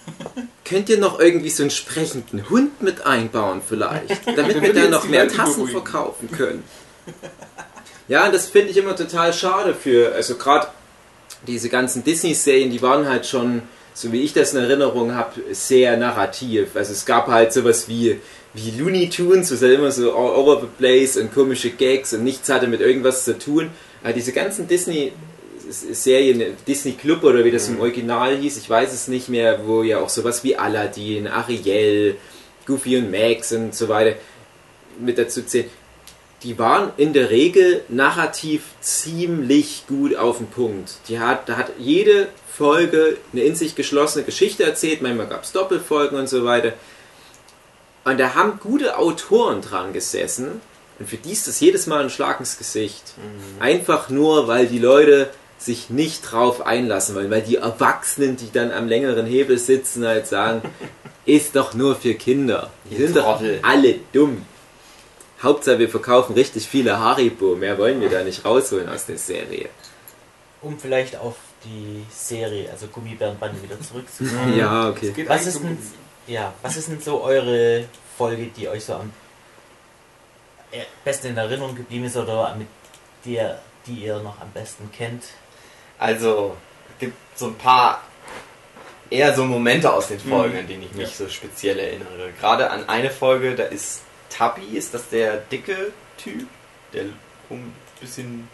Könnt 0.66 0.90
ihr 0.90 1.00
noch 1.00 1.20
irgendwie 1.20 1.50
so 1.50 1.64
einen 1.64 1.72
sprechenden 1.72 2.48
Hund 2.50 2.84
mit 2.84 3.08
einbauen 3.08 3.62
vielleicht? 3.68 4.28
Damit 4.36 4.62
wir 4.62 4.74
da 4.74 4.88
noch 4.88 5.08
mehr 5.08 5.28
Tassen 5.28 5.66
beruhigen. 5.66 5.82
verkaufen 5.84 6.30
können. 6.32 6.64
Ja, 8.08 8.30
das 8.30 8.48
finde 8.48 8.70
ich 8.70 8.78
immer 8.78 8.96
total 8.96 9.34
schade 9.34 9.74
für, 9.74 10.14
also 10.14 10.36
gerade 10.36 10.68
diese 11.48 11.70
ganzen 11.70 12.04
Disney-Serien, 12.04 12.70
die 12.70 12.82
waren 12.82 13.08
halt 13.08 13.26
schon, 13.26 13.64
so 13.96 14.12
wie 14.12 14.22
ich 14.22 14.34
das 14.34 14.54
in 14.54 14.60
Erinnerung 14.60 15.16
habe, 15.16 15.42
sehr 15.54 15.96
narrativ. 15.96 16.76
Also 16.76 16.92
es 16.92 17.06
gab 17.06 17.28
halt 17.28 17.54
sowas 17.54 17.88
wie, 17.88 18.20
wie 18.54 18.72
Looney 18.78 19.10
Tunes, 19.10 19.52
was 19.52 19.62
halt 19.62 19.74
immer 19.74 19.90
so 19.90 20.14
all 20.14 20.36
over 20.36 20.60
the 20.60 20.68
place 20.78 21.16
und 21.16 21.34
komische 21.34 21.70
Gags 21.70 22.14
und 22.14 22.26
nichts 22.26 22.50
hatte 22.50 22.68
mit 22.68 22.82
irgendwas 22.82 23.24
zu 23.24 23.40
tun. 23.40 23.72
Aber 24.04 24.12
diese 24.12 24.34
ganzen 24.34 24.68
Disney 24.68 25.14
Serien, 25.70 26.44
Disney 26.68 26.92
Club 26.92 27.24
oder 27.24 27.44
wie 27.46 27.52
das 27.52 27.70
im 27.70 27.80
Original 27.80 28.36
hieß, 28.36 28.58
ich 28.58 28.70
weiß 28.70 28.94
es 28.94 29.08
nicht 29.08 29.30
mehr, 29.30 29.66
wo 29.66 29.82
ja 29.82 30.00
auch 30.00 30.10
sowas 30.10 30.44
wie 30.44 30.58
Aladdin, 30.58 31.28
Ariel, 31.28 32.18
Goofy 32.68 32.98
und 32.98 33.10
Max 33.10 33.54
und 33.54 33.74
so 33.74 33.88
weiter 33.88 34.18
mit 35.00 35.18
dazu 35.18 35.42
zählen. 35.44 35.70
Die 36.46 36.60
waren 36.60 36.92
in 36.98 37.14
der 37.14 37.32
Regel 37.32 37.82
narrativ 37.90 38.62
ziemlich 38.80 39.86
gut 39.88 40.16
auf 40.16 40.38
den 40.38 40.46
Punkt. 40.48 40.98
Die 41.10 41.20
hat, 41.20 41.50
da 41.50 41.58
hat 41.58 41.72
jede 41.80 42.28
Folge 42.48 43.18
eine 43.34 43.42
in 43.42 43.56
sich 43.56 43.74
geschlossene 43.74 44.24
Geschichte 44.24 44.64
erzählt, 44.64 45.02
manchmal 45.02 45.26
gab 45.26 45.44
es 45.44 45.52
Doppelfolgen 45.54 46.20
und 46.20 46.30
so 46.30 46.46
weiter. 46.46 46.74
Und 48.04 48.20
da 48.20 48.36
haben 48.36 48.60
gute 48.60 49.00
Autoren 49.00 49.62
dran 49.62 49.92
gesessen 49.92 50.62
und 51.00 51.10
für 51.10 51.18
die 51.18 51.32
ist 51.32 51.48
das 51.48 51.60
jedes 51.60 51.88
Mal 51.88 52.04
ein 52.04 52.12
Schlag 52.12 52.40
ins 52.40 52.60
Gesicht. 52.60 53.16
Einfach 53.60 54.10
nur, 54.10 54.48
weil 54.48 54.68
die 54.68 54.80
Leute 54.80 55.32
sich 55.58 55.90
nicht 55.90 56.22
drauf 56.32 56.66
einlassen 56.66 57.16
wollen, 57.16 57.32
weil 57.32 57.42
die 57.42 57.56
Erwachsenen, 57.56 58.38
die 58.38 58.52
dann 58.52 58.72
am 58.72 58.88
längeren 58.88 59.26
Hebel 59.26 59.58
sitzen, 59.58 60.06
halt 60.06 60.28
sagen, 60.28 60.62
ist 61.26 61.56
doch 61.56 61.74
nur 61.74 61.96
für 61.96 62.14
Kinder. 62.14 62.70
Die 62.92 62.98
sind 62.98 63.16
doch 63.18 63.42
alle 63.64 63.96
dumm. 64.14 64.44
Hauptsache 65.46 65.80
wir 65.80 65.90
verkaufen 65.90 66.34
richtig 66.34 66.68
viele 66.68 67.00
Haribo, 67.00 67.56
mehr 67.56 67.78
wollen 67.78 68.02
wir 68.02 68.10
da 68.10 68.24
nicht 68.24 68.44
rausholen 68.44 68.90
aus 68.90 69.06
der 69.06 69.18
Serie. 69.18 69.70
Um 70.62 70.78
vielleicht 70.78 71.16
auf 71.16 71.36
die 71.64 72.06
Serie, 72.12 72.70
also 72.72 72.88
Gummibärenbande 72.88 73.62
wieder 73.64 73.80
zurückzukommen. 73.80 74.58
Ja, 74.58 74.90
okay. 74.90 75.14
Was 75.28 75.48
ist 75.48 75.62
denn, 75.64 75.78
ja, 76.28 76.54
was 76.62 76.76
ist 76.78 76.90
denn 76.90 77.00
so 77.00 77.24
eure 77.24 77.86
Folge, 78.18 78.48
die 78.48 78.68
euch 78.68 78.84
so 78.84 78.96
am 78.96 79.12
äh, 80.72 80.82
besten 81.04 81.28
in 81.28 81.38
Erinnerung 81.38 81.76
geblieben 81.76 82.06
ist 82.06 82.18
oder 82.18 82.56
mit 82.56 82.68
der, 83.26 83.62
die 83.86 83.94
ihr 84.06 84.20
noch 84.20 84.40
am 84.42 84.50
besten 84.54 84.90
kennt? 84.92 85.24
Also, 85.98 86.56
es 86.94 87.00
gibt 87.00 87.16
so 87.36 87.48
ein 87.48 87.56
paar 87.56 88.02
eher 89.10 89.34
so 89.36 89.46
Momente 89.46 89.92
aus 89.94 90.08
den 90.08 90.20
Folgen, 90.20 90.54
Mhm. 90.54 90.60
an 90.62 90.68
denen 90.68 90.84
ich 90.84 90.92
mich 90.94 91.10
Ja. 91.20 91.26
so 91.26 91.30
speziell 91.30 91.78
erinnere. 91.80 92.32
Gerade 92.40 92.70
an 92.72 92.90
eine 92.90 93.10
Folge, 93.12 93.56
da 93.56 93.64
ist 93.64 94.02
Tabi, 94.38 94.78
ist 94.78 94.94
das 94.94 95.10
der 95.10 95.38
dicke 95.38 95.92
Typ, 96.18 96.48
der 96.94 97.04
ein 97.50 97.74
bisschen 98.00 98.48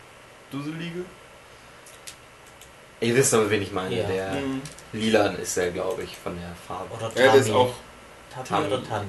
dusselige? 0.51 1.05
Ihr 2.99 3.15
wisst 3.15 3.33
aber, 3.33 3.49
wen 3.49 3.61
ich 3.63 3.71
meine. 3.71 3.95
Ja. 3.99 4.07
Der 4.07 4.31
Mhm. 4.41 4.61
Lilan 4.93 5.35
ist 5.39 5.57
der, 5.57 5.71
glaube 5.71 6.03
ich, 6.03 6.15
von 6.17 6.35
der 6.39 6.51
Farbe. 6.67 6.93
Oder 6.95 7.11
Ja, 7.19 7.31
das 7.31 7.41
ist 7.41 7.47
Tami? 7.47 7.57
auch 7.59 7.73
Tami 8.33 8.47
Tami. 8.47 8.67
oder 8.67 8.83
Tami? 8.87 9.07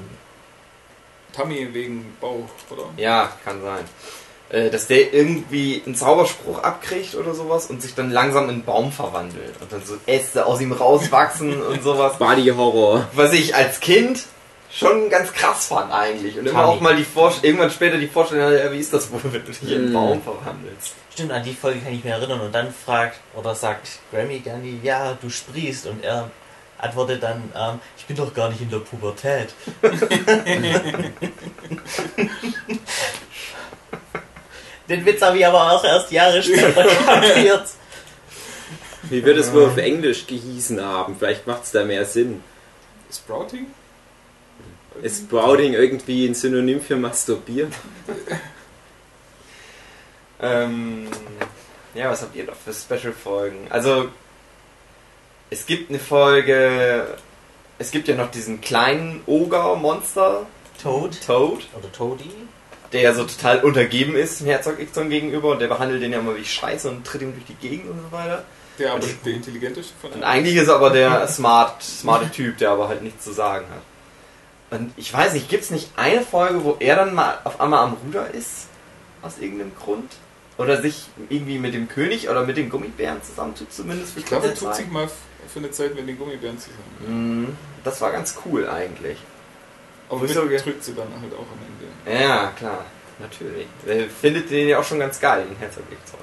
Tammy 1.33 1.75
wegen 1.75 2.17
Bauch, 2.21 2.49
oder? 2.71 2.85
Ja, 2.97 3.33
kann 3.45 3.61
sein. 3.63 3.85
Äh, 4.51 4.71
Dass 4.71 4.87
der 4.87 5.13
irgendwie 5.15 5.83
einen 5.85 5.95
Zauberspruch 5.95 6.63
abkriegt 6.63 7.15
oder 7.15 7.35
sowas 7.35 7.67
und 7.67 7.81
sich 7.83 7.95
dann 7.95 8.11
langsam 8.11 8.45
in 8.45 8.51
einen 8.51 8.65
Baum 8.65 8.93
verwandelt 8.93 9.55
und 9.61 9.73
dann 9.73 9.85
so 9.85 9.97
Äste 10.07 10.45
aus 10.47 10.61
ihm 10.61 10.73
rauswachsen 10.73 11.63
und 11.63 11.83
sowas. 11.83 12.17
Body 12.19 12.49
Horror. 12.49 13.09
Was 13.15 13.33
ich 13.33 13.55
als 13.55 13.81
Kind 13.81 14.25
schon 14.75 15.11
ganz 15.11 15.33
krass 15.33 15.67
fand 15.67 15.93
eigentlich. 15.93 16.39
Und 16.39 16.47
immer 16.47 16.61
Tami. 16.63 16.73
auch 16.73 16.81
mal 16.81 16.97
die 16.97 17.05
Vorstellung, 17.05 17.45
irgendwann 17.57 17.71
später 17.71 17.99
die 17.99 18.07
Vorstellung, 18.09 18.53
ja, 18.53 18.73
wie 18.73 18.79
ist 18.79 18.93
das 18.93 19.11
wohl, 19.13 19.21
wenn 19.25 19.33
du 19.45 19.53
dich 19.53 19.63
in 19.71 19.79
einen 19.79 19.91
Mm. 19.91 19.95
Baum 19.95 20.23
verwandelst? 20.23 20.95
Stimmt, 21.13 21.33
an 21.33 21.45
die 21.45 21.53
Folge 21.55 21.81
kann 21.81 21.93
ich 21.93 22.03
mich 22.03 22.13
erinnern 22.13 22.41
und 22.41 22.53
dann 22.55 22.73
fragt 22.73 23.21
oder 23.35 23.55
sagt 23.55 23.87
Grammy 24.11 24.39
Gandhi, 24.41 24.81
ja, 24.83 25.17
du 25.21 25.29
sprießt 25.29 25.87
und 25.89 26.03
er 26.03 26.31
antwortet 26.79 27.23
dann, 27.23 27.53
ähm, 27.57 27.79
ich 27.99 28.07
bin 28.07 28.17
doch 28.17 28.33
gar 28.35 28.49
nicht 28.49 28.61
in 28.63 28.71
der 28.71 28.79
Pubertät. 28.79 29.53
Den 34.89 35.05
Witz 35.07 35.23
habe 35.23 35.39
ich 35.39 35.47
aber 35.47 35.73
auch 35.73 35.85
erst 35.85 36.11
Jahre 36.11 36.43
später 36.43 36.85
kapiert. 37.07 37.67
Wie 39.05 39.25
wird 39.25 39.39
es 39.39 39.53
wohl 39.53 39.67
auf 39.67 39.77
Englisch 39.77 40.27
gehießen 40.27 40.83
haben? 40.85 41.17
Vielleicht 41.19 41.47
macht 41.47 41.65
es 41.65 41.71
da 41.73 41.85
mehr 41.85 42.05
Sinn. 42.05 42.43
Sprouting? 43.15 43.67
Ist 45.01 45.25
Sprouting 45.25 45.75
irgendwie 45.75 46.27
ein 46.27 46.35
Synonym 46.35 46.81
für 46.81 46.97
Masturbieren? 46.97 47.73
Ähm, 50.41 51.09
ja, 51.95 52.11
was 52.11 52.23
habt 52.23 52.35
ihr 52.35 52.45
noch 52.45 52.57
für 52.57 52.73
Special-Folgen? 52.73 53.69
Also, 53.71 54.09
es 55.51 55.67
gibt 55.67 55.89
eine 55.91 55.99
Folge, 55.99 57.07
es 57.79 57.91
gibt 57.91 58.09
ja 58.09 58.17
noch 58.17 58.31
diesen 58.31 58.61
kleinen 58.61 59.23
Oger-Monster, 59.27 60.47
Toad 60.83 61.21
Toad, 61.25 61.61
oder 61.79 61.93
Toadie. 61.93 62.31
der 62.93 63.03
ja 63.03 63.15
so 63.15 63.25
total 63.25 63.61
untergeben 63.61 64.17
ist 64.17 64.41
dem 64.41 64.49
Herzog 64.49 64.81
Ixon 64.81 65.11
gegenüber 65.11 65.51
und 65.51 65.61
der 65.61 65.69
behandelt 65.69 66.03
den 66.03 66.13
ja 66.13 66.19
immer 66.19 66.37
wie 66.37 66.45
Scheiße 66.45 66.89
und 66.89 67.07
tritt 67.07 67.23
ihm 67.23 67.33
durch 67.35 67.47
die 67.47 67.69
Gegend 67.69 67.91
und 67.91 68.01
so 68.03 68.11
weiter. 68.11 68.45
Der 68.79 68.93
aber 68.93 69.07
der 69.25 69.35
intelligenteste 69.35 69.93
von 70.01 70.11
Und 70.11 70.25
eigentlich 70.25 70.57
ist 70.57 70.69
er 70.69 70.77
aber 70.77 70.91
der 70.91 71.29
smart, 71.29 71.83
smarte 71.83 72.31
Typ, 72.31 72.59
der 72.59 72.71
aber 72.71 72.89
halt 72.89 73.03
nichts 73.03 73.23
zu 73.25 73.33
sagen 73.33 73.67
hat. 73.71 73.83
Und 74.73 74.93
ich 74.97 75.13
weiß 75.13 75.35
nicht, 75.35 75.49
gibt 75.49 75.65
es 75.65 75.71
nicht 75.71 75.91
eine 75.97 76.23
Folge, 76.23 76.65
wo 76.65 76.77
er 76.81 76.97
dann 76.97 77.15
mal 77.15 77.39
auf 77.45 77.61
einmal 77.61 77.81
am 77.85 77.93
Ruder 78.05 78.31
ist? 78.33 78.67
Aus 79.21 79.39
irgendeinem 79.39 79.73
Grund? 79.77 80.11
Oder 80.59 80.81
sich 80.83 81.09
irgendwie 81.29 81.59
mit 81.59 81.75
dem 81.75 81.89
König 81.89 82.29
oder 82.29 82.45
mit 82.45 82.57
den 82.57 82.69
Gummibären 82.71 83.23
zusammentut, 83.23 83.73
zumindest 83.73 84.15
für 84.15 84.21
Ich 84.21 84.27
glaube, 84.27 84.49
er 84.49 84.55
tut 84.55 84.75
sich 84.75 84.89
mal 84.91 85.09
für 85.53 85.59
eine 85.59 85.71
Zeit 85.71 85.95
mit 85.95 86.09
den 86.09 86.19
Gummibären 86.19 86.59
zusammen. 86.59 87.47
Mhm. 87.47 87.57
Das 87.85 88.01
war 88.01 88.13
ganz 88.13 88.35
cool 88.47 88.69
eigentlich. 88.69 89.19
Aber 90.09 90.27
er 90.29 90.47
ge- 90.47 90.59
drückt 90.61 90.85
sie 90.85 90.95
dann 90.95 91.09
halt 91.21 91.33
auch 91.35 91.39
am 91.41 91.59
Ende. 92.15 92.23
Ja, 92.25 92.49
klar, 92.57 92.85
natürlich. 93.19 93.67
Er 93.87 94.09
findet 94.11 94.51
den 94.51 94.69
ja 94.69 94.79
auch 94.79 94.85
schon 94.85 94.99
ganz 94.99 95.21
geil, 95.21 95.47
den 95.49 95.57
Herzog 95.59 95.85
Victor. 95.91 96.19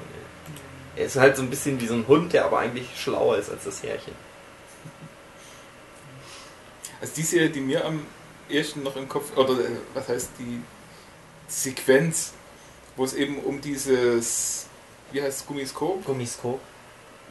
Er 0.96 1.06
ist 1.06 1.16
halt 1.16 1.36
so 1.36 1.42
ein 1.42 1.50
bisschen 1.50 1.80
wie 1.80 1.86
so 1.86 1.94
ein 1.94 2.04
Hund, 2.08 2.32
der 2.32 2.44
aber 2.44 2.58
eigentlich 2.58 2.88
schlauer 3.00 3.38
ist 3.38 3.50
als 3.50 3.64
das 3.64 3.82
Härchen. 3.82 4.12
Also 7.00 7.12
die 7.16 7.22
Serie, 7.22 7.50
die 7.50 7.60
mir 7.60 7.84
am 7.84 8.02
ehesten 8.50 8.82
noch 8.82 8.96
im 8.96 9.08
Kopf, 9.08 9.36
oder 9.36 9.54
äh, 9.54 9.68
was 9.94 10.08
heißt 10.08 10.30
die 10.38 10.60
Sequenz, 11.48 12.32
wo 12.96 13.04
es 13.04 13.14
eben 13.14 13.38
um 13.38 13.60
dieses, 13.60 14.66
wie 15.12 15.22
heißt 15.22 15.40
es, 15.40 15.46
Gummiskop 15.46 16.04
Gummiskop. 16.04 16.60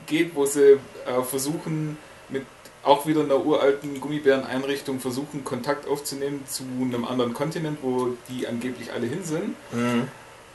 geht, 0.08 0.36
wo 0.36 0.46
sie 0.46 0.80
äh, 1.06 1.24
versuchen, 1.24 1.98
mit 2.30 2.46
auch 2.84 3.06
wieder 3.06 3.22
einer 3.22 3.46
uralten 3.46 4.00
Gummibäreneinrichtung 4.00 5.00
versuchen, 5.00 5.44
Kontakt 5.44 5.88
aufzunehmen 5.88 6.46
zu 6.48 6.64
einem 6.64 7.06
anderen 7.06 7.34
Kontinent, 7.34 7.80
wo 7.82 8.16
die 8.30 8.48
angeblich 8.48 8.92
alle 8.94 9.06
hin 9.06 9.24
sind. 9.24 9.56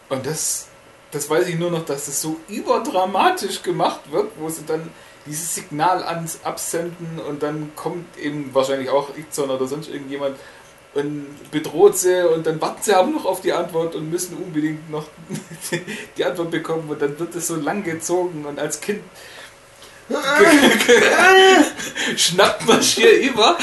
Und 0.09 0.27
das, 0.27 0.69
das 1.11 1.29
weiß 1.29 1.49
ich 1.49 1.59
nur 1.59 1.71
noch, 1.71 1.85
dass 1.85 2.07
das 2.07 2.23
so 2.23 2.37
überdramatisch 2.49 3.63
gemacht 3.63 4.01
wird, 4.11 4.33
wo 4.39 4.49
sie 4.49 4.65
dann 4.67 4.91
dieses 5.27 5.55
Signal 5.55 6.03
ans 6.03 6.41
absenden 6.45 7.19
und 7.29 7.43
dann 7.43 7.73
kommt 7.77 8.19
eben 8.19 8.51
wahrscheinlich 8.55 8.91
auch 8.91 9.09
Ixon 9.17 9.51
oder 9.51 9.67
sonst 9.67 9.89
irgendjemand 9.89 10.37
und 10.95 11.27
bedroht 11.51 11.99
sie 11.99 12.29
und 12.29 12.47
dann 12.47 12.61
warten 12.61 12.83
sie 12.83 12.95
aber 12.95 13.09
noch 13.11 13.25
auf 13.25 13.41
die 13.41 13.53
Antwort 13.53 13.95
und 13.95 14.11
müssen 14.11 14.37
unbedingt 14.37 14.91
noch 14.91 15.07
die 16.17 16.25
Antwort 16.25 16.51
bekommen 16.51 16.89
und 16.89 17.03
dann 17.03 17.19
wird 17.19 17.35
es 17.35 17.47
so 17.49 17.57
lang 17.57 17.83
gezogen 17.83 18.45
und 18.47 18.59
als 18.61 18.81
Kind 18.81 19.03
schnappt 22.17 22.67
man 22.67 22.83
schier 22.83 23.21
über 23.23 23.57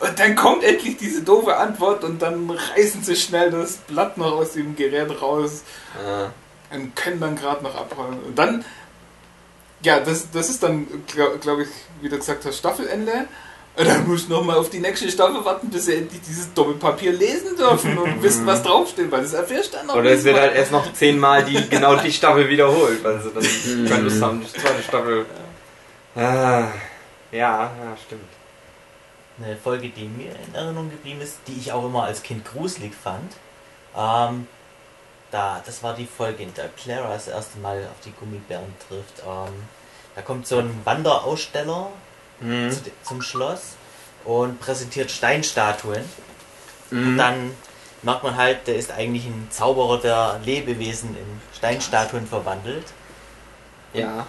und 0.00 0.18
dann 0.18 0.34
kommt 0.34 0.64
endlich 0.64 0.96
diese 0.96 1.22
doofe 1.22 1.56
Antwort 1.56 2.04
und 2.04 2.20
dann 2.20 2.50
reißen 2.50 3.02
sie 3.02 3.16
schnell 3.16 3.50
das 3.50 3.76
Blatt 3.88 4.18
noch 4.18 4.32
aus 4.32 4.52
dem 4.52 4.74
Gerät 4.76 5.22
raus 5.22 5.62
Ah. 6.04 6.30
und 6.74 6.94
können 6.96 7.20
dann 7.20 7.36
gerade 7.36 7.62
noch 7.62 7.74
abräumen. 7.74 8.18
Und 8.24 8.36
dann, 8.38 8.64
ja, 9.82 10.00
das, 10.00 10.30
das 10.30 10.50
ist 10.50 10.62
dann, 10.62 10.86
glaube 11.06 11.38
glaub 11.38 11.60
ich, 11.60 11.68
wie 12.00 12.08
du 12.08 12.16
gesagt 12.16 12.44
hast, 12.44 12.58
Staffelende. 12.58 13.26
Und 13.78 13.86
dann 13.86 14.08
musst 14.08 14.30
du 14.30 14.32
nochmal 14.32 14.56
auf 14.56 14.70
die 14.70 14.78
nächste 14.78 15.10
Staffel 15.10 15.44
warten, 15.44 15.68
bis 15.68 15.84
sie 15.84 15.96
endlich 15.96 16.22
dieses 16.26 16.52
Doppelpapier 16.54 17.12
lesen 17.12 17.56
dürfen 17.58 17.98
und 17.98 18.22
wissen, 18.22 18.46
was 18.46 18.62
draufsteht, 18.62 19.12
weil 19.12 19.20
das 19.20 19.34
erfährst 19.34 19.74
du 19.74 19.76
dann 19.76 19.88
noch 19.88 19.96
Oder 19.96 20.12
es 20.12 20.24
wird 20.24 20.38
halt 20.38 20.54
erst 20.54 20.72
noch 20.72 20.90
zehnmal 20.94 21.44
die, 21.44 21.68
genau 21.68 21.94
die 21.96 22.10
Staffel 22.10 22.48
wiederholt, 22.48 23.04
weil 23.04 23.20
sie 23.20 23.30
dann 23.32 23.86
keine 23.88 24.04
Lust 24.04 24.22
haben, 24.22 24.40
die 24.40 24.50
zweite 24.50 24.82
Staffel. 24.82 25.26
Ah, 26.14 26.68
ja, 27.30 27.70
ja, 27.70 27.96
stimmt. 28.06 28.22
Eine 29.44 29.58
Folge, 29.58 29.90
die 29.90 30.04
mir 30.04 30.30
in 30.46 30.54
Erinnerung 30.54 30.88
geblieben 30.88 31.20
ist, 31.20 31.40
die 31.46 31.58
ich 31.60 31.70
auch 31.70 31.84
immer 31.84 32.04
als 32.04 32.22
Kind 32.22 32.46
gruselig 32.46 32.94
fand. 32.94 33.34
Ähm, 33.94 34.46
da, 35.30 35.62
das 35.66 35.82
war 35.82 35.94
die 35.94 36.06
Folge, 36.06 36.42
in 36.42 36.54
der 36.54 36.68
Clara 36.68 37.12
das 37.14 37.28
erste 37.28 37.58
Mal 37.58 37.78
auf 37.90 38.00
die 38.04 38.12
Gummibären 38.12 38.74
trifft. 38.88 39.20
Ähm, 39.26 39.52
da 40.14 40.22
kommt 40.22 40.46
so 40.46 40.58
ein 40.58 40.80
Wanderaussteller 40.84 41.88
Mhm. 42.40 42.70
zu, 42.70 42.80
zum 43.02 43.22
Schloss 43.22 43.76
und 44.24 44.60
präsentiert 44.60 45.10
Steinstatuen. 45.10 46.04
Und 46.90 47.14
Mhm. 47.14 47.18
dann 47.18 47.50
merkt 48.02 48.22
man 48.22 48.36
halt, 48.36 48.66
der 48.66 48.76
ist 48.76 48.92
eigentlich 48.92 49.24
ein 49.24 49.48
Zauberer, 49.50 49.98
der 49.98 50.40
Lebewesen 50.44 51.16
in 51.16 51.40
Steinstatuen 51.56 52.26
verwandelt. 52.26 52.84
Ja. 53.94 54.26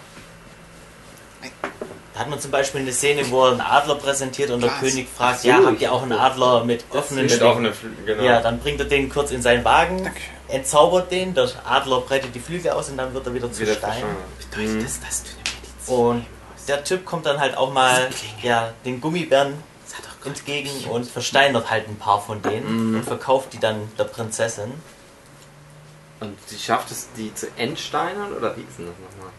Da 2.17 2.21
hat 2.23 2.29
man 2.31 2.39
zum 2.39 2.49
Beispiel 2.49 2.81
eine 2.81 2.91
Szene, 2.91 3.29
wo 3.29 3.45
er 3.45 3.51
einen 3.51 3.61
Adler 3.61 3.93
präsentiert 3.93 4.49
und 4.49 4.61
der. 4.61 4.71
König 4.71 5.07
fragt, 5.15 5.41
so, 5.41 5.49
ja, 5.49 5.59
habt 5.63 5.79
ihr 5.79 5.93
auch 5.93 6.01
einen 6.01 6.13
Adler 6.13 6.63
mit 6.63 6.83
offenen 6.89 7.29
Flügeln, 7.29 7.75
genau. 8.07 8.23
Ja, 8.23 8.41
dann 8.41 8.57
bringt 8.57 8.79
er 8.79 8.87
den 8.87 9.07
kurz 9.07 9.29
in 9.29 9.43
seinen 9.43 9.63
Wagen, 9.63 10.09
entzaubert 10.47 11.11
den, 11.11 11.35
der 11.35 11.47
Adler 11.63 12.01
breitet 12.01 12.33
die 12.33 12.39
Flügel 12.39 12.71
aus 12.71 12.89
und 12.89 12.97
dann 12.97 13.13
wird 13.13 13.27
er 13.27 13.35
wieder 13.35 13.51
zu 13.51 13.61
Wieder 13.61 13.75
Stein. 13.75 14.01
verstanden. 14.49 14.77
Mhm. 14.77 14.83
Das, 14.83 14.99
das 14.99 15.23
du 15.85 15.93
Und 15.93 16.25
der 16.67 16.83
Typ 16.83 17.05
kommt 17.05 17.27
dann 17.27 17.39
halt 17.39 17.55
auch 17.55 17.71
mal 17.71 18.09
ja, 18.41 18.73
den 18.83 18.99
Gummibären 18.99 19.53
entgegen 20.25 20.69
und 20.89 21.05
versteinert 21.05 21.69
halt 21.69 21.87
ein 21.87 21.97
paar 21.97 22.19
von 22.19 22.41
denen 22.41 22.89
Mhm. 22.89 22.95
und 22.97 23.03
verkauft 23.03 23.53
die 23.53 23.59
dann 23.59 23.89
der 23.97 24.05
Prinzessin. 24.05 24.73
Und 26.19 26.35
sie 26.47 26.57
schafft 26.57 26.89
es, 26.91 27.07
die 27.15 27.33
zu 27.35 27.47
entsteinern? 27.57 28.33
Oder 28.33 28.57
wie 28.57 28.61
ist 28.61 28.79
denn 28.79 28.87
das 28.87 28.95
nochmal? 29.15 29.31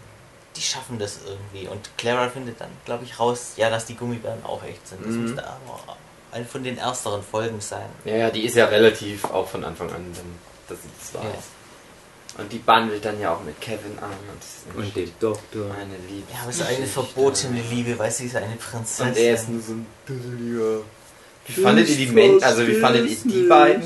Die 0.58 0.62
schaffen 0.64 0.98
das 0.98 1.20
irgendwie 1.24 1.68
und 1.68 1.88
Clara 1.96 2.28
findet 2.28 2.60
dann, 2.60 2.70
glaube 2.84 3.04
ich, 3.04 3.18
raus, 3.20 3.52
ja, 3.56 3.70
dass 3.70 3.86
die 3.86 3.94
Gummibären 3.94 4.44
auch 4.44 4.62
echt 4.64 4.86
sind. 4.88 5.00
Das 5.06 5.12
Mhm. 5.14 5.22
müsste 5.22 5.46
aber 5.46 5.96
eine 6.32 6.44
von 6.44 6.64
den 6.64 6.76
ersteren 6.78 7.22
Folgen 7.22 7.60
sein. 7.60 7.86
Ja, 8.04 8.16
ja, 8.16 8.30
die 8.30 8.44
ist 8.44 8.56
ja 8.56 8.64
relativ 8.66 9.24
auch 9.26 9.48
von 9.48 9.64
Anfang 9.64 9.88
an, 9.88 10.04
dann, 10.14 10.38
dass 10.68 10.78
sie 10.82 10.88
das 10.98 11.22
weiß. 11.22 11.44
Und 12.38 12.52
die 12.52 12.58
bandelt 12.58 13.04
dann 13.04 13.20
ja 13.20 13.32
auch 13.34 13.42
mit 13.42 13.60
Kevin 13.60 13.98
an. 14.00 14.10
Und, 14.74 14.84
Und 14.84 14.96
den 14.96 15.10
Doktor. 15.20 15.66
eine 15.74 15.96
Liebe. 16.08 16.26
Ja, 16.32 16.40
aber 16.42 16.50
es 16.50 16.56
ist 16.60 16.66
eine 16.66 16.86
verbotene 16.86 17.60
Liebe, 17.70 17.98
weil 17.98 18.10
sie 18.10 18.26
ist 18.26 18.36
eine 18.36 18.56
Prinzessin. 18.56 19.08
Und 19.08 19.16
er 19.16 19.34
ist 19.34 19.48
nur 19.48 19.62
so 19.62 19.72
ein 19.72 19.86
dusseliger. 20.06 20.80
Wie 21.46 21.62
fandet 21.62 21.88
ihr 21.88 21.96
die 21.96 22.06
Men 22.06 22.42
also 22.42 22.66
wie 22.66 22.74
fandet 22.74 23.08
ihr 23.08 23.16
die 23.32 23.42
beiden? 23.48 23.82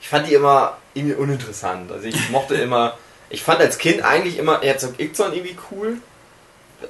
Ich 0.00 0.08
fand 0.08 0.26
die 0.28 0.34
immer 0.34 0.76
irgendwie 0.94 1.14
uninteressant. 1.16 1.90
Also 1.92 2.06
ich 2.06 2.30
mochte 2.30 2.54
immer, 2.56 2.96
ich 3.28 3.42
fand 3.42 3.60
als 3.60 3.78
Kind 3.78 4.02
eigentlich 4.02 4.38
immer 4.38 4.60
Herzog 4.60 4.98
Ixon 5.00 5.32
irgendwie 5.32 5.56
cool. 5.70 5.98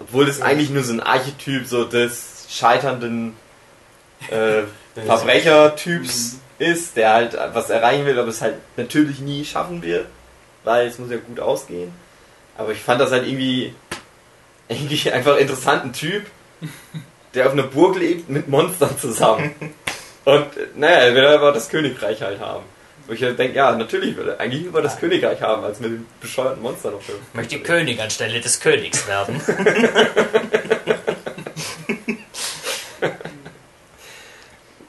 Obwohl 0.00 0.26
das 0.26 0.42
eigentlich 0.42 0.70
nur 0.70 0.82
so 0.82 0.92
ein 0.92 1.00
Archetyp 1.00 1.66
so 1.66 1.84
des 1.84 2.46
scheiternden 2.50 3.36
äh, 4.30 4.62
Verbrechertyps 5.06 6.36
ist, 6.58 6.96
der 6.96 7.12
halt 7.12 7.38
was 7.52 7.70
erreichen 7.70 8.06
will, 8.06 8.18
aber 8.18 8.28
es 8.28 8.40
halt 8.40 8.56
natürlich 8.76 9.20
nie 9.20 9.44
schaffen 9.44 9.82
wird, 9.82 10.06
weil 10.64 10.86
es 10.86 10.98
muss 10.98 11.10
ja 11.10 11.18
gut 11.18 11.40
ausgehen. 11.40 11.92
Aber 12.56 12.72
ich 12.72 12.80
fand 12.80 13.00
das 13.00 13.12
halt 13.12 13.26
irgendwie, 13.26 13.74
irgendwie 14.68 15.10
einfach 15.12 15.36
interessanten 15.36 15.92
Typ, 15.92 16.26
der 17.34 17.46
auf 17.46 17.52
einer 17.52 17.64
Burg 17.64 17.96
lebt 17.96 18.28
mit 18.28 18.48
Monstern 18.48 18.98
zusammen. 18.98 19.54
Und 20.24 20.56
äh, 20.56 20.68
naja, 20.74 20.96
er 20.96 21.14
will 21.14 21.26
aber 21.26 21.52
das 21.52 21.68
Königreich 21.68 22.22
halt 22.22 22.40
haben. 22.40 22.64
Wo 23.06 23.12
ich 23.12 23.22
halt 23.22 23.38
denke, 23.38 23.56
ja, 23.56 23.74
natürlich 23.76 24.16
er 24.18 24.40
eigentlich 24.40 24.64
lieber 24.64 24.82
das 24.82 24.98
Königreich 24.98 25.40
haben, 25.40 25.62
als 25.64 25.78
mit 25.80 25.92
dem 25.92 26.06
bescheuerten 26.20 26.62
Monster 26.62 26.90
noch. 26.90 27.00
Ich 27.00 27.34
möchte 27.34 27.60
König 27.60 28.00
anstelle 28.00 28.40
des 28.40 28.58
Königs 28.60 29.06
werden. 29.06 29.40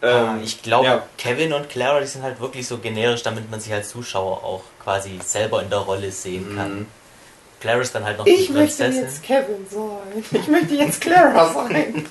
Ähm, 0.07 0.41
ich 0.43 0.61
glaube, 0.61 0.85
ja. 0.85 1.03
Kevin 1.17 1.53
und 1.53 1.69
Clara, 1.69 1.99
die 1.99 2.07
sind 2.07 2.23
halt 2.23 2.39
wirklich 2.39 2.67
so 2.67 2.77
generisch, 2.77 3.23
damit 3.23 3.49
man 3.49 3.59
sich 3.59 3.73
als 3.73 3.89
Zuschauer 3.89 4.43
auch 4.43 4.63
quasi 4.83 5.19
selber 5.25 5.61
in 5.61 5.69
der 5.69 5.79
Rolle 5.79 6.11
sehen 6.11 6.55
kann. 6.55 6.79
Mhm. 6.79 6.85
Clara 7.59 7.81
ist 7.81 7.95
dann 7.95 8.05
halt 8.05 8.19
noch 8.19 8.25
die 8.25 8.49
Prinzessin. 8.51 9.07
Kevin 9.23 9.65
sein. 9.69 10.23
Ich 10.31 10.47
möchte 10.47 10.75
jetzt 10.75 11.01
Clara 11.01 11.51
sein. 11.53 12.05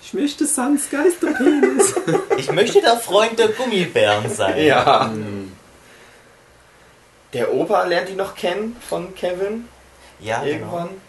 Ich 0.00 0.14
möchte 0.14 0.46
Sans 0.46 0.88
Geisterpenis. 0.90 1.94
Ich 2.36 2.52
möchte 2.52 2.80
der 2.80 2.98
Freund 2.98 3.38
der 3.38 3.48
Gummibären 3.48 4.30
sein. 4.30 4.64
Ja. 4.64 5.12
Der 7.34 7.52
Opa 7.52 7.84
lernt 7.84 8.08
ihn 8.08 8.16
noch 8.16 8.34
kennen 8.34 8.76
von 8.80 9.14
Kevin 9.14 9.68
ja 10.20 10.42
irgendwann. 10.44 10.88
genau. 10.88 11.00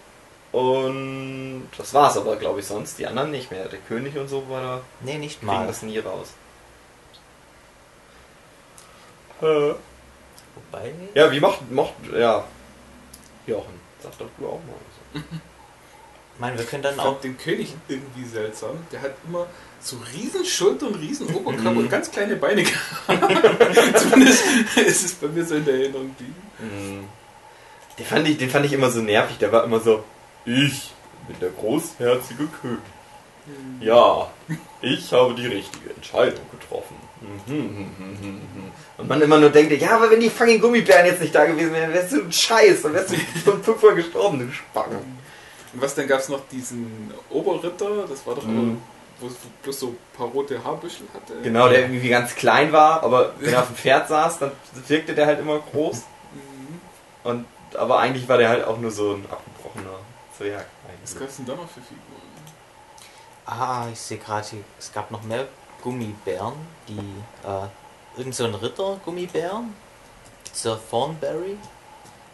Und 0.52 1.70
das 1.78 1.94
war's 1.94 2.18
aber, 2.18 2.36
glaube 2.38 2.62
ich, 2.62 2.66
sonst. 2.66 2.98
Die 2.98 3.06
anderen 3.08 3.32
nicht 3.32 3.52
mehr. 3.52 3.66
Der 3.68 3.80
König 3.80 4.18
und 4.18 4.28
so 4.30 4.48
war 4.50 4.62
da, 4.62 4.82
Nee, 5.02 5.18
nicht 5.18 5.40
kriegen 5.40 5.52
mal. 5.52 5.68
das 5.68 5.82
nie 5.82 6.00
raus. 6.00 6.30
Wobei, 9.42 10.94
Ja, 11.14 11.32
wie 11.32 11.40
macht, 11.40 11.70
macht, 11.72 11.94
ja. 12.14 12.44
Jochen, 13.46 13.80
sag 14.02 14.18
doch 14.18 14.28
du 14.38 14.48
auch 14.48 14.60
mal. 14.66 14.76
was. 15.14 15.22
ich 15.24 16.40
meine, 16.40 16.58
wir 16.58 16.66
können 16.66 16.84
dann 16.84 16.96
Ich 16.96 17.00
auch 17.02 17.06
fand 17.14 17.24
den 17.26 17.38
König 17.38 17.74
irgendwie 17.88 18.26
seltsam. 18.26 18.86
Der 18.92 19.02
hat 19.02 19.12
immer 19.28 19.46
so 19.86 19.98
riesen 20.14 20.44
Schulter 20.46 20.88
und 20.88 20.96
riesen 20.96 21.28
Oberkörper 21.34 21.78
und 21.78 21.90
ganz 21.90 22.10
kleine 22.10 22.36
Beine 22.36 22.64
gehabt. 23.08 24.00
Zumindest 24.00 24.44
ist 24.76 25.06
es 25.06 25.14
bei 25.14 25.28
mir 25.28 25.46
so 25.46 25.56
in 25.56 25.66
der 25.66 25.76
Erinnerung 25.76 26.08
geblieben. 26.10 26.36
Mhm. 26.60 27.04
Den 28.00 28.06
fand, 28.06 28.28
ich, 28.28 28.38
den 28.38 28.50
fand 28.50 28.66
ich 28.66 28.74
immer 28.74 28.90
so 28.90 29.02
nervig. 29.02 29.38
Der 29.38 29.52
war 29.52 29.64
immer 29.64 29.80
so, 29.80 30.04
ich 30.46 30.92
bin 31.28 31.40
der 31.40 31.50
großherzige 31.50 32.48
König. 32.62 32.80
Ja, 33.80 34.32
ich 34.82 35.14
habe 35.14 35.36
die 35.36 35.46
richtige 35.46 35.92
Entscheidung 35.92 36.42
getroffen. 36.60 36.96
Mhm, 37.22 37.56
mhm, 37.56 37.92
mhm, 38.00 38.28
mhm. 38.28 38.42
Und 38.98 39.08
man 39.08 39.22
immer 39.22 39.38
nur 39.38 39.52
denkt, 39.52 39.72
ja, 39.80 39.92
aber 39.98 40.10
wenn 40.10 40.20
die 40.20 40.32
fucking 40.32 40.60
Gummibären 40.60 41.06
jetzt 41.06 41.22
nicht 41.22 41.34
da 41.34 41.46
gewesen 41.46 41.74
wären, 41.74 41.94
wärst 41.94 42.12
du 42.14 42.24
ein 42.24 42.32
Scheiß. 42.32 42.82
Dann 42.82 42.94
wärst 42.94 43.12
du 43.12 43.16
schon 43.44 43.64
fünfmal 43.64 43.96
gestorben, 43.96 44.40
du 44.40 44.52
Spacken. 44.52 44.98
Und 45.74 45.82
was 45.82 45.94
dann 45.94 46.08
gab 46.08 46.22
es 46.22 46.30
noch 46.30 46.42
diesen 46.52 47.12
Oberritter, 47.30 48.08
das 48.10 48.26
war 48.26 48.34
doch 48.36 48.44
Mhm. 48.46 48.82
Wo 49.20 49.28
es 49.28 49.34
bloß 49.64 49.80
so 49.80 49.88
ein 49.88 49.98
paar 50.18 50.28
rote 50.28 50.64
Haarbüschel 50.64 51.08
hatte. 51.14 51.42
Genau, 51.42 51.70
der 51.70 51.82
irgendwie 51.82 52.10
ganz 52.10 52.36
klein 52.36 52.72
war, 52.72 53.04
aber 53.04 53.34
wenn 53.40 53.54
er 53.54 53.62
auf 53.62 53.68
dem 53.68 53.76
Pferd 53.76 54.08
saß, 54.08 54.40
dann 54.40 54.52
wirkte 54.88 55.16
der 55.16 55.26
halt 55.26 55.40
immer 55.40 55.60
groß. 55.60 55.98
Mhm. 56.34 56.82
Und, 57.24 57.46
aber 57.78 58.00
eigentlich 58.00 58.28
war 58.28 58.38
der 58.38 58.50
halt 58.50 58.66
auch 58.66 58.78
nur 58.78 58.92
so 58.92 59.14
ein 59.14 59.26
abgebrochener 59.30 60.00
Zwerg. 60.38 60.66
Was 61.02 61.18
gab 61.18 61.30
es 61.30 61.38
denn 61.38 61.46
da 61.46 61.54
noch 61.54 61.70
für 61.70 61.82
Figuren? 61.82 62.22
Ah, 63.46 63.86
ich 63.92 64.00
sehe 64.00 64.18
gerade, 64.18 64.48
hier, 64.48 64.64
es 64.80 64.92
gab 64.92 65.12
noch 65.12 65.22
mehr 65.24 65.48
Gummibären, 65.84 66.56
die, 66.88 66.98
äh, 66.98 67.68
irgend 68.18 68.34
so 68.34 68.46
ein 68.46 68.56
Ritter 68.56 69.00
Gummibären, 69.06 69.76
Sir 70.52 70.80
Thornberry 70.90 71.58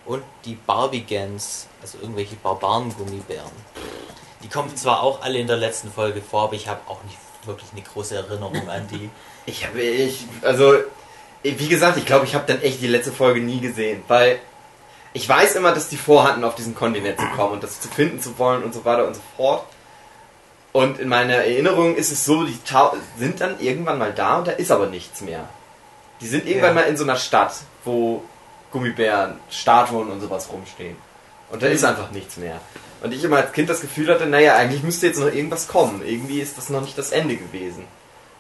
und 0.06 0.24
die 0.46 0.56
Barbigans, 0.56 1.68
also 1.82 1.98
irgendwelche 2.02 2.36
Barbaren 2.38 2.96
Gummibären. 2.96 3.52
Die 4.44 4.50
kommen 4.50 4.76
zwar 4.76 5.02
auch 5.04 5.22
alle 5.22 5.40
in 5.40 5.48
der 5.48 5.58
letzten 5.58 5.92
Folge 5.92 6.22
vor, 6.22 6.44
aber 6.44 6.54
ich 6.54 6.68
habe 6.68 6.80
auch 6.88 7.04
nicht 7.04 7.18
wirklich 7.46 7.70
eine 7.74 7.82
große 7.82 8.16
Erinnerung 8.16 8.70
an 8.70 8.88
die. 8.90 9.10
Ich 9.48 9.66
habe, 9.66 9.82
ich, 9.82 10.26
also, 10.44 10.76
wie 11.42 11.68
gesagt, 11.68 11.98
ich 11.98 12.06
glaube, 12.06 12.26
ich 12.26 12.36
habe 12.36 12.46
dann 12.46 12.62
echt 12.62 12.80
die 12.80 12.86
letzte 12.88 13.12
Folge 13.12 13.40
nie 13.42 13.60
gesehen, 13.60 14.04
weil 14.08 14.40
ich 15.14 15.28
weiß 15.28 15.56
immer, 15.56 15.72
dass 15.72 15.90
die 15.90 15.98
vorhatten, 15.98 16.44
auf 16.44 16.54
diesen 16.54 16.76
Kontinent 16.76 17.20
zu 17.20 17.26
kommen 17.36 17.54
und 17.54 17.64
das 17.64 17.82
zu 17.82 17.88
finden 17.88 18.22
zu 18.22 18.38
wollen 18.38 18.64
und 18.64 18.72
so 18.76 18.86
weiter 18.86 19.08
und 19.08 19.16
so 19.16 19.22
fort. 19.36 19.66
Und 20.74 21.00
in 21.00 21.10
meiner 21.10 21.34
Erinnerung 21.34 21.96
ist 21.96 22.12
es 22.12 22.24
so, 22.24 22.44
die 22.46 22.58
tau- 22.64 22.94
sind 23.18 23.42
dann 23.42 23.60
irgendwann 23.60 23.98
mal 23.98 24.14
da 24.14 24.38
und 24.38 24.48
da 24.48 24.52
ist 24.52 24.70
aber 24.72 24.86
nichts 24.86 25.22
mehr. 25.22 25.50
Die 26.22 26.28
sind 26.28 26.46
irgendwann 26.48 26.76
Ja. 26.76 26.82
mal 26.84 26.88
in 26.88 26.96
so 26.96 27.04
einer 27.04 27.16
Stadt, 27.18 27.56
wo 27.84 28.24
Gummibären, 28.72 29.40
Statuen 29.50 30.12
und 30.12 30.22
sowas 30.22 30.50
rumstehen. 30.52 30.96
Und 31.52 31.62
da 31.62 31.68
ist 31.68 31.84
einfach 31.84 32.12
nichts 32.12 32.38
mehr. 32.38 32.60
Und 33.02 33.14
ich 33.14 33.24
immer 33.24 33.38
als 33.38 33.52
Kind 33.52 33.70
das 33.70 33.82
Gefühl 33.82 34.08
hatte, 34.14 34.26
naja, 34.26 34.56
eigentlich 34.56 34.84
müsste 34.84 35.08
jetzt 35.08 35.20
noch 35.20 35.32
irgendwas 35.32 35.68
kommen. 35.68 36.02
Irgendwie 36.06 36.40
ist 36.40 36.58
das 36.58 36.70
noch 36.70 36.82
nicht 36.82 36.98
das 36.98 37.12
Ende 37.12 37.36
gewesen. 37.36 37.86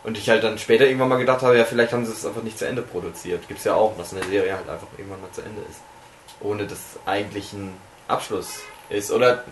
Und 0.03 0.17
ich 0.17 0.29
halt 0.29 0.43
dann 0.43 0.57
später 0.57 0.85
irgendwann 0.85 1.09
mal 1.09 1.17
gedacht 1.17 1.41
habe, 1.41 1.57
ja, 1.57 1.65
vielleicht 1.65 1.93
haben 1.93 2.05
sie 2.05 2.11
es 2.11 2.25
einfach 2.25 2.41
nicht 2.43 2.57
zu 2.57 2.67
Ende 2.67 2.81
produziert. 2.81 3.47
Gibt's 3.47 3.65
ja 3.65 3.73
auch, 3.75 3.97
dass 3.97 4.13
eine 4.13 4.23
Serie 4.23 4.55
halt 4.55 4.69
einfach 4.69 4.87
irgendwann 4.97 5.21
mal 5.21 5.31
zu 5.31 5.41
Ende 5.41 5.61
ist. 5.69 5.79
Ohne 6.39 6.65
dass 6.65 6.79
eigentlich 7.05 7.53
ein 7.53 7.73
Abschluss 8.07 8.59
ist. 8.89 9.11
Oder, 9.11 9.43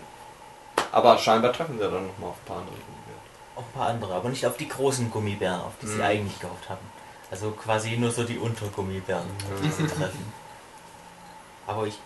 aber 0.90 1.18
scheinbar 1.18 1.52
treffen 1.52 1.78
sie 1.78 1.84
dann 1.84 2.06
nochmal 2.06 2.30
auf 2.30 2.36
ein 2.42 2.46
paar 2.46 2.56
andere 2.58 2.74
Gummibären. 2.76 3.20
Auch 3.56 3.62
ein 3.62 3.72
paar 3.74 3.88
andere, 3.88 4.14
aber 4.14 4.28
nicht 4.28 4.46
auf 4.46 4.56
die 4.56 4.68
großen 4.68 5.10
Gummibären, 5.10 5.60
auf 5.60 5.72
die 5.82 5.86
sie 5.86 5.94
Mhm. 5.96 6.02
eigentlich 6.02 6.40
gehofft 6.40 6.68
haben. 6.68 6.80
Also 7.30 7.50
quasi 7.52 7.96
nur 7.96 8.10
so 8.10 8.24
die 8.24 8.38
Untergummibären, 8.38 9.26
die 9.62 9.70
sie 9.70 9.86
treffen. 9.86 10.32
Aber 11.66 11.86
ich 11.86 11.98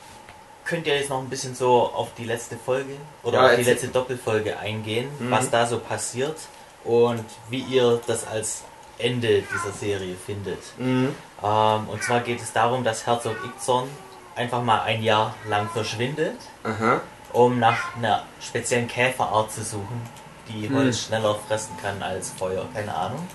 könnte 0.64 0.90
ja 0.90 0.96
jetzt 0.96 1.10
noch 1.10 1.18
ein 1.18 1.28
bisschen 1.28 1.54
so 1.54 1.82
auf 1.94 2.08
die 2.16 2.24
letzte 2.24 2.56
Folge 2.56 2.94
oder 3.22 3.38
Ja, 3.42 3.50
auf 3.50 3.56
die 3.56 3.62
letzte 3.64 3.88
Doppelfolge 3.88 4.58
eingehen, 4.58 5.08
Mhm. 5.18 5.30
was 5.30 5.50
da 5.50 5.66
so 5.66 5.78
passiert 5.78 6.36
und 6.84 7.24
wie 7.50 7.60
ihr 7.60 8.00
das 8.06 8.26
als 8.26 8.62
Ende 8.98 9.42
dieser 9.42 9.72
Serie 9.78 10.14
findet. 10.24 10.60
Mhm. 10.78 11.14
Ähm, 11.42 11.88
und 11.88 12.02
zwar 12.02 12.20
geht 12.20 12.40
es 12.40 12.52
darum, 12.52 12.84
dass 12.84 13.06
Herzog 13.06 13.36
Ickzorn 13.44 13.88
einfach 14.36 14.62
mal 14.62 14.82
ein 14.82 15.02
Jahr 15.02 15.34
lang 15.48 15.68
verschwindet, 15.68 16.36
Aha. 16.62 17.00
um 17.32 17.58
nach 17.58 17.96
einer 17.96 18.22
speziellen 18.40 18.88
Käferart 18.88 19.52
zu 19.52 19.62
suchen, 19.62 20.00
die 20.48 20.68
Hm. 20.68 20.76
Holz 20.76 21.04
schneller 21.06 21.34
fressen 21.48 21.76
kann 21.82 22.02
als 22.02 22.30
Feuer, 22.30 22.64
keine 22.74 22.94
Ahnung. 22.94 23.26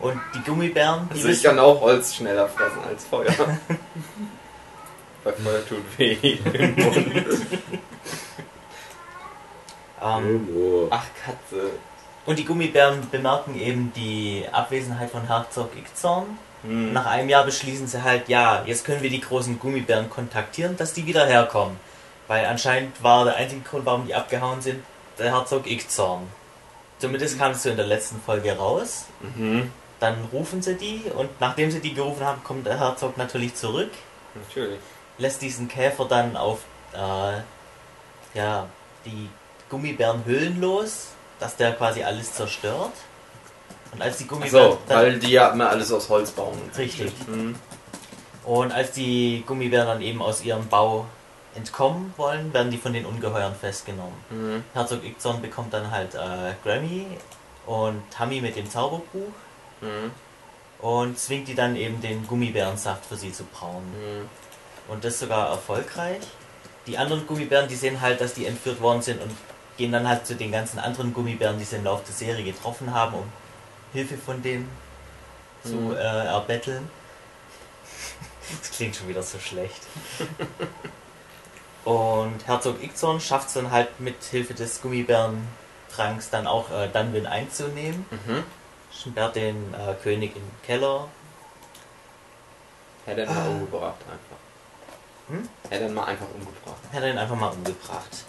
Und 0.00 0.20
die 0.34 0.40
Gummibären, 0.42 1.08
die 1.10 1.14
Also 1.18 1.28
ich 1.28 1.42
kann 1.42 1.58
auch 1.58 1.80
Holz 1.80 2.14
schneller 2.14 2.48
fressen 2.48 2.78
als 2.88 3.04
Feuer. 3.04 3.32
Weil 5.24 5.32
Feuer 5.32 5.66
tut 5.66 5.98
weh 5.98 6.38
im 6.52 6.74
Mund. 6.76 6.96
ähm. 10.02 10.48
Ach, 10.90 11.06
Katze. 11.24 11.70
und 12.26 12.38
die 12.38 12.44
Gummibären 12.44 13.08
bemerken 13.10 13.58
eben 13.58 13.92
die 13.96 14.44
Abwesenheit 14.52 15.10
von 15.10 15.26
Herzog 15.26 15.74
Ickzorn. 15.76 16.38
Hm. 16.62 16.92
Nach 16.92 17.06
einem 17.06 17.28
Jahr 17.28 17.44
beschließen 17.44 17.86
sie 17.86 18.02
halt, 18.02 18.28
ja, 18.28 18.62
jetzt 18.66 18.84
können 18.84 19.02
wir 19.02 19.10
die 19.10 19.20
großen 19.20 19.58
Gummibären 19.58 20.08
kontaktieren, 20.10 20.76
dass 20.76 20.92
die 20.92 21.06
wieder 21.06 21.26
herkommen. 21.26 21.78
Weil 22.26 22.46
anscheinend 22.46 23.02
war 23.02 23.24
der 23.24 23.36
einzige 23.36 23.62
Grund, 23.62 23.84
warum 23.84 24.06
die 24.06 24.14
abgehauen 24.14 24.62
sind, 24.62 24.82
der 25.18 25.32
Herzog 25.32 25.66
Ickzorn. 25.66 26.22
Zumindest 26.98 27.38
kam 27.38 27.52
es 27.52 27.62
so 27.62 27.70
in 27.70 27.76
der 27.76 27.86
letzten 27.86 28.20
Folge 28.20 28.56
raus. 28.56 29.06
Mhm. 29.20 29.70
Dann 30.00 30.16
rufen 30.32 30.62
sie 30.62 30.74
die 30.74 31.02
und 31.14 31.28
nachdem 31.40 31.70
sie 31.70 31.80
die 31.80 31.94
gerufen 31.94 32.24
haben, 32.24 32.42
kommt 32.44 32.66
der 32.66 32.78
Herzog 32.78 33.16
natürlich 33.16 33.54
zurück, 33.54 33.90
Natürlich. 34.34 34.80
Lässt 35.18 35.42
diesen 35.42 35.68
Käfer 35.68 36.04
dann 36.06 36.36
auf 36.36 36.60
äh, 36.92 38.38
ja, 38.38 38.66
die 39.04 39.28
Gummibärenhüllen 39.70 40.60
los, 40.60 41.08
dass 41.40 41.56
der 41.56 41.72
quasi 41.72 42.02
alles 42.02 42.32
zerstört. 42.32 42.92
Und 43.92 44.02
als 44.02 44.16
die 44.18 44.26
Gummibären 44.26 44.76
dann, 44.88 44.98
weil 44.98 45.18
die 45.18 45.30
ja 45.30 45.48
immer 45.50 45.68
alles 45.70 45.92
aus 45.92 46.08
Holz 46.08 46.30
bauen. 46.32 46.58
richtig. 46.76 47.12
Mhm. 47.28 47.54
Und 48.44 48.72
als 48.72 48.90
die 48.92 49.42
Gummibären 49.46 49.86
dann 49.86 50.02
eben 50.02 50.20
aus 50.20 50.42
ihrem 50.44 50.68
Bau 50.68 51.06
entkommen 51.54 52.12
wollen, 52.16 52.52
werden 52.52 52.70
die 52.72 52.76
von 52.78 52.92
den 52.92 53.06
Ungeheuern 53.06 53.54
festgenommen. 53.54 54.14
Mhm. 54.30 54.64
Herzog 54.74 55.04
Ickzorn 55.04 55.40
bekommt 55.40 55.72
dann 55.72 55.90
halt 55.90 56.14
äh, 56.14 56.52
Grammy 56.64 57.06
und 57.66 58.02
Tammy 58.10 58.40
mit 58.40 58.56
dem 58.56 58.68
Zauberbuch 58.68 59.32
Mhm. 59.80 60.12
und 60.80 61.18
zwingt 61.18 61.48
die 61.48 61.54
dann 61.54 61.74
eben 61.76 62.00
den 62.00 62.26
Gummibärensaft 62.26 63.04
für 63.06 63.16
sie 63.16 63.32
zu 63.32 63.44
brauen. 63.44 63.84
Mhm. 63.92 64.28
Und 64.88 65.04
das 65.04 65.18
sogar 65.18 65.48
erfolgreich. 65.50 66.22
Die 66.86 66.98
anderen 66.98 67.26
Gummibären, 67.26 67.68
die 67.68 67.76
sehen 67.76 68.00
halt, 68.00 68.20
dass 68.20 68.34
die 68.34 68.44
entführt 68.46 68.80
worden 68.80 69.00
sind 69.00 69.22
und 69.22 69.30
gehen 69.78 69.90
dann 69.92 70.06
halt 70.06 70.26
zu 70.26 70.34
den 70.36 70.52
ganzen 70.52 70.78
anderen 70.78 71.14
Gummibären, 71.14 71.58
die 71.58 71.64
sie 71.64 71.76
im 71.76 71.84
Laufe 71.84 72.04
der 72.06 72.14
Serie 72.14 72.44
getroffen 72.44 72.92
haben, 72.92 73.14
um 73.14 73.32
Hilfe 73.92 74.16
von 74.18 74.42
denen 74.42 74.68
zu 75.64 75.72
Mhm. 75.76 75.92
äh, 75.96 76.26
erbetteln. 76.26 76.88
Das 78.60 78.70
klingt 78.72 78.94
schon 78.94 79.08
wieder 79.08 79.22
so 79.22 79.38
schlecht. 79.38 79.80
Und 81.84 82.46
Herzog 82.46 82.82
Ickzorn 82.82 83.20
schafft 83.20 83.48
es 83.48 83.54
dann 83.54 83.70
halt 83.70 84.00
mit 84.00 84.22
Hilfe 84.22 84.52
des 84.54 84.80
Gummibärentranks 84.82 86.30
dann 86.30 86.46
auch 86.46 86.70
äh, 86.70 86.88
Dunwin 86.88 87.26
einzunehmen. 87.26 88.04
Mhm. 88.10 88.42
Sperrt 88.92 89.36
den 89.36 89.72
äh, 89.74 89.94
König 90.02 90.36
im 90.36 90.42
Keller. 90.64 91.08
Hätte 93.06 93.22
er 93.22 93.30
mal 93.32 93.48
umgebracht 93.48 93.96
einfach. 94.02 94.43
Hm? 95.28 95.48
Hätte 95.70 95.84
er 95.84 95.90
mal 95.90 96.04
einfach 96.04 96.26
umgebracht. 96.34 96.76
Er 96.92 97.10
ihn 97.10 97.18
einfach 97.18 97.36
mal 97.36 97.48
umgebracht. 97.48 98.24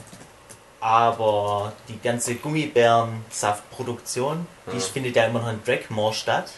Aber 0.80 1.74
die 1.88 2.00
ganze 2.00 2.36
Gummibärensaftproduktion, 2.36 4.48
die 4.72 4.78
Ja. 4.78 4.84
findet 4.84 5.16
ja 5.16 5.26
immer 5.26 5.40
noch 5.42 5.50
in 5.50 5.64
Dragmore 5.64 6.14
statt. 6.14 6.52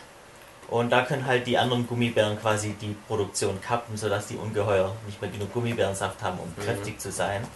Und 0.69 0.89
da 0.89 1.03
können 1.03 1.25
halt 1.25 1.47
die 1.47 1.57
anderen 1.57 1.87
Gummibären 1.87 2.39
quasi 2.41 2.73
die 2.73 2.93
Produktion 3.07 3.61
kappen, 3.61 3.95
sodass 3.95 4.27
die 4.27 4.35
Ungeheuer 4.35 4.91
nicht 5.05 5.21
mehr 5.21 5.31
genug 5.31 5.53
Gummibärensaft 5.53 6.21
haben, 6.21 6.37
um 6.39 6.53
Mhm. 6.57 6.61
kräftig 6.65 6.99
zu 6.99 7.09
sein. 7.11 7.47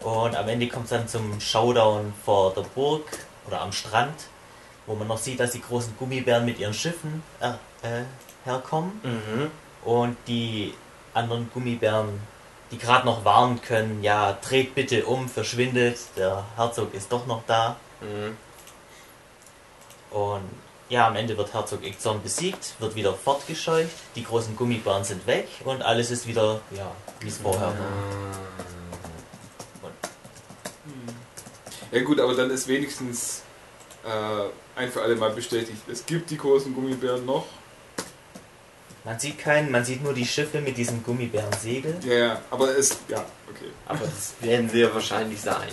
Und 0.00 0.36
am 0.36 0.48
Ende 0.48 0.68
kommt 0.68 0.84
es 0.84 0.90
dann 0.90 1.08
zum 1.08 1.40
Showdown 1.40 2.12
vor 2.24 2.52
der 2.52 2.62
Burg 2.62 3.04
oder 3.46 3.62
am 3.62 3.72
Strand, 3.72 4.14
wo 4.86 4.94
man 4.94 5.08
noch 5.08 5.16
sieht, 5.18 5.40
dass 5.40 5.52
die 5.52 5.62
großen 5.62 5.96
Gummibären 5.98 6.44
mit 6.44 6.58
ihren 6.58 6.74
Schiffen 6.74 7.22
äh, 7.40 7.48
äh, 7.86 8.04
herkommen. 8.44 9.00
Mhm. 9.02 9.50
Und 9.88 10.16
die 10.26 10.74
anderen 11.14 11.50
Gummibären, 11.52 12.20
die 12.70 12.78
gerade 12.78 13.06
noch 13.06 13.24
warnen 13.24 13.60
können, 13.62 14.02
ja, 14.02 14.38
dreht 14.40 14.74
bitte 14.74 15.04
um, 15.06 15.28
verschwindet, 15.28 15.98
der 16.16 16.44
Herzog 16.56 16.94
ist 16.94 17.10
doch 17.10 17.26
noch 17.26 17.42
da. 17.46 17.76
Mhm. 18.00 18.36
Und 20.10 20.50
ja, 20.88 21.06
am 21.06 21.16
Ende 21.16 21.36
wird 21.36 21.54
Herzog 21.54 21.84
Ickzorn 21.84 22.22
besiegt, 22.22 22.74
wird 22.80 22.96
wieder 22.96 23.14
fortgescheucht, 23.14 23.90
die 24.16 24.24
großen 24.24 24.56
Gummibären 24.56 25.04
sind 25.04 25.26
weg 25.26 25.48
und 25.64 25.82
alles 25.82 26.10
ist 26.10 26.26
wieder, 26.26 26.60
ja, 26.72 26.90
wie 27.20 27.28
es 27.28 27.38
vorher 27.38 27.68
war. 27.68 27.74
Ja 31.92 32.02
gut, 32.02 32.20
aber 32.20 32.34
dann 32.34 32.50
ist 32.50 32.68
wenigstens 32.68 33.42
äh, 34.04 34.78
ein 34.78 34.90
für 34.90 35.02
alle 35.02 35.16
Mal 35.16 35.30
bestätigt, 35.30 35.82
es 35.90 36.06
gibt 36.06 36.30
die 36.30 36.36
großen 36.36 36.74
Gummibären 36.74 37.24
noch. 37.24 37.46
Man 39.04 39.18
sieht 39.18 39.38
keinen, 39.38 39.70
man 39.70 39.84
sieht 39.84 40.02
nur 40.02 40.12
die 40.12 40.26
Schiffe 40.26 40.60
mit 40.60 40.76
diesem 40.76 41.02
Gummibärensegel. 41.02 41.96
Ja, 42.04 42.12
ja, 42.12 42.40
aber 42.50 42.76
es, 42.76 42.98
ja, 43.08 43.24
okay. 43.48 43.70
Aber 43.86 44.00
das 44.00 44.34
werden 44.40 44.68
sie 44.68 44.80
ja 44.80 44.92
wahrscheinlich 44.92 45.40
sein. 45.40 45.68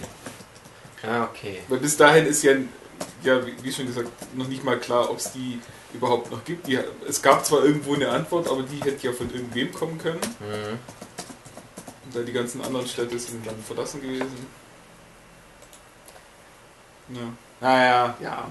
Ja, 1.04 1.26
okay. 1.26 1.60
Weil 1.68 1.80
bis 1.80 1.98
dahin 1.98 2.26
ist 2.26 2.44
ja, 2.44 2.54
ja 3.24 3.42
wie, 3.62 3.72
schon 3.72 3.86
gesagt, 3.86 4.10
noch 4.36 4.48
nicht 4.48 4.64
mal 4.64 4.80
klar, 4.80 5.10
ob 5.10 5.18
es 5.18 5.32
die 5.34 5.60
überhaupt 5.94 6.32
noch 6.32 6.44
gibt. 6.46 6.68
Die, 6.68 6.80
es 7.08 7.22
gab 7.22 7.46
zwar 7.46 7.64
irgendwo 7.64 7.96
eine 7.96 8.10
Antwort, 8.10 8.48
aber 8.48 8.64
die 8.64 8.80
hätte 8.82 9.08
ja 9.08 9.14
von 9.14 9.30
irgendwem 9.34 9.74
kommen 9.74 9.98
können. 9.98 10.22
Mhm. 10.40 10.80
Und 12.06 12.16
da 12.16 12.20
die 12.22 12.32
ganzen 12.34 12.62
anderen 12.62 12.88
Städte 12.88 13.20
sind 13.20 13.46
dann 13.46 13.62
verlassen 13.62 14.02
gewesen. 14.02 14.48
Ja. 17.10 17.22
Naja, 17.60 18.16
ja. 18.22 18.48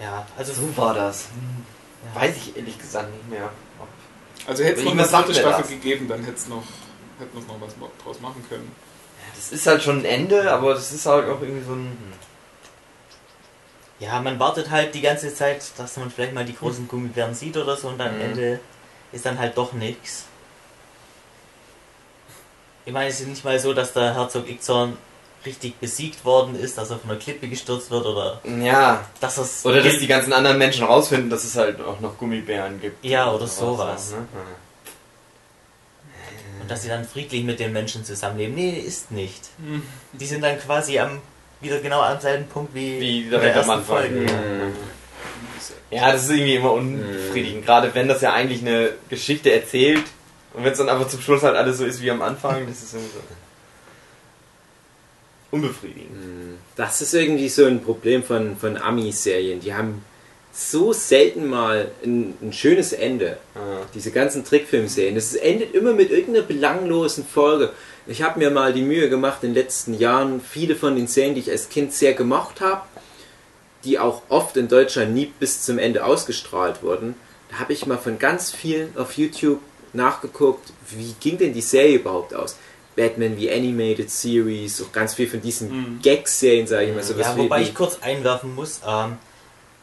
Ja, 0.00 0.26
also 0.36 0.52
So 0.52 0.76
war 0.76 0.94
das. 0.94 1.28
ja. 2.14 2.20
Weiß 2.20 2.36
ich 2.36 2.56
ehrlich 2.56 2.78
gesagt 2.78 3.12
nicht 3.14 3.30
mehr. 3.30 3.50
Also 4.46 4.64
hätte 4.64 4.80
es 4.80 4.84
noch 4.84 4.92
eine 4.92 5.02
dritte 5.06 5.34
Staffel 5.34 5.60
das. 5.62 5.68
gegeben, 5.70 6.08
dann 6.08 6.20
hätte 6.24 6.36
es 6.36 6.48
noch, 6.48 6.62
hätte 7.18 7.36
noch, 7.38 7.46
noch 7.46 7.60
was 7.60 7.74
draus 8.02 8.20
machen 8.20 8.44
können. 8.48 8.70
Ja, 9.20 9.32
Das 9.34 9.52
ist 9.52 9.66
halt 9.66 9.82
schon 9.82 9.98
ein 10.00 10.04
Ende, 10.04 10.50
aber 10.52 10.74
das 10.74 10.92
ist 10.92 11.06
halt 11.06 11.28
auch 11.28 11.40
irgendwie 11.40 11.64
so 11.64 11.72
ein. 11.74 11.96
Ja, 13.98 14.20
man 14.22 14.38
wartet 14.40 14.70
halt 14.70 14.94
die 14.94 15.02
ganze 15.02 15.32
Zeit, 15.34 15.62
dass 15.76 15.96
man 15.98 16.10
vielleicht 16.10 16.32
mal 16.32 16.44
die 16.44 16.56
großen 16.56 16.88
Gummibären 16.88 17.34
sieht 17.34 17.56
oder 17.56 17.76
so 17.76 17.88
und 17.88 18.00
am 18.00 18.14
Mhm. 18.16 18.20
Ende 18.22 18.60
ist 19.12 19.26
dann 19.26 19.38
halt 19.38 19.56
doch 19.58 19.72
nichts. 19.74 20.24
Ich 22.86 22.92
meine, 22.92 23.10
es 23.10 23.20
ist 23.20 23.26
nicht 23.28 23.44
mal 23.44 23.58
so, 23.58 23.74
dass 23.74 23.92
der 23.92 24.14
Herzog 24.14 24.48
Ixorn 24.48 24.96
richtig 25.46 25.78
besiegt 25.80 26.24
worden 26.24 26.54
ist, 26.58 26.76
dass 26.78 26.90
er 26.90 26.98
von 26.98 27.10
einer 27.10 27.18
Klippe 27.18 27.48
gestürzt 27.48 27.90
wird 27.90 28.04
oder 28.06 28.40
Ja. 28.44 29.04
dass 29.20 29.38
es 29.38 29.64
Oder 29.64 29.82
dass 29.82 29.98
die 29.98 30.06
ganzen 30.06 30.32
anderen 30.32 30.58
Menschen 30.58 30.84
rausfinden, 30.84 31.30
dass 31.30 31.44
es 31.44 31.56
halt 31.56 31.80
auch 31.80 32.00
noch 32.00 32.18
Gummibären 32.18 32.80
gibt. 32.80 33.04
Ja, 33.04 33.32
oder 33.32 33.46
sowas. 33.46 34.12
Ne? 34.12 34.26
und 36.60 36.70
dass 36.70 36.82
sie 36.82 36.88
dann 36.88 37.04
friedlich 37.04 37.42
mit 37.44 37.58
den 37.58 37.72
Menschen 37.72 38.04
zusammenleben. 38.04 38.54
Nee, 38.54 38.78
ist 38.78 39.10
nicht. 39.10 39.48
Die 40.12 40.26
sind 40.26 40.42
dann 40.42 40.58
quasi 40.58 40.98
am 40.98 41.20
wieder 41.62 41.78
genau 41.80 42.00
am 42.00 42.20
selben 42.20 42.46
Punkt 42.46 42.74
wie, 42.74 43.00
Wie 43.00 43.22
direkt 43.24 43.56
am 43.56 43.70
Anfang. 43.70 43.96
Folge. 43.98 44.26
Ja, 45.90 46.12
das 46.12 46.24
ist 46.24 46.30
irgendwie 46.30 46.54
immer 46.56 46.72
unbefriedigend. 46.72 47.66
Gerade 47.66 47.94
wenn 47.94 48.08
das 48.08 48.20
ja 48.22 48.32
eigentlich 48.32 48.60
eine 48.62 48.90
Geschichte 49.08 49.52
erzählt 49.52 50.04
und 50.54 50.64
wenn 50.64 50.72
es 50.72 50.78
dann 50.78 50.88
einfach 50.88 51.08
zum 51.08 51.20
Schluss 51.20 51.42
halt 51.42 51.56
alles 51.56 51.78
so 51.78 51.84
ist 51.84 52.00
wie 52.00 52.10
am 52.10 52.22
Anfang, 52.22 52.66
das 52.66 52.82
ist 52.82 52.94
irgendwie 52.94 53.12
so 53.14 53.20
unbefriedigend. 55.50 56.58
Das 56.76 57.02
ist 57.02 57.14
irgendwie 57.14 57.48
so 57.48 57.64
ein 57.64 57.82
Problem 57.82 58.22
von, 58.22 58.56
von 58.56 58.76
Ami-Serien. 58.76 59.60
Die 59.60 59.74
haben 59.74 60.04
so 60.52 60.92
selten 60.92 61.48
mal 61.48 61.90
ein, 62.04 62.34
ein 62.42 62.52
schönes 62.52 62.92
Ende. 62.92 63.38
Ja. 63.54 63.86
Diese 63.94 64.10
ganzen 64.10 64.44
Trickfilmserien. 64.44 65.14
Das 65.14 65.34
endet 65.34 65.74
immer 65.74 65.92
mit 65.92 66.10
irgendeiner 66.10 66.46
belanglosen 66.46 67.24
Folge. 67.24 67.70
Ich 68.06 68.22
habe 68.22 68.38
mir 68.38 68.50
mal 68.50 68.72
die 68.72 68.82
Mühe 68.82 69.08
gemacht, 69.08 69.42
in 69.42 69.50
den 69.50 69.62
letzten 69.62 69.94
Jahren 69.94 70.40
viele 70.40 70.74
von 70.74 70.96
den 70.96 71.06
Serien, 71.06 71.34
die 71.34 71.40
ich 71.40 71.50
als 71.50 71.68
Kind 71.68 71.92
sehr 71.92 72.14
gemocht 72.14 72.60
habe, 72.60 72.82
die 73.84 73.98
auch 73.98 74.22
oft 74.28 74.56
in 74.56 74.68
Deutschland 74.68 75.14
nie 75.14 75.32
bis 75.38 75.62
zum 75.62 75.78
Ende 75.78 76.04
ausgestrahlt 76.04 76.82
wurden, 76.82 77.14
da 77.50 77.58
habe 77.58 77.72
ich 77.72 77.86
mal 77.86 77.98
von 77.98 78.18
ganz 78.18 78.52
vielen 78.52 78.96
auf 78.96 79.16
YouTube 79.16 79.60
nachgeguckt, 79.92 80.72
wie 80.90 81.14
ging 81.20 81.38
denn 81.38 81.52
die 81.52 81.60
Serie 81.60 81.96
überhaupt 81.96 82.34
aus? 82.34 82.56
Batman 83.00 83.36
wie 83.38 83.50
Animated 83.50 84.10
Series, 84.10 84.82
auch 84.82 84.92
ganz 84.92 85.14
viel 85.14 85.28
von 85.28 85.40
diesen 85.40 86.00
Gag-Serien, 86.02 86.66
sage 86.66 86.86
ich 86.86 86.94
mal. 86.94 87.02
So 87.02 87.14
Ja, 87.14 87.36
wobei 87.36 87.62
ich 87.62 87.74
kurz 87.74 87.98
einwerfen 88.02 88.54
muss, 88.54 88.80
ähm, 88.86 89.16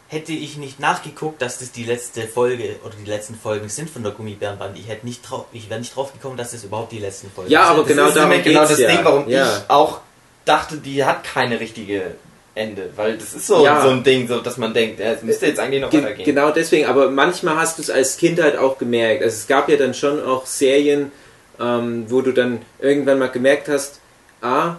hätte 0.09 0.31
ich 0.31 0.57
nicht 0.57 0.79
nachgeguckt, 0.79 1.41
dass 1.41 1.57
das 1.59 1.71
die 1.71 1.83
letzte 1.83 2.21
Folge 2.27 2.75
oder 2.85 2.93
die 3.03 3.09
letzten 3.09 3.35
Folgen 3.35 3.67
sind 3.69 3.89
von 3.89 4.03
der 4.03 4.11
Gummibärenbande, 4.13 4.79
ich 4.79 4.87
hätte 4.87 5.05
nicht 5.05 5.21
drauf, 5.29 5.45
ich 5.51 5.69
wäre 5.69 5.79
nicht 5.79 5.95
drauf 5.95 6.13
gekommen, 6.13 6.37
dass 6.37 6.51
das 6.51 6.63
überhaupt 6.63 6.91
die 6.91 6.99
letzten 6.99 7.29
Folgen 7.31 7.51
Ja, 7.51 7.63
sind. 7.65 7.71
aber 7.71 7.79
Das 7.81 7.87
genau 7.89 8.01
das 8.03 8.09
ist 8.11 8.17
darum 8.17 8.43
genau 8.43 8.61
das 8.61 8.79
ja. 8.79 8.87
Ding, 8.87 8.99
warum 9.03 9.27
Ja. 9.29 9.57
ich 9.57 9.69
auch 9.69 9.99
dachte, 10.45 10.77
die 10.77 11.03
hat 11.03 11.23
keine 11.23 11.59
richtige 11.59 12.15
Ende. 12.55 12.89
Weil 12.95 13.17
das 13.17 13.33
ist 13.33 13.47
so, 13.47 13.63
Ja. 13.65 13.81
so 13.81 13.89
ein 13.89 14.03
Ding, 14.03 14.27
so, 14.27 14.39
dass 14.39 14.57
man 14.57 14.73
denkt, 14.73 14.99
es 14.99 15.21
müsste 15.23 15.45
jetzt 15.47 15.59
eigentlich 15.59 15.81
noch 15.81 15.89
Ge 15.89 16.01
weitergehen. 16.01 16.25
genau 16.25 16.51
deswegen, 16.51 16.85
aber 16.87 17.09
manchmal 17.11 17.55
hast 17.57 17.77
du 17.77 17.81
es 17.81 17.89
als 17.89 18.15
Kind 18.17 18.41
halt 18.41 18.57
auch 18.57 18.77
gemerkt. 18.77 19.21
Also 19.23 19.35
es 19.35 19.47
gab 19.47 19.67
ja 19.69 19.75
dann 19.75 19.93
schon 19.93 20.23
auch 20.23 20.45
Serien, 20.45 21.11
ähm, 21.59 22.05
wo 22.09 22.21
du 22.21 22.31
dann 22.31 22.61
irgendwann 22.79 23.19
mal 23.19 23.27
gemerkt 23.29 23.67
hast, 23.67 23.99
ah, 24.41 24.75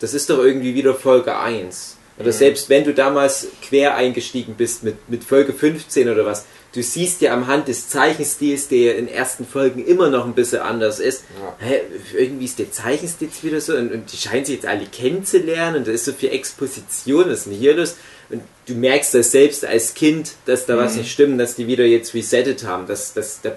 das 0.00 0.14
ist 0.14 0.30
doch 0.30 0.38
irgendwie 0.38 0.74
wieder 0.74 0.94
Folge 0.94 1.36
1. 1.38 1.96
Oder 2.18 2.28
Mhm. 2.28 2.32
selbst 2.32 2.68
wenn 2.68 2.84
du 2.84 2.92
damals 2.94 3.46
quer 3.66 3.94
eingestiegen 3.96 4.54
bist 4.56 4.82
mit, 4.84 5.08
mit 5.08 5.24
Folge 5.24 5.52
15 5.52 6.08
oder 6.10 6.26
was, 6.26 6.44
du 6.74 6.82
siehst 6.82 7.20
ja 7.22 7.32
am 7.32 7.46
Hand 7.46 7.68
des 7.68 7.88
Zeichenstils, 7.88 8.68
der 8.68 8.96
in 8.96 9.08
ersten 9.08 9.46
Folgen 9.46 9.84
immer 9.84 10.10
noch 10.10 10.24
ein 10.26 10.34
bisschen 10.34 10.60
anders 10.60 10.98
ist, 11.00 11.24
Ja. 11.60 11.66
hä, 11.66 11.80
irgendwie 12.16 12.44
ist 12.46 12.58
der 12.58 12.70
Zeichenstil 12.70 13.28
jetzt 13.28 13.44
wieder 13.44 13.60
so 13.60 13.74
und, 13.74 13.92
und 13.92 14.12
die 14.12 14.16
scheinen 14.16 14.44
sich 14.44 14.56
jetzt 14.56 14.66
alle 14.66 14.84
kennenzulernen 14.86 15.76
und 15.78 15.86
da 15.88 15.92
ist 15.92 16.04
so 16.04 16.12
viel 16.12 16.30
Exposition, 16.30 17.26
was 17.30 17.38
ist 17.40 17.46
denn 17.46 17.54
hier 17.54 17.74
los? 17.74 17.96
Und 18.30 18.42
du 18.66 18.74
merkst 18.74 19.14
das 19.14 19.30
selbst 19.30 19.64
als 19.64 19.94
Kind, 19.94 20.32
dass 20.46 20.64
da 20.66 20.74
Mhm. 20.76 20.80
was 20.80 20.96
nicht 20.96 21.12
stimmt, 21.12 21.38
dass 21.40 21.54
die 21.54 21.66
wieder 21.66 21.84
jetzt 21.84 22.14
resettet 22.14 22.64
haben. 22.64 22.86
Das, 22.86 23.12
das, 23.14 23.40
das, 23.42 23.52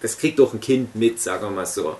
das 0.00 0.18
kriegt 0.18 0.38
doch 0.38 0.54
ein 0.54 0.60
Kind 0.60 0.94
mit, 0.94 1.20
sagen 1.20 1.46
wir 1.46 1.50
mal 1.50 1.66
so. 1.66 1.96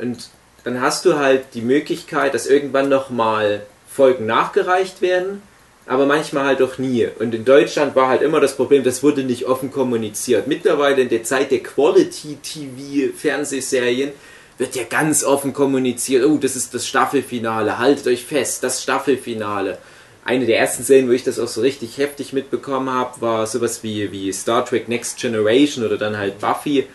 Und 0.00 0.28
dann 0.64 0.80
hast 0.80 1.04
du 1.04 1.16
halt 1.16 1.44
die 1.54 1.60
Möglichkeit, 1.60 2.34
dass 2.34 2.46
irgendwann 2.46 2.88
nochmal 2.88 3.64
Folgen 3.88 4.26
nachgereicht 4.26 5.00
werden, 5.02 5.42
aber 5.86 6.06
manchmal 6.06 6.46
halt 6.46 6.62
auch 6.62 6.78
nie. 6.78 7.06
Und 7.18 7.34
in 7.34 7.44
Deutschland 7.44 7.94
war 7.94 8.08
halt 8.08 8.22
immer 8.22 8.40
das 8.40 8.56
Problem, 8.56 8.82
das 8.82 9.02
wurde 9.02 9.22
nicht 9.22 9.44
offen 9.44 9.70
kommuniziert. 9.70 10.46
Mittlerweile 10.46 11.02
in 11.02 11.10
der 11.10 11.22
Zeit 11.22 11.50
der 11.50 11.62
Quality-TV-Fernsehserien 11.62 14.12
wird 14.56 14.74
ja 14.74 14.84
ganz 14.84 15.22
offen 15.24 15.52
kommuniziert, 15.52 16.24
oh, 16.24 16.38
das 16.38 16.56
ist 16.56 16.72
das 16.74 16.86
Staffelfinale, 16.86 17.78
haltet 17.78 18.06
euch 18.06 18.24
fest, 18.24 18.62
das 18.62 18.82
Staffelfinale. 18.82 19.76
Eine 20.24 20.46
der 20.46 20.58
ersten 20.58 20.84
Serien, 20.84 21.08
wo 21.08 21.12
ich 21.12 21.24
das 21.24 21.38
auch 21.38 21.48
so 21.48 21.60
richtig 21.60 21.98
heftig 21.98 22.32
mitbekommen 22.32 22.88
habe, 22.88 23.20
war 23.20 23.46
sowas 23.46 23.82
wie, 23.82 24.10
wie 24.10 24.32
Star 24.32 24.64
Trek 24.64 24.88
Next 24.88 25.18
Generation 25.18 25.84
oder 25.84 25.98
dann 25.98 26.16
halt 26.16 26.38
Buffy, 26.38 26.86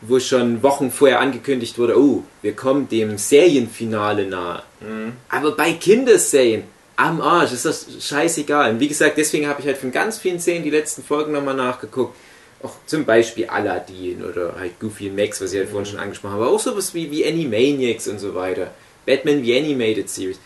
wo 0.00 0.20
schon 0.20 0.62
Wochen 0.62 0.90
vorher 0.90 1.20
angekündigt 1.20 1.78
wurde, 1.78 1.98
oh, 1.98 2.22
wir 2.42 2.54
kommen 2.54 2.88
dem 2.88 3.18
Serienfinale 3.18 4.26
nahe. 4.26 4.62
Aber 5.28 5.52
bei 5.52 5.72
Kinderserien, 5.72 6.64
am 6.96 7.20
Arsch, 7.20 7.52
ist 7.52 7.64
das 7.64 7.86
scheißegal. 8.00 8.72
Und 8.72 8.80
wie 8.80 8.88
gesagt, 8.88 9.18
deswegen 9.18 9.48
habe 9.48 9.60
ich 9.60 9.66
halt 9.66 9.78
von 9.78 9.92
ganz 9.92 10.18
vielen 10.18 10.38
Serien 10.38 10.64
die 10.64 10.70
letzten 10.70 11.02
Folgen 11.02 11.32
nochmal 11.32 11.54
nachgeguckt. 11.54 12.16
Auch 12.62 12.74
zum 12.86 13.04
Beispiel 13.04 13.46
Aladdin 13.46 14.24
oder 14.24 14.56
halt 14.58 14.80
Goofy 14.80 15.08
und 15.08 15.16
Max, 15.16 15.40
was 15.40 15.52
ich 15.52 15.58
halt 15.60 15.68
vorhin 15.68 15.86
schon 15.86 16.00
angesprochen 16.00 16.34
habe. 16.34 16.44
Aber 16.44 16.54
auch 16.54 16.60
sowas 16.60 16.92
wie, 16.94 17.10
wie 17.10 17.24
Animaniacs 17.24 18.08
und 18.08 18.18
so 18.18 18.34
weiter. 18.34 18.72
Batman 19.06 19.42
wie 19.42 19.56
Animated 19.56 20.10
Series. 20.10 20.40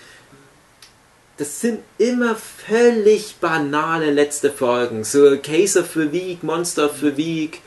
Das 1.39 1.61
sind 1.61 1.81
immer 1.97 2.37
völlig 2.37 3.37
banale 3.41 4.11
letzte 4.11 4.51
Folgen. 4.51 5.05
So 5.05 5.39
Case 5.39 5.81
of 5.81 5.93
the 5.95 6.13
Week, 6.13 6.43
Monster 6.43 6.85
of 6.87 6.99
the 7.01 7.17
Week. 7.17 7.61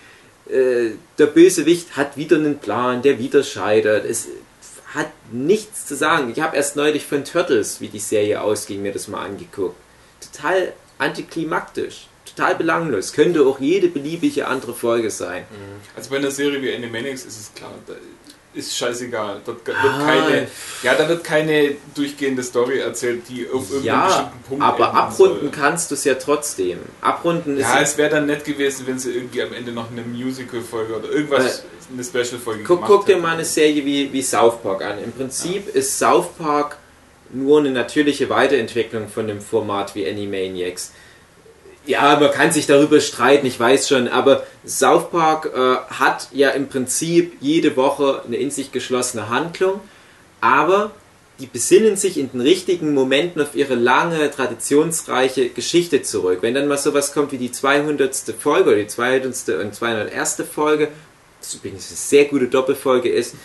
Äh, 0.50 0.92
der 1.18 1.26
Bösewicht 1.28 1.98
hat 1.98 2.18
wieder 2.18 2.38
einen 2.38 2.60
Plan, 2.60 3.02
der 3.02 3.20
wieder 3.20 3.44
scheitert. 3.44 4.06
Es 4.06 4.28
hat 4.94 5.12
nichts 5.32 5.86
zu 5.86 5.96
sagen. 5.96 6.32
Ich 6.32 6.40
habe 6.40 6.56
erst 6.56 6.76
neulich 6.76 7.06
von 7.06 7.24
Turtles, 7.26 7.82
wie 7.82 7.90
die 7.90 8.00
Serie 8.00 8.42
ausging, 8.42 8.82
mir 8.82 8.94
das 8.94 9.08
mal 9.08 9.26
angeguckt. 9.26 9.76
Total 10.20 10.74
antiklimaktisch. 10.98 12.08
Total 12.26 12.56
belanglos. 12.56 13.14
Könnte 13.14 13.46
auch 13.46 13.60
jede 13.60 13.88
beliebige 13.88 14.48
andere 14.48 14.74
Folge 14.74 15.12
sein. 15.12 15.46
Also 15.96 16.10
bei 16.10 16.18
einer 16.18 16.32
Serie 16.32 16.62
wie 16.62 16.74
Animaniacs 16.74 17.26
ist 17.26 17.40
es 17.40 17.54
klar, 17.54 17.74
ist 18.56 18.78
scheißegal. 18.78 19.42
Dort 19.46 19.66
wird 19.68 19.78
Ah. 19.78 20.06
keine, 20.06 20.48
ja, 20.84 20.96
da 20.96 21.08
wird 21.10 21.24
keine 21.24 21.76
durchgehende 21.94 22.42
Story 22.44 22.80
erzählt, 22.80 23.24
die 23.30 23.46
auf 23.48 23.70
irgendeinem 23.72 23.84
Ja, 23.84 24.06
bestimmten 24.08 24.44
Punkt 24.48 24.64
aber 24.64 24.94
abrunden 24.94 25.40
soll. 25.42 25.50
kannst 25.52 25.92
du 25.92 25.96
es 25.96 26.04
ja 26.04 26.16
trotzdem. 26.16 26.80
Abrunden 27.02 27.58
Ja, 27.60 27.80
ist. 27.80 27.92
es 27.92 27.98
wäre 27.98 28.10
dann 28.10 28.26
nett 28.26 28.46
gewesen, 28.46 28.88
wenn 28.88 28.98
sie 29.00 29.12
irgendwie 29.12 29.42
am 29.44 29.54
Ende 29.54 29.72
noch 29.72 29.92
eine 29.92 30.02
Musical-Folge 30.02 30.96
oder 30.96 31.10
irgendwas, 31.10 31.64
eine 31.94 32.04
Special-Folge 32.04 32.64
Guck, 32.64 32.78
gemacht 32.78 32.92
guck 32.92 33.06
dir 33.06 33.18
mal 33.18 33.34
eine 33.34 33.46
Serie 33.46 33.86
wie, 33.86 34.12
wie 34.12 34.22
South 34.22 34.62
Park 34.64 34.82
an. 34.84 35.04
Im 35.04 35.12
Prinzip 35.12 35.68
ist 35.76 35.98
South 36.00 36.28
Park 36.38 36.78
nur 37.32 37.60
eine 37.60 37.72
natürliche 37.72 38.30
Weiterentwicklung 38.30 39.10
von 39.10 39.28
dem 39.28 39.42
Format 39.42 39.94
wie 39.96 40.08
Animaniacs. 40.08 40.92
Ja, 41.86 42.20
man 42.20 42.32
kann 42.32 42.52
sich 42.52 42.66
darüber 42.66 43.00
streiten, 43.00 43.46
ich 43.46 43.60
weiß 43.60 43.88
schon, 43.88 44.08
aber 44.08 44.44
South 44.66 45.12
Park 45.12 45.52
äh, 45.56 45.76
hat 45.94 46.30
ja 46.34 46.50
im 46.50 46.68
Prinzip 46.68 47.38
jede 47.42 47.78
Woche 47.78 48.24
eine 48.26 48.38
in 48.38 48.50
sich 48.50 48.72
geschlossene 48.72 49.30
Handlung, 49.30 49.82
aber 50.42 50.92
die 51.40 51.48
besinnen 51.48 51.98
sich 51.98 52.18
in 52.18 52.32
den 52.32 52.42
richtigen 52.42 52.94
Momenten 52.94 53.42
auf 53.42 53.56
ihre 53.56 53.76
lange, 53.76 54.32
traditionsreiche 54.32 55.50
Geschichte 55.50 56.02
zurück. 56.02 56.40
Wenn 56.42 56.54
dann 56.54 56.68
mal 56.68 56.78
sowas 56.78 57.14
kommt 57.14 57.32
wie 57.34 57.38
die 57.38 57.52
200. 57.52 58.16
Folge 58.40 58.70
oder 58.70 58.80
die 58.80 58.88
200. 58.88 59.50
und 59.62 59.76
201. 59.76 60.44
Folge, 60.52 60.88
das 61.42 61.56
übrigens 61.56 61.90
eine 61.90 61.98
sehr 61.98 62.26
gute 62.26 62.48
Doppelfolge 62.48 63.10
ist, 63.10 63.36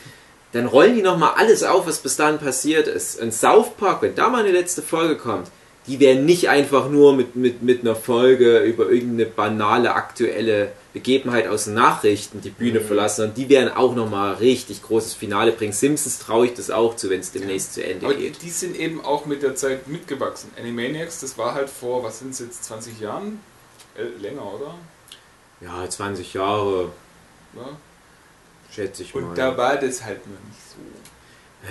dann 0.53 0.67
rollen 0.67 0.95
die 0.95 1.03
nochmal 1.03 1.35
alles 1.37 1.63
auf, 1.63 1.87
was 1.87 1.99
bis 1.99 2.17
dahin 2.17 2.39
passiert 2.39 2.87
ist. 2.89 3.21
Und 3.21 3.35
South 3.35 3.77
Park, 3.77 4.03
wenn 4.03 4.15
da 4.15 4.29
mal 4.29 4.45
eine 4.45 4.53
letzte 4.53 4.83
Folge 4.83 5.17
kommt, 5.17 5.49
die 5.87 5.99
werden 6.01 6.27
nicht 6.27 6.49
einfach 6.49 6.89
nur 6.89 7.15
mit, 7.15 7.37
mit, 7.37 7.63
mit 7.63 7.81
einer 7.81 7.97
Folge 7.97 8.61
über 8.61 8.91
irgendeine 8.91 9.27
banale 9.27 9.95
aktuelle 9.95 10.73
Begebenheit 10.93 11.47
aus 11.49 11.67
Nachrichten 11.69 12.41
die 12.41 12.51
Bühne 12.51 12.81
verlassen, 12.81 13.17
sondern 13.23 13.35
die 13.37 13.49
werden 13.49 13.71
auch 13.75 13.95
nochmal 13.95 14.35
richtig 14.35 14.83
großes 14.83 15.15
Finale 15.15 15.53
bringen. 15.53 15.73
Simpsons 15.73 16.19
traue 16.19 16.47
ich 16.47 16.55
das 16.55 16.71
auch 16.71 16.97
zu, 16.97 17.09
wenn 17.11 17.21
es 17.21 17.33
demnächst 17.33 17.75
zu 17.75 17.85
Ende 17.85 18.07
Aber 18.07 18.15
geht. 18.15 18.43
die 18.43 18.51
sind 18.51 18.77
eben 18.77 19.01
auch 19.05 19.25
mit 19.27 19.43
der 19.43 19.55
Zeit 19.55 19.87
mitgewachsen. 19.89 20.51
Animaniacs, 20.59 21.21
das 21.21 21.39
war 21.39 21.55
halt 21.55 21.71
vor, 21.71 22.03
was 22.03 22.19
sind 22.19 22.33
es 22.33 22.41
jetzt, 22.41 22.65
20 22.65 23.01
Jahren? 23.01 23.41
Äh, 23.97 24.21
länger, 24.21 24.43
oder? 24.53 24.75
Ja, 25.61 25.89
20 25.89 26.35
Jahre, 26.35 26.91
Ja. 27.55 27.69
schätze 28.71 29.03
ich 29.03 29.15
mal. 29.15 29.25
Und 29.25 29.39
da 29.39 29.57
war 29.57 29.77
das 29.77 30.05
halt 30.05 30.19
noch 30.27 30.39
nicht 30.49 30.61
so. 30.71 30.77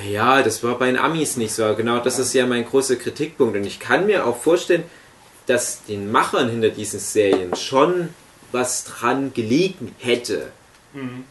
Ja, 0.10 0.42
das 0.44 0.64
war 0.64 0.78
bei 0.78 0.88
den 0.88 0.98
Amis 0.98 1.36
nicht 1.36 1.54
so. 1.54 1.76
Genau 1.76 2.00
das 2.00 2.20
ist 2.20 2.34
ja 2.34 2.46
mein 2.46 2.66
großer 2.66 2.96
Kritikpunkt. 2.96 3.56
Und 3.56 3.66
ich 3.66 3.80
kann 3.80 4.06
mir 4.06 4.26
auch 4.26 4.38
vorstellen, 4.38 4.84
dass 5.46 5.84
den 5.86 6.12
Machern 6.12 6.50
hinter 6.50 6.70
diesen 6.70 7.00
Serien 7.00 7.56
schon 7.56 8.10
was 8.52 8.84
dran 8.84 9.34
gelegen 9.34 9.96
hätte, 9.98 10.52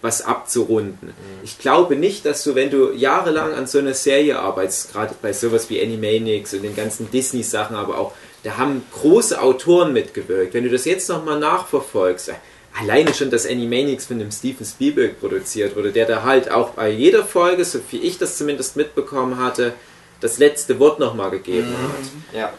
was 0.03 0.23
abzurunden. 0.23 1.13
Ich 1.43 1.59
glaube 1.59 1.97
nicht, 1.97 2.25
dass 2.25 2.45
du, 2.45 2.55
wenn 2.55 2.71
du 2.71 2.93
jahrelang 2.93 3.55
an 3.55 3.67
so 3.67 3.79
einer 3.79 3.95
Serie 3.95 4.39
arbeitest, 4.39 4.93
gerade 4.93 5.15
bei 5.21 5.33
sowas 5.33 5.69
wie 5.71 5.83
Animaniacs 5.83 6.55
und 6.55 6.63
den 6.63 6.77
ganzen 6.77 7.11
Disney-Sachen, 7.11 7.77
aber 7.77 7.99
auch, 7.99 8.13
da 8.45 8.57
haben 8.57 8.85
große 8.93 9.41
Autoren 9.41 9.93
mitgewirkt. 9.93 10.55
Wenn 10.55 10.65
du 10.65 10.71
das 10.71 10.85
jetzt 10.85 11.09
nochmal 11.09 11.41
nachverfolgst, 11.41 12.33
alleine 12.79 13.13
schon, 13.15 13.31
dass 13.31 13.47
Animaniacs 13.47 14.07
von 14.07 14.19
dem 14.19 14.31
Steven 14.31 14.65
Spielberg 14.65 15.21
produziert 15.21 15.77
wurde, 15.77 15.93
der 15.93 16.07
da 16.07 16.23
halt 16.23 16.51
auch 16.51 16.71
bei 16.71 16.91
jeder 16.91 17.25
Folge, 17.25 17.65
so 17.65 17.81
wie 17.91 17.99
ich 17.99 18.19
das 18.19 18.39
zumindest 18.39 18.77
mitbekommen 18.77 19.39
hatte, 19.39 19.75
das 20.21 20.39
letzte 20.39 20.79
Wort 20.79 20.99
nochmal 20.99 21.31
gegeben 21.31 21.71
hat. 21.71 22.37
Ja. 22.39 22.53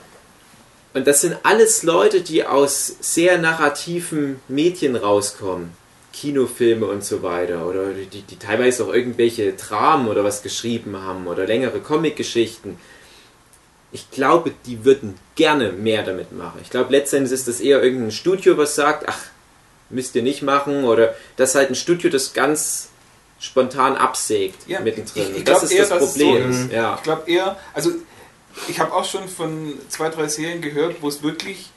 Und 0.94 1.08
das 1.08 1.22
sind 1.22 1.38
alles 1.44 1.84
Leute, 1.84 2.22
die 2.22 2.46
aus 2.46 2.96
sehr 3.00 3.38
narrativen 3.38 4.40
Medien 4.48 4.96
rauskommen. 4.96 5.72
Kinofilme 6.12 6.88
und 6.88 7.04
so 7.04 7.22
weiter. 7.22 7.68
Oder 7.68 7.94
die, 7.94 8.22
die 8.22 8.40
teilweise 8.40 8.84
auch 8.84 8.94
irgendwelche 8.94 9.54
Dramen 9.54 10.08
oder 10.08 10.24
was 10.24 10.42
geschrieben 10.42 10.98
haben 10.98 11.28
oder 11.28 11.46
längere 11.46 11.80
Comicgeschichten. 11.80 12.78
Ich 13.92 14.10
glaube, 14.12 14.52
die 14.66 14.84
würden 14.84 15.16
gerne 15.36 15.72
mehr 15.72 16.04
damit 16.04 16.32
machen. 16.32 16.60
Ich 16.64 16.70
glaube, 16.70 16.92
letztendlich 16.92 17.34
ist 17.34 17.48
das 17.48 17.60
eher 17.60 17.82
irgendein 17.84 18.12
Studio, 18.12 18.58
was 18.58 18.76
sagt, 18.76 19.08
ach, 19.08 19.20
müsst 19.90 20.16
ihr 20.16 20.24
nicht 20.24 20.42
machen. 20.42 20.84
Oder 20.86 21.16
das 21.38 21.50
ist 21.50 21.56
halt 21.56 21.70
ein 21.70 21.76
Studio, 21.76 22.10
das 22.10 22.34
ganz 22.34 22.90
spontan 23.40 23.96
absägt 23.96 24.68
Ja, 24.68 24.80
mittendrin. 24.82 25.32
ich- 25.32 25.38
ich 25.38 25.44
das 25.46 25.64
ist 25.64 25.72
eher, 25.72 25.86
das 25.88 26.00
Problem. 26.12 26.54
so 26.54 26.64
ist. 26.66 26.72
ja. 26.74 26.96
Ich 26.96 27.04
glaube 27.04 27.30
eher, 27.32 27.58
also 27.74 27.92
ich 28.68 28.80
habe 28.80 28.94
auch 28.94 29.06
schon 29.06 29.28
von 29.30 29.74
zwei, 29.88 30.10
drei 30.10 30.28
Serien 30.28 30.62
gehört, 30.62 31.02
wo 31.02 31.08
es 31.08 31.24
wirklich 31.24 31.72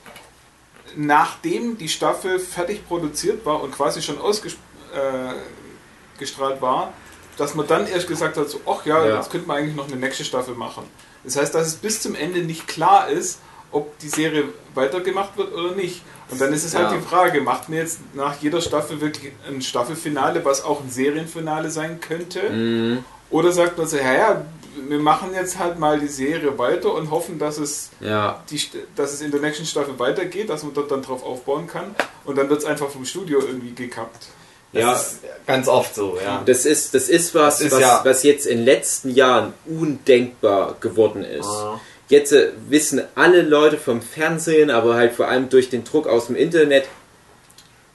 nachdem 0.95 1.77
die 1.77 1.89
Staffel 1.89 2.37
fertig 2.39 2.87
produziert 2.87 3.45
war 3.45 3.61
und 3.63 3.71
quasi 3.71 4.01
schon 4.01 4.19
ausgestrahlt 4.19 4.57
äh, 4.93 6.61
war, 6.61 6.93
dass 7.37 7.55
man 7.55 7.65
dann 7.65 7.87
erst 7.87 8.07
gesagt 8.07 8.37
hat, 8.37 8.49
so, 8.49 8.61
ach 8.67 8.85
ja, 8.85 9.03
Ja. 9.07 9.15
jetzt 9.17 9.31
könnte 9.31 9.47
man 9.47 9.57
eigentlich 9.57 9.75
noch 9.75 9.87
eine 9.87 9.95
nächste 9.95 10.23
Staffel 10.23 10.53
machen. 10.55 10.83
Das 11.23 11.35
heißt, 11.35 11.55
dass 11.55 11.67
es 11.67 11.75
bis 11.75 12.01
zum 12.01 12.13
Ende 12.15 12.41
nicht 12.43 12.67
klar 12.67 13.07
ist, 13.09 13.39
ob 13.71 13.97
die 13.99 14.09
Serie 14.09 14.45
weitergemacht 14.75 15.35
wird 15.37 15.53
oder 15.53 15.71
nicht. 15.71 16.01
Und 16.29 16.39
dann 16.41 16.51
ist 16.53 16.63
es 16.63 16.73
halt 16.75 16.91
Ja. 16.91 16.97
die 16.97 17.03
Frage, 17.03 17.41
macht 17.41 17.69
man 17.69 17.77
jetzt 17.79 17.99
nach 18.13 18.35
jeder 18.41 18.61
Staffel 18.61 18.99
wirklich 19.01 19.33
ein 19.47 19.61
Staffelfinale, 19.61 20.43
was 20.45 20.63
auch 20.63 20.81
ein 20.81 20.89
Serienfinale 20.89 21.69
sein 21.69 21.99
könnte? 21.99 22.49
Mhm. 22.49 23.03
Oder 23.29 23.51
sagt 23.51 23.77
man 23.77 23.87
so, 23.87 23.97
ja, 23.97 24.13
ja, 24.13 24.45
wir 24.87 24.99
machen 24.99 25.29
jetzt 25.33 25.59
halt 25.59 25.77
mal 25.79 25.99
die 25.99 26.07
Serie 26.07 26.57
weiter 26.57 26.93
und 26.93 27.09
hoffen, 27.11 27.37
dass 27.39 27.57
es, 27.57 27.89
ja. 27.99 28.41
die, 28.49 28.57
St- 28.59 28.77
dass 28.95 29.13
es 29.13 29.21
in 29.21 29.31
der 29.31 29.39
nächsten 29.39 29.65
Staffel 29.65 29.97
weitergeht, 29.99 30.49
dass 30.49 30.63
man 30.63 30.73
dort 30.73 30.89
dann 30.91 31.01
drauf 31.01 31.23
aufbauen 31.23 31.67
kann. 31.67 31.95
Und 32.25 32.37
dann 32.37 32.49
wird 32.49 32.59
es 32.59 32.65
einfach 32.65 32.89
vom 32.89 33.05
Studio 33.05 33.39
irgendwie 33.39 33.73
gekappt. 33.73 34.27
Das 34.71 34.81
Ja. 34.81 34.93
ist 34.93 35.19
ganz 35.45 35.67
oft 35.67 35.93
so, 35.93 36.17
ja. 36.23 36.41
Das 36.45 36.65
ist, 36.65 36.95
das 36.95 37.07
ist 37.09 37.35
was, 37.35 37.59
Das 37.59 37.67
ist 37.67 37.73
was, 37.73 37.79
ja- 37.81 38.01
was 38.03 38.23
jetzt 38.23 38.47
in 38.47 38.57
den 38.59 38.65
letzten 38.65 39.11
Jahren 39.11 39.53
undenkbar 39.65 40.75
geworden 40.79 41.23
ist. 41.23 41.45
Ah. 41.45 41.79
Jetzt 42.09 42.33
äh, 42.33 42.49
wissen 42.69 43.01
alle 43.15 43.41
Leute 43.41 43.77
vom 43.77 44.01
Fernsehen, 44.01 44.69
aber 44.69 44.95
halt 44.95 45.13
vor 45.13 45.27
allem 45.27 45.49
durch 45.49 45.69
den 45.69 45.83
Druck 45.83 46.07
aus 46.07 46.27
dem 46.27 46.35
Internet, 46.35 46.85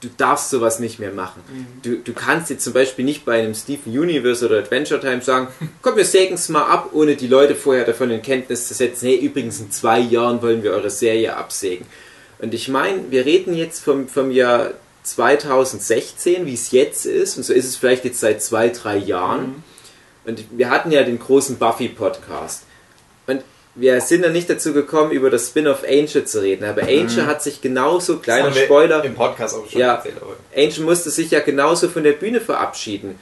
du 0.00 0.08
darfst 0.16 0.50
sowas 0.50 0.78
nicht 0.78 0.98
mehr 0.98 1.12
machen. 1.12 1.42
Du, 1.82 1.96
du 1.96 2.12
kannst 2.12 2.50
jetzt 2.50 2.64
zum 2.64 2.72
Beispiel 2.72 3.04
nicht 3.04 3.24
bei 3.24 3.40
einem 3.40 3.54
Steven 3.54 3.98
Universe 3.98 4.44
oder 4.44 4.58
Adventure 4.58 5.00
Time 5.00 5.22
sagen, 5.22 5.48
komm, 5.82 5.96
wir 5.96 6.04
sägen 6.04 6.34
es 6.34 6.48
mal 6.48 6.66
ab, 6.66 6.90
ohne 6.92 7.16
die 7.16 7.26
Leute 7.26 7.54
vorher 7.54 7.84
davon 7.84 8.10
in 8.10 8.22
Kenntnis 8.22 8.68
zu 8.68 8.74
setzen, 8.74 9.06
hey, 9.06 9.16
übrigens 9.16 9.60
in 9.60 9.70
zwei 9.70 9.98
Jahren 9.98 10.40
wollen 10.42 10.62
wir 10.62 10.72
eure 10.72 10.90
Serie 10.90 11.36
absägen. 11.36 11.86
Und 12.38 12.54
ich 12.54 12.68
meine, 12.68 13.10
wir 13.10 13.24
reden 13.26 13.54
jetzt 13.54 13.82
vom, 13.82 14.08
vom 14.08 14.30
Jahr 14.30 14.70
2016, 15.02 16.46
wie 16.46 16.54
es 16.54 16.70
jetzt 16.70 17.06
ist, 17.06 17.36
und 17.36 17.42
so 17.42 17.52
ist 17.52 17.64
es 17.64 17.76
vielleicht 17.76 18.04
jetzt 18.04 18.20
seit 18.20 18.42
zwei, 18.42 18.68
drei 18.68 18.96
Jahren. 18.96 19.64
Und 20.24 20.44
wir 20.50 20.70
hatten 20.70 20.92
ja 20.92 21.02
den 21.02 21.18
großen 21.18 21.56
Buffy-Podcast. 21.56 22.64
Wir 23.80 24.00
sind 24.00 24.22
dann 24.22 24.32
nicht 24.32 24.50
dazu 24.50 24.72
gekommen, 24.72 25.12
über 25.12 25.30
das 25.30 25.48
Spin-off 25.48 25.84
Angel 25.88 26.24
zu 26.24 26.42
reden. 26.42 26.64
Aber 26.64 26.82
Angel 26.82 27.26
hat 27.26 27.42
sich 27.42 27.60
genauso, 27.60 28.18
kleiner 28.18 28.52
Spoiler, 28.52 29.04
Im 29.04 29.14
Podcast 29.14 29.54
auch 29.54 29.70
schon 29.70 29.80
Ja. 29.80 29.94
erzählt. 29.94 30.16
Angel 30.56 30.80
musste 30.84 31.10
sich 31.10 31.30
ja 31.30 31.38
genauso 31.40 31.88
von 31.88 32.02
der 32.02 32.12
Bühne 32.12 32.40
verabschieden. 32.40 33.18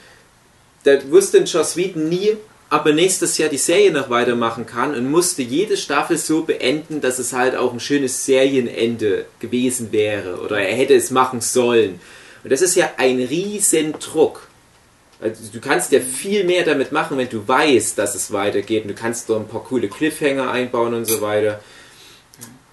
Da 0.84 0.92
wusste 1.10 1.38
Joss 1.38 1.76
Whedon 1.76 2.08
nie, 2.08 2.36
ob 2.70 2.86
er 2.86 2.94
nächstes 2.94 3.36
Jahr 3.38 3.48
die 3.50 3.58
Serie 3.58 3.92
noch 3.92 4.08
weitermachen 4.08 4.64
kann 4.66 4.94
und 4.94 5.10
musste 5.10 5.42
jede 5.42 5.76
Staffel 5.76 6.16
so 6.16 6.42
beenden, 6.44 7.00
dass 7.00 7.18
es 7.18 7.32
halt 7.32 7.54
auch 7.54 7.72
ein 7.72 7.80
schönes 7.80 8.24
Serienende 8.24 9.26
gewesen 9.40 9.92
wäre 9.92 10.40
oder 10.40 10.58
er 10.60 10.74
hätte 10.74 10.94
es 10.94 11.10
machen 11.10 11.40
sollen. 11.42 12.00
Und 12.42 12.50
das 12.52 12.62
ist 12.62 12.76
ja 12.76 12.90
ein 12.96 13.18
riesen 13.20 13.92
Druck. 13.98 14.45
Also 15.20 15.42
du 15.52 15.60
kannst 15.60 15.92
ja 15.92 16.00
viel 16.00 16.44
mehr 16.44 16.64
damit 16.64 16.92
machen, 16.92 17.16
wenn 17.16 17.28
du 17.28 17.46
weißt, 17.46 17.96
dass 17.96 18.14
es 18.14 18.32
weitergeht 18.32 18.82
und 18.82 18.88
du 18.88 18.94
kannst 18.94 19.30
da 19.30 19.36
ein 19.36 19.48
paar 19.48 19.64
coole 19.64 19.88
Cliffhanger 19.88 20.50
einbauen 20.50 20.92
und 20.92 21.06
so 21.06 21.20
weiter. 21.22 21.60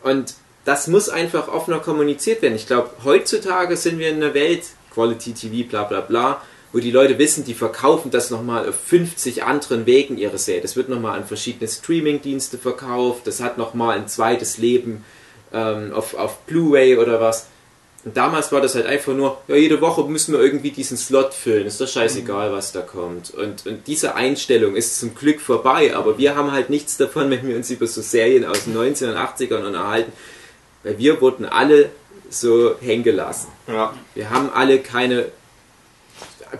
Und 0.04 0.36
das 0.66 0.88
muss 0.88 1.10
einfach 1.10 1.48
offener 1.48 1.80
kommuniziert 1.80 2.42
werden. 2.42 2.56
Ich 2.56 2.68
glaube, 2.68 2.90
heutzutage 3.04 3.78
sind 3.78 4.00
wir 4.00 4.10
in 4.10 4.18
einer 4.18 4.34
Welt, 4.34 4.64
Quality 4.94 5.34
TV, 5.34 5.70
bla 5.70 5.84
bla 5.84 6.02
bla, 6.02 6.42
wo 6.74 6.80
die 6.80 6.92
Leute 6.92 7.18
wissen, 7.18 7.46
die 7.46 7.54
verkaufen 7.54 8.12
das 8.12 8.30
nochmal 8.30 8.68
auf 8.68 8.76
50 8.76 9.44
anderen 9.44 9.86
Wegen 9.86 10.18
ihre 10.18 10.38
Serie. 10.38 10.62
Das 10.62 10.76
wird 10.76 10.90
nochmal 10.90 11.18
an 11.18 11.26
verschiedene 11.26 11.70
Streaming-Dienste 11.70 12.58
verkauft, 12.58 13.28
das 13.28 13.42
hat 13.42 13.58
nochmal 13.58 13.98
ein 13.98 14.08
zweites 14.08 14.58
Leben 14.58 15.06
ähm, 15.54 15.94
auf, 15.94 16.16
auf 16.16 16.40
Blu-ray 16.42 16.98
oder 16.98 17.22
was. 17.22 17.48
Und 18.06 18.18
damals 18.18 18.52
war 18.52 18.60
das 18.60 18.76
halt 18.76 18.86
einfach 18.86 19.14
nur, 19.14 19.38
ja, 19.48 19.56
jede 19.56 19.80
Woche 19.80 20.04
müssen 20.04 20.34
wir 20.34 20.42
irgendwie 20.42 20.72
diesen 20.72 20.98
Slot 20.98 21.34
füllen, 21.34 21.66
ist 21.66 21.80
doch 21.80 21.88
scheißegal, 21.88 22.52
was 22.52 22.74
da 22.74 22.82
kommt. 22.82 23.32
Und, 23.32 23.66
und 23.66 23.88
diese 23.88 24.16
Einstellung 24.16 24.76
ist 24.76 25.00
zum 25.00 25.16
Glück 25.16 25.40
vorbei, 25.40 25.96
aber 25.96 26.18
wir 26.18 26.36
haben 26.36 26.52
halt 26.52 26.70
nichts 26.70 26.98
davon, 26.98 27.30
wenn 27.32 27.48
wir 27.48 27.56
uns 27.56 27.70
über 27.70 27.88
so 27.88 28.02
Serien 28.02 28.44
aus 28.44 28.66
den 28.66 28.76
1980ern 28.76 29.66
unterhalten, 29.66 30.12
weil 30.84 30.98
wir 30.98 31.22
wurden 31.22 31.46
alle 31.46 31.92
so 32.30 32.76
hängen 32.82 33.04
gelassen. 33.04 33.48
ja. 33.68 33.94
Wir 34.16 34.30
haben 34.32 34.50
alle 34.54 34.80
keine 34.80 35.28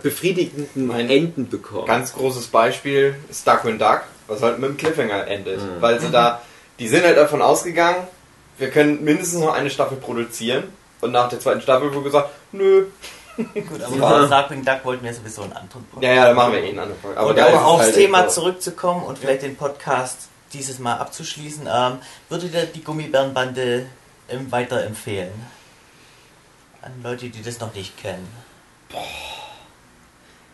befriedigenden 0.02 0.86
Mein- 0.86 1.08
Enden 1.10 1.48
bekommen. 1.48 1.86
Ganz 1.86 2.12
großes 2.14 2.48
Beispiel 2.48 3.14
ist 3.30 3.46
Duckwind 3.46 3.80
Duck, 3.80 4.02
was 4.26 4.42
halt 4.42 4.58
mit 4.58 4.70
dem 4.70 4.76
Cliffhanger 4.76 5.26
endet. 5.28 5.60
Mhm. 5.60 5.80
Weil 5.80 6.00
sie 6.00 6.10
da, 6.10 6.42
die 6.78 6.88
sind 6.88 7.04
halt 7.04 7.16
davon 7.16 7.42
ausgegangen, 7.42 8.06
wir 8.58 8.70
können 8.70 9.04
mindestens 9.04 9.40
noch 9.40 9.52
eine 9.54 9.70
Staffel 9.70 9.96
produzieren. 9.98 10.64
Und 11.04 11.12
nach 11.12 11.28
der 11.28 11.38
zweiten 11.38 11.60
Staffel 11.60 11.92
wurde 11.92 12.04
gesagt, 12.04 12.30
nö. 12.52 12.86
Gut, 13.36 13.82
aber 13.82 13.96
Ja. 13.96 14.18
über 14.18 14.28
Darkwing 14.28 14.64
Duck 14.64 14.84
wollten 14.84 15.04
wir 15.04 15.12
sowieso 15.12 15.42
einen 15.42 15.52
anderen 15.52 15.84
Podcast. 15.84 16.02
Ja, 16.02 16.14
ja, 16.14 16.24
dann 16.26 16.36
machen 16.36 16.52
wir 16.52 16.62
eh 16.62 16.68
einen 16.70 16.78
anderen 16.78 17.00
Folge. 17.00 17.20
Aber 17.20 17.34
da 17.34 17.46
ist 17.46 17.54
um 17.54 17.62
aufs 17.64 17.84
halt 17.84 17.94
Thema 17.94 18.28
zurückzukommen 18.28 19.02
und 19.04 19.18
vielleicht 19.18 19.42
den 19.42 19.56
Podcast 19.56 20.28
dieses 20.52 20.78
Mal 20.78 20.96
abzuschließen, 20.96 21.68
ähm, 21.70 21.98
würdet 22.28 22.54
ihr 22.54 22.66
die 22.66 22.82
Gummibärenbande 22.82 23.86
ähm, 24.28 24.50
weiterempfehlen? 24.50 25.32
An 26.80 26.92
Leute, 27.02 27.28
die 27.28 27.42
das 27.42 27.60
noch 27.60 27.74
nicht 27.74 27.96
kennen. 28.00 28.28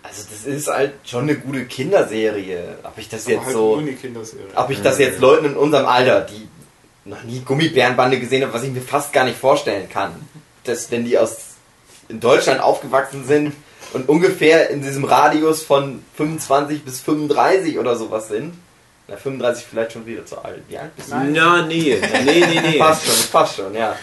Also 0.03 0.25
das 0.31 0.45
ist 0.45 0.69
halt 0.69 0.95
schon 1.05 1.25
eine 1.25 1.37
gute 1.37 1.67
Kinderserie. 1.67 2.79
Ob 2.83 2.97
ich 2.97 3.09
das 3.09 3.27
Aber 3.27 3.35
jetzt 3.35 3.45
halt 3.45 3.55
so... 3.55 3.77
eine 3.77 3.93
Kinderserie. 3.93 4.47
Ob 4.57 4.71
ich 4.71 4.83
das 4.83 4.99
jetzt 4.99 5.21
Leuten 5.21 5.45
in 5.45 5.57
unserem 5.57 5.87
Alter, 5.87 6.23
die 6.23 6.49
noch 7.05 7.23
nie 7.25 7.41
Gummibärenbande 7.41 8.19
gesehen 8.19 8.43
haben, 8.43 8.53
was 8.53 8.63
ich 8.63 8.71
mir 8.73 8.81
fast 8.81 9.13
gar 9.13 9.25
nicht 9.25 9.39
vorstellen 9.39 9.89
kann, 9.89 10.15
dass 10.71 10.91
wenn 10.91 11.05
die 11.05 11.19
aus 11.19 11.37
in 12.09 12.21
Deutschland 12.21 12.61
aufgewachsen 12.61 13.25
sind 13.27 13.53
und 13.93 14.09
ungefähr 14.09 14.71
in 14.71 14.83
diesem 14.83 15.05
Radius 15.05 15.63
von 15.63 16.03
25 16.17 16.83
bis 16.85 17.01
35 17.01 17.79
oder 17.79 17.97
sowas 17.97 18.29
sind, 18.29 18.55
na 19.09 19.17
35 19.17 19.67
vielleicht 19.69 19.93
schon 19.93 20.07
wieder 20.07 20.25
zu 20.27 20.39
alt. 20.39 20.63
Wie 20.69 20.79
alt 20.79 20.95
bist 20.97 21.11
du? 21.11 21.17
Na, 21.17 21.63
nee, 21.67 22.01
nee, 22.25 22.45
nee, 22.47 22.61
nee. 22.61 22.79
Passt 22.79 23.05
schon, 23.07 23.31
passt 23.33 23.57
schon, 23.57 23.75
ja. 23.75 23.97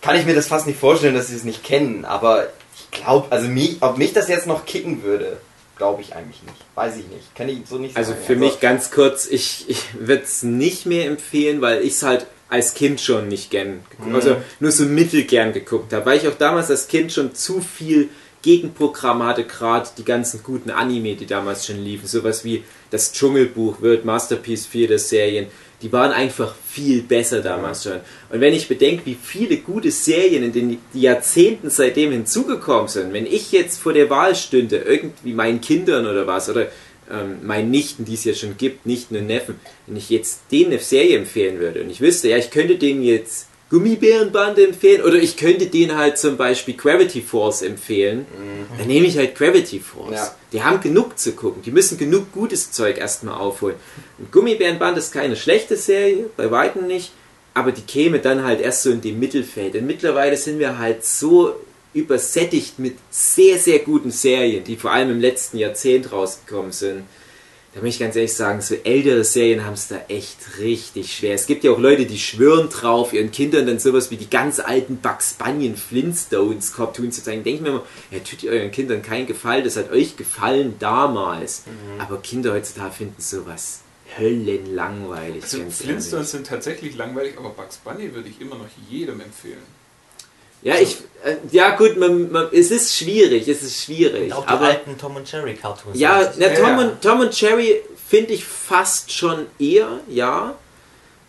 Kann 0.00 0.16
ich 0.16 0.26
mir 0.26 0.34
das 0.34 0.48
fast 0.48 0.66
nicht 0.66 0.78
vorstellen, 0.78 1.14
dass 1.14 1.28
sie 1.28 1.36
es 1.36 1.44
nicht 1.44 1.64
kennen, 1.64 2.04
aber 2.04 2.48
ich 2.76 2.90
glaube, 2.90 3.26
also 3.30 3.48
mich, 3.48 3.78
ob 3.80 3.96
mich 3.96 4.12
das 4.12 4.28
jetzt 4.28 4.46
noch 4.46 4.66
kicken 4.66 5.02
würde, 5.02 5.38
glaube 5.76 6.02
ich 6.02 6.14
eigentlich 6.14 6.42
nicht. 6.42 6.56
Weiß 6.74 6.96
ich 6.96 7.06
nicht. 7.08 7.34
Kann 7.34 7.48
ich 7.48 7.58
so 7.66 7.78
nicht 7.78 7.96
Also 7.96 8.12
sagen. 8.12 8.24
für 8.26 8.36
mich 8.36 8.60
ganz 8.60 8.90
kurz, 8.90 9.26
ich, 9.26 9.64
ich 9.68 9.82
würde 9.98 10.22
es 10.22 10.42
nicht 10.42 10.86
mehr 10.86 11.06
empfehlen, 11.06 11.60
weil 11.62 11.80
ich 11.82 11.94
es 11.94 12.02
halt 12.02 12.26
als 12.48 12.74
Kind 12.74 13.00
schon 13.00 13.28
nicht 13.28 13.50
gern, 13.50 13.80
Mhm. 14.04 14.14
also 14.14 14.36
nur 14.60 14.70
so 14.70 14.84
mittelgern 14.84 15.52
geguckt 15.52 15.92
habe, 15.92 16.06
weil 16.06 16.18
ich 16.18 16.28
auch 16.28 16.34
damals 16.38 16.70
als 16.70 16.86
Kind 16.88 17.12
schon 17.12 17.34
zu 17.34 17.60
viel 17.60 18.08
Gegenprogramm 18.42 19.22
hatte, 19.22 19.44
gerade 19.44 19.88
die 19.96 20.04
ganzen 20.04 20.42
guten 20.42 20.70
Anime, 20.70 21.14
die 21.16 21.24
damals 21.26 21.66
schon 21.66 21.82
liefen, 21.82 22.06
sowas 22.06 22.44
wie 22.44 22.62
das 22.90 23.12
Dschungelbuch, 23.12 23.80
World 23.80 24.04
Masterpiece 24.04 24.66
4 24.66 24.88
der 24.88 24.98
Serien, 24.98 25.46
die 25.80 25.90
waren 25.92 26.12
einfach 26.12 26.54
viel 26.66 27.02
besser 27.02 27.40
damals 27.40 27.84
schon. 27.84 28.00
Und 28.30 28.40
wenn 28.40 28.54
ich 28.54 28.68
bedenke, 28.68 29.06
wie 29.06 29.16
viele 29.20 29.56
gute 29.58 29.90
Serien 29.90 30.42
in 30.44 30.52
den 30.52 30.78
Jahrzehnten 30.92 31.70
seitdem 31.70 32.12
hinzugekommen 32.12 32.88
sind, 32.88 33.12
wenn 33.14 33.26
ich 33.26 33.50
jetzt 33.52 33.80
vor 33.80 33.92
der 33.94 34.08
Wahl 34.10 34.34
stünde, 34.34 34.76
irgendwie 34.76 35.32
meinen 35.32 35.60
Kindern 35.60 36.06
oder 36.06 36.26
was, 36.26 36.48
oder 36.48 36.68
ähm, 37.10 37.46
meinen 37.46 37.70
Nichten, 37.70 38.04
die 38.04 38.14
es 38.14 38.24
ja 38.24 38.34
schon 38.34 38.56
gibt, 38.56 38.86
Nichten 38.86 39.16
und 39.16 39.26
Neffen, 39.26 39.60
wenn 39.86 39.96
ich 39.96 40.10
jetzt 40.10 40.42
denen 40.50 40.72
eine 40.72 40.78
Serie 40.78 41.18
empfehlen 41.18 41.60
würde 41.60 41.82
und 41.82 41.90
ich 41.90 42.00
wüsste, 42.00 42.28
ja, 42.28 42.36
ich 42.36 42.50
könnte 42.50 42.76
denen 42.76 43.02
jetzt 43.02 43.48
Gummibärenbande 43.70 44.66
empfehlen 44.66 45.02
oder 45.02 45.16
ich 45.16 45.36
könnte 45.36 45.66
denen 45.66 45.96
halt 45.96 46.18
zum 46.18 46.36
Beispiel 46.36 46.74
Gravity 46.74 47.22
Force 47.22 47.62
empfehlen, 47.62 48.26
dann 48.78 48.86
nehme 48.86 49.06
ich 49.06 49.16
halt 49.16 49.34
Gravity 49.34 49.80
Force. 49.80 50.14
Ja. 50.14 50.34
Die 50.52 50.62
haben 50.62 50.80
genug 50.80 51.18
zu 51.18 51.32
gucken, 51.32 51.62
die 51.62 51.72
müssen 51.72 51.98
genug 51.98 52.30
gutes 52.32 52.70
Zeug 52.70 52.98
erstmal 52.98 53.34
aufholen. 53.34 53.76
Und 54.18 54.30
Gummibärenband 54.30 54.96
ist 54.98 55.12
keine 55.12 55.34
schlechte 55.34 55.76
Serie, 55.76 56.26
bei 56.36 56.50
weitem 56.50 56.86
nicht, 56.86 57.10
aber 57.54 57.72
die 57.72 57.82
käme 57.82 58.20
dann 58.20 58.44
halt 58.44 58.60
erst 58.60 58.82
so 58.82 58.90
in 58.90 59.00
dem 59.00 59.18
Mittelfeld. 59.18 59.74
Denn 59.74 59.86
mittlerweile 59.86 60.36
sind 60.36 60.58
wir 60.58 60.78
halt 60.78 61.04
so 61.04 61.54
übersättigt 61.94 62.78
mit 62.78 62.96
sehr, 63.10 63.58
sehr 63.58 63.78
guten 63.78 64.10
Serien, 64.10 64.64
die 64.64 64.76
vor 64.76 64.90
allem 64.92 65.10
im 65.10 65.20
letzten 65.20 65.58
Jahrzehnt 65.58 66.12
rausgekommen 66.12 66.72
sind. 66.72 67.04
Da 67.74 67.80
muss 67.80 67.94
ich 67.94 67.98
ganz 67.98 68.14
ehrlich 68.14 68.34
sagen, 68.34 68.60
so 68.60 68.76
ältere 68.84 69.24
Serien 69.24 69.64
haben 69.64 69.74
es 69.74 69.88
da 69.88 70.00
echt 70.08 70.58
richtig 70.60 71.12
schwer. 71.12 71.34
Es 71.34 71.46
gibt 71.46 71.64
ja 71.64 71.72
auch 71.72 71.78
Leute, 71.78 72.06
die 72.06 72.20
schwören 72.20 72.68
drauf, 72.68 73.12
ihren 73.12 73.32
Kindern 73.32 73.66
dann 73.66 73.80
sowas 73.80 74.12
wie 74.12 74.16
die 74.16 74.30
ganz 74.30 74.60
alten 74.60 74.98
Bugs 74.98 75.34
Bunny 75.34 75.66
und 75.68 75.78
Flintstones 75.78 76.72
Cartoons 76.72 77.16
zu 77.16 77.24
zeigen. 77.24 77.42
Denken 77.42 77.64
wir 77.64 77.72
mal, 77.72 77.82
ja, 78.12 78.20
tut 78.20 78.44
ihr 78.44 78.52
euren 78.52 78.70
Kindern 78.70 79.02
keinen 79.02 79.26
Gefallen, 79.26 79.64
das 79.64 79.76
hat 79.76 79.90
euch 79.90 80.16
gefallen 80.16 80.76
damals. 80.78 81.64
Aber 81.98 82.18
Kinder 82.18 82.52
heutzutage 82.52 82.92
finden 82.92 83.20
sowas 83.20 83.80
höllenlangweilig. 84.18 85.42
Also 85.42 85.58
Flintstones 85.68 86.30
sind 86.30 86.46
tatsächlich 86.46 86.94
langweilig, 86.96 87.36
aber 87.38 87.50
Bugs 87.50 87.78
Bunny 87.78 88.14
würde 88.14 88.28
ich 88.28 88.40
immer 88.40 88.56
noch 88.56 88.68
jedem 88.88 89.20
empfehlen. 89.20 89.83
Ja, 90.64 90.76
ich, 90.78 90.96
äh, 91.22 91.36
ja 91.52 91.76
gut, 91.76 91.96
man, 91.98 92.32
man, 92.32 92.48
es 92.50 92.70
ist 92.70 92.96
schwierig, 92.96 93.46
es 93.46 93.62
ist 93.62 93.84
schwierig. 93.84 94.24
Und 94.24 94.32
auch 94.32 94.46
die 94.46 94.48
aber 94.48 94.64
alten 94.66 94.98
Tom 94.98 95.14
und 95.16 95.30
Jerry 95.30 95.54
Cartoons. 95.54 95.98
Ja, 95.98 96.32
na, 96.38 96.46
Ja, 96.46 96.54
Tom, 96.54 96.66
ja. 96.66 96.78
Und, 96.80 97.02
Tom 97.02 97.20
und 97.20 97.40
Jerry 97.40 97.82
finde 98.08 98.32
ich 98.32 98.44
fast 98.44 99.12
schon 99.12 99.46
eher, 99.58 100.00
ja. 100.08 100.54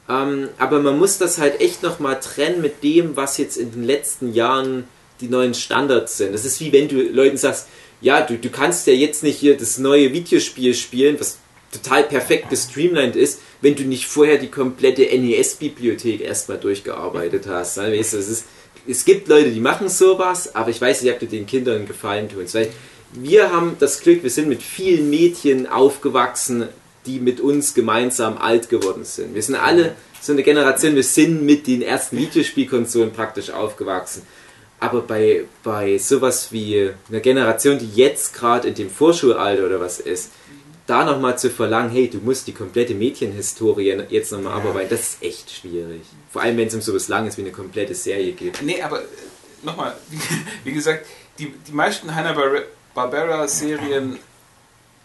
Ähm, 0.07 0.49
aber 0.57 0.79
man 0.79 0.97
muss 0.97 1.17
das 1.17 1.37
halt 1.37 1.59
echt 1.59 1.83
nochmal 1.83 2.19
trennen 2.19 2.61
mit 2.61 2.81
dem, 2.81 3.17
was 3.17 3.37
jetzt 3.37 3.57
in 3.57 3.71
den 3.71 3.83
letzten 3.83 4.33
Jahren 4.33 4.87
die 5.19 5.27
neuen 5.27 5.53
Standards 5.53 6.17
sind. 6.17 6.33
Das 6.33 6.45
ist 6.45 6.59
wie 6.61 6.71
wenn 6.71 6.87
du 6.87 7.01
Leuten 7.01 7.37
sagst, 7.37 7.67
ja, 8.01 8.21
du, 8.21 8.37
du 8.37 8.49
kannst 8.49 8.87
ja 8.87 8.93
jetzt 8.93 9.23
nicht 9.23 9.39
hier 9.39 9.57
das 9.57 9.77
neue 9.77 10.13
Videospiel 10.13 10.73
spielen, 10.73 11.19
was 11.19 11.39
total 11.71 12.03
perfekt 12.03 12.49
gestreamlined 12.49 13.15
ist, 13.15 13.41
wenn 13.61 13.75
du 13.75 13.83
nicht 13.83 14.05
vorher 14.05 14.37
die 14.37 14.49
komplette 14.49 15.03
NES-Bibliothek 15.03 16.21
erstmal 16.21 16.57
durchgearbeitet 16.57 17.47
hast. 17.47 17.77
Ne? 17.77 17.97
Weißt 17.97 18.13
du, 18.13 18.17
es, 18.17 18.29
ist, 18.29 18.45
es 18.87 19.05
gibt 19.05 19.27
Leute, 19.27 19.51
die 19.51 19.59
machen 19.59 19.89
sowas, 19.89 20.55
aber 20.55 20.69
ich 20.69 20.79
weiß 20.79 21.01
nicht, 21.01 21.11
ob 21.11 21.19
du 21.19 21.25
den 21.25 21.45
Kindern 21.45 21.85
Gefallen 21.85 22.29
tust. 22.29 22.55
Weil 22.55 22.69
wir 23.13 23.51
haben 23.51 23.77
das 23.79 24.01
Glück, 24.01 24.23
wir 24.23 24.29
sind 24.29 24.47
mit 24.47 24.61
vielen 24.61 25.09
Mädchen 25.09 25.67
aufgewachsen, 25.67 26.67
die 27.05 27.19
mit 27.19 27.39
uns 27.39 27.73
gemeinsam 27.73 28.37
alt 28.37 28.69
geworden 28.69 29.05
sind. 29.05 29.35
Wir 29.35 29.41
sind 29.41 29.55
alle 29.55 29.95
so 30.21 30.33
eine 30.33 30.43
Generation, 30.43 30.95
wir 30.95 31.03
sind 31.03 31.43
mit 31.43 31.67
den 31.67 31.81
ersten 31.81 32.17
Videospielkonsolen 32.17 33.11
praktisch 33.11 33.51
aufgewachsen. 33.51 34.23
Aber 34.79 35.01
bei, 35.01 35.45
bei 35.63 35.97
sowas 35.97 36.51
wie 36.51 36.91
einer 37.09 37.19
Generation, 37.21 37.79
die 37.79 37.89
jetzt 37.95 38.33
gerade 38.33 38.67
in 38.67 38.75
dem 38.75 38.89
Vorschulalter 38.89 39.65
oder 39.65 39.79
was 39.79 39.99
ist, 39.99 40.31
da 40.87 41.03
nochmal 41.03 41.37
zu 41.37 41.49
verlangen, 41.49 41.89
hey, 41.89 42.09
du 42.09 42.19
musst 42.19 42.47
die 42.47 42.53
komplette 42.53 42.93
Mädchenhistorie 42.93 44.03
jetzt 44.09 44.31
nochmal 44.31 44.53
abarbeiten, 44.53 44.89
das 44.89 45.01
ist 45.01 45.23
echt 45.23 45.51
schwierig. 45.51 46.03
Vor 46.31 46.41
allem, 46.41 46.57
wenn 46.57 46.67
es 46.67 46.75
um 46.75 46.81
sowas 46.81 47.07
Langes 47.07 47.37
wie 47.37 47.41
eine 47.41 47.51
komplette 47.51 47.95
Serie 47.95 48.33
geht. 48.33 48.61
Nee, 48.61 48.81
aber 48.81 49.01
äh, 49.01 49.05
nochmal, 49.63 49.95
wie, 50.09 50.19
wie 50.63 50.73
gesagt, 50.73 51.05
die, 51.39 51.53
die 51.67 51.71
meisten 51.71 52.13
Hanna-Barbera-Serien, 52.13 54.19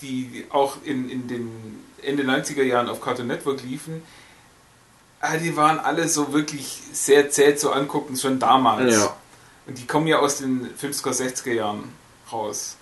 die 0.03 0.45
auch 0.51 0.77
in, 0.85 1.09
in 1.09 1.29
den 1.29 1.83
Ende 2.03 2.25
90er 2.25 2.63
Jahren 2.63 2.89
auf 2.89 3.01
Cartoon 3.01 3.27
Network 3.27 3.63
liefen, 3.63 4.03
ah, 5.21 5.37
die 5.37 5.57
waren 5.57 5.79
alle 5.79 6.09
so 6.09 6.33
wirklich 6.33 6.81
sehr 6.93 7.31
zäh 7.31 7.57
zu 7.57 7.73
angucken, 7.73 8.17
schon 8.17 8.39
damals. 8.39 8.95
Ja. 8.95 9.17
Und 9.67 9.79
die 9.79 9.87
kommen 9.87 10.07
ja 10.07 10.19
aus 10.19 10.39
den 10.39 10.69
50er, 10.77 11.13
60er 11.13 11.53
Jahren 11.53 11.85
raus. 12.31 12.77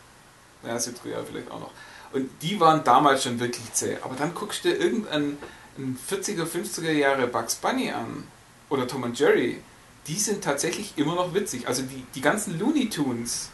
Ja, 0.65 0.77
70er 0.77 1.11
Jahre 1.11 1.25
vielleicht 1.25 1.51
auch 1.51 1.61
noch. 1.61 1.71
Und 2.13 2.31
die 2.43 2.59
waren 2.59 2.85
damals 2.85 3.25
schon 3.25 3.39
wirklich 3.39 3.73
zäh. 3.73 3.99
Aber 4.03 4.15
dann 4.17 4.35
guckst 4.35 4.65
du 4.65 4.69
dir 4.71 4.81
irgendeinen 4.81 5.39
einen 5.77 5.99
40er, 6.11 6.45
50er 6.45 6.91
Jahre 6.91 7.27
Bugs 7.27 7.55
Bunny 7.57 7.91
an 7.91 8.25
oder 8.69 8.87
Tom 8.87 9.05
und 9.05 9.19
Jerry. 9.19 9.61
Die 10.07 10.15
sind 10.15 10.43
tatsächlich 10.43 10.95
immer 10.97 11.15
noch 11.15 11.35
witzig. 11.35 11.69
Also 11.69 11.83
die, 11.83 12.05
die 12.15 12.21
ganzen 12.21 12.59
Looney 12.59 12.89
Tunes, 12.89 13.51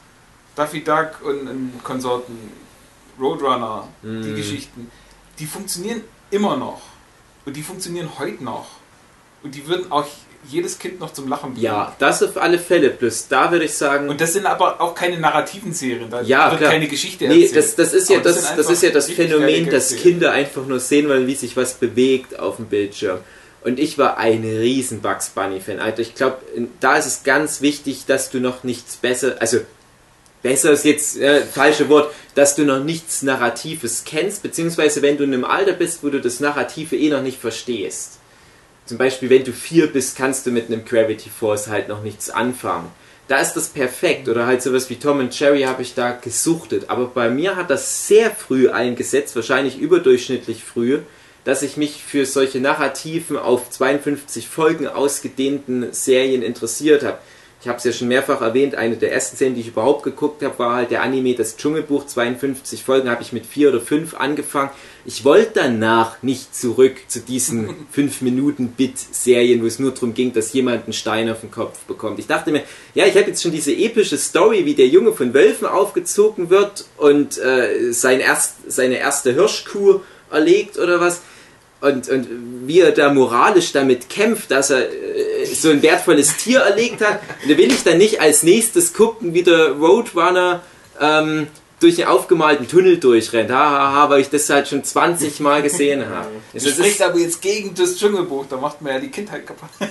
Daffy 0.54 0.82
Duck 0.82 1.20
und, 1.22 1.48
und 1.48 1.84
Konsorten, 1.84 2.36
Roadrunner, 3.20 3.88
die 4.02 4.08
Mm. 4.08 4.36
Geschichten, 4.36 4.90
die 5.38 5.46
funktionieren 5.46 6.02
immer 6.30 6.56
noch. 6.56 6.80
Und 7.44 7.56
die 7.56 7.62
funktionieren 7.62 8.08
heute 8.18 8.42
noch. 8.42 8.66
Und 9.42 9.54
die 9.54 9.66
würden 9.66 9.92
auch 9.92 10.06
jedes 10.48 10.78
Kind 10.78 11.00
noch 11.00 11.12
zum 11.12 11.28
Lachen 11.28 11.52
bringen. 11.52 11.64
Ja, 11.64 11.94
das 11.98 12.22
auf 12.22 12.36
alle 12.36 12.58
Fälle. 12.58 12.90
Plus 12.90 13.28
da 13.28 13.50
würde 13.50 13.64
ich 13.64 13.74
sagen, 13.74 14.08
Und 14.08 14.20
das 14.20 14.32
sind 14.32 14.46
aber 14.46 14.80
auch 14.80 14.94
keine 14.94 15.18
narrativen 15.18 15.72
Serien, 15.72 16.10
da 16.10 16.20
Ja, 16.22 16.50
wird 16.50 16.60
klar. 16.60 16.72
keine 16.72 16.88
Geschichte 16.88 17.26
Nee, 17.28 17.42
erzählt. 17.44 17.56
das, 17.56 17.74
das 17.76 17.92
ist 17.94 18.08
ja 18.10 18.20
das, 18.20 18.36
das 18.36 18.50
einfach 18.58 18.70
ist 18.72 18.82
ja 18.82 18.90
das 18.90 19.10
Phänomen, 19.10 19.70
dass. 19.70 19.94
Kinder 19.96 20.32
einfach 20.32 20.66
nur 20.66 20.80
sehen 20.80 21.08
wollen, 21.08 21.26
wie 21.26 21.34
sich 21.34 21.56
was 21.56 21.74
bewegt 21.74 22.38
auf 22.38 22.56
dem 22.56 22.66
Bildschirm. 22.66 23.18
Und 23.62 23.78
ich 23.80 23.96
war 23.96 24.18
ein 24.18 24.42
riesen 24.44 25.00
Bugs 25.00 25.30
Bunny 25.30 25.60
Fan. 25.60 25.80
Alter, 25.80 26.00
ich 26.02 26.14
glaube, 26.14 26.38
da 26.80 26.96
ist 26.96 27.06
es 27.06 27.22
ganz 27.22 27.60
wichtig, 27.62 28.04
dass 28.06 28.30
du 28.30 28.38
noch 28.40 28.62
nichts 28.62 28.96
besser, 28.96 29.36
also 29.40 29.60
besser 30.42 30.72
ist 30.72 30.84
jetzt 30.84 31.16
äh, 31.18 31.40
falsche 31.40 31.88
Wort, 31.88 32.12
dass 32.34 32.54
du 32.56 32.64
noch 32.64 32.84
nichts 32.84 33.22
Narratives 33.22 34.02
kennst, 34.04 34.42
beziehungsweise 34.42 35.00
wenn 35.00 35.16
du 35.16 35.24
in 35.24 35.32
einem 35.32 35.46
Alter 35.46 35.72
bist, 35.72 36.02
wo 36.04 36.10
du 36.10 36.20
das 36.20 36.40
Narrative 36.40 36.94
eh 36.96 37.08
noch 37.08 37.22
nicht 37.22 37.40
verstehst. 37.40 38.18
Zum 38.86 38.98
Beispiel, 38.98 39.30
wenn 39.30 39.44
du 39.44 39.52
vier 39.52 39.86
bist, 39.86 40.16
kannst 40.16 40.46
du 40.46 40.50
mit 40.50 40.66
einem 40.66 40.84
Gravity 40.84 41.30
Force 41.30 41.68
halt 41.68 41.88
noch 41.88 42.02
nichts 42.02 42.28
anfangen. 42.28 42.90
Da 43.28 43.38
ist 43.38 43.54
das 43.54 43.68
perfekt. 43.68 44.28
Oder 44.28 44.46
halt 44.46 44.62
sowas 44.62 44.90
wie 44.90 44.96
Tom 44.96 45.20
und 45.20 45.38
Jerry 45.38 45.62
habe 45.62 45.82
ich 45.82 45.94
da 45.94 46.12
gesuchtet. 46.12 46.90
Aber 46.90 47.06
bei 47.06 47.30
mir 47.30 47.56
hat 47.56 47.70
das 47.70 48.06
sehr 48.06 48.30
früh 48.30 48.68
eingesetzt, 48.68 49.34
wahrscheinlich 49.36 49.78
überdurchschnittlich 49.78 50.62
früh, 50.62 50.98
dass 51.44 51.62
ich 51.62 51.76
mich 51.76 52.02
für 52.02 52.26
solche 52.26 52.60
narrativen, 52.60 53.38
auf 53.38 53.70
52 53.70 54.48
Folgen 54.48 54.86
ausgedehnten 54.86 55.92
Serien 55.92 56.42
interessiert 56.42 57.02
habe. 57.02 57.18
Ich 57.64 57.68
habe 57.68 57.78
es 57.78 57.84
ja 57.84 57.92
schon 57.92 58.08
mehrfach 58.08 58.42
erwähnt, 58.42 58.74
eine 58.74 58.96
der 58.96 59.10
ersten 59.10 59.38
Serien, 59.38 59.54
die 59.54 59.62
ich 59.62 59.68
überhaupt 59.68 60.02
geguckt 60.02 60.42
habe, 60.42 60.58
war 60.58 60.76
halt 60.76 60.90
der 60.90 61.00
Anime 61.00 61.34
Das 61.34 61.56
Dschungelbuch. 61.56 62.04
52 62.04 62.84
Folgen 62.84 63.08
habe 63.08 63.22
ich 63.22 63.32
mit 63.32 63.46
vier 63.46 63.70
oder 63.70 63.80
fünf 63.80 64.12
angefangen. 64.12 64.68
Ich 65.06 65.24
wollte 65.24 65.52
danach 65.54 66.22
nicht 66.22 66.54
zurück 66.54 66.96
zu 67.08 67.20
diesen 67.20 67.86
5 67.90 68.20
Minuten 68.20 68.68
Bit-Serien, 68.72 69.62
wo 69.62 69.66
es 69.66 69.78
nur 69.78 69.92
darum 69.92 70.12
ging, 70.12 70.34
dass 70.34 70.52
jemand 70.52 70.84
einen 70.84 70.92
Stein 70.92 71.30
auf 71.30 71.40
den 71.40 71.50
Kopf 71.50 71.78
bekommt. 71.84 72.18
Ich 72.18 72.26
dachte 72.26 72.52
mir, 72.52 72.64
ja, 72.94 73.06
ich 73.06 73.16
habe 73.16 73.28
jetzt 73.28 73.42
schon 73.42 73.52
diese 73.52 73.72
epische 73.72 74.18
Story, 74.18 74.66
wie 74.66 74.74
der 74.74 74.88
Junge 74.88 75.14
von 75.14 75.32
Wölfen 75.32 75.66
aufgezogen 75.66 76.50
wird 76.50 76.84
und 76.98 77.38
äh, 77.38 77.92
sein 77.92 78.20
erst, 78.20 78.70
seine 78.70 78.98
erste 78.98 79.32
Hirschkuh 79.32 80.00
erlegt 80.30 80.78
oder 80.78 81.00
was. 81.00 81.22
Und, 81.80 82.08
und 82.08 82.26
wie 82.66 82.80
er 82.80 82.92
da 82.92 83.12
moralisch 83.12 83.72
damit 83.72 84.08
kämpft, 84.08 84.50
dass 84.50 84.70
er 84.70 84.88
äh, 84.90 85.44
so 85.52 85.70
ein 85.70 85.82
wertvolles 85.82 86.36
Tier 86.38 86.60
erlegt 86.60 87.02
hat. 87.02 87.20
Und 87.42 87.50
da 87.50 87.58
will 87.58 87.70
ich 87.70 87.82
dann 87.82 87.98
nicht 87.98 88.20
als 88.20 88.42
nächstes 88.42 88.94
gucken, 88.94 89.34
wie 89.34 89.42
der 89.42 89.72
Roadrunner 89.72 90.62
ähm, 90.98 91.48
durch 91.80 91.96
den 91.96 92.06
aufgemalten 92.06 92.66
Tunnel 92.66 92.98
durchrennt. 92.98 93.50
Hahaha, 93.50 93.78
ha, 93.78 93.92
ha, 93.92 94.10
weil 94.10 94.20
ich 94.20 94.30
das 94.30 94.48
halt 94.48 94.68
schon 94.68 94.82
20 94.82 95.40
Mal 95.40 95.62
gesehen 95.62 96.08
habe. 96.08 96.30
Das 96.52 96.62
sprichst 96.62 97.00
ist, 97.00 97.02
aber 97.02 97.18
jetzt 97.18 97.42
gegen 97.42 97.74
das 97.74 97.96
Dschungelbuch, 97.96 98.46
da 98.48 98.56
macht 98.56 98.80
man 98.80 98.94
ja 98.94 99.00
die 99.00 99.10
Kindheit 99.10 99.46
kaputt. 99.46 99.68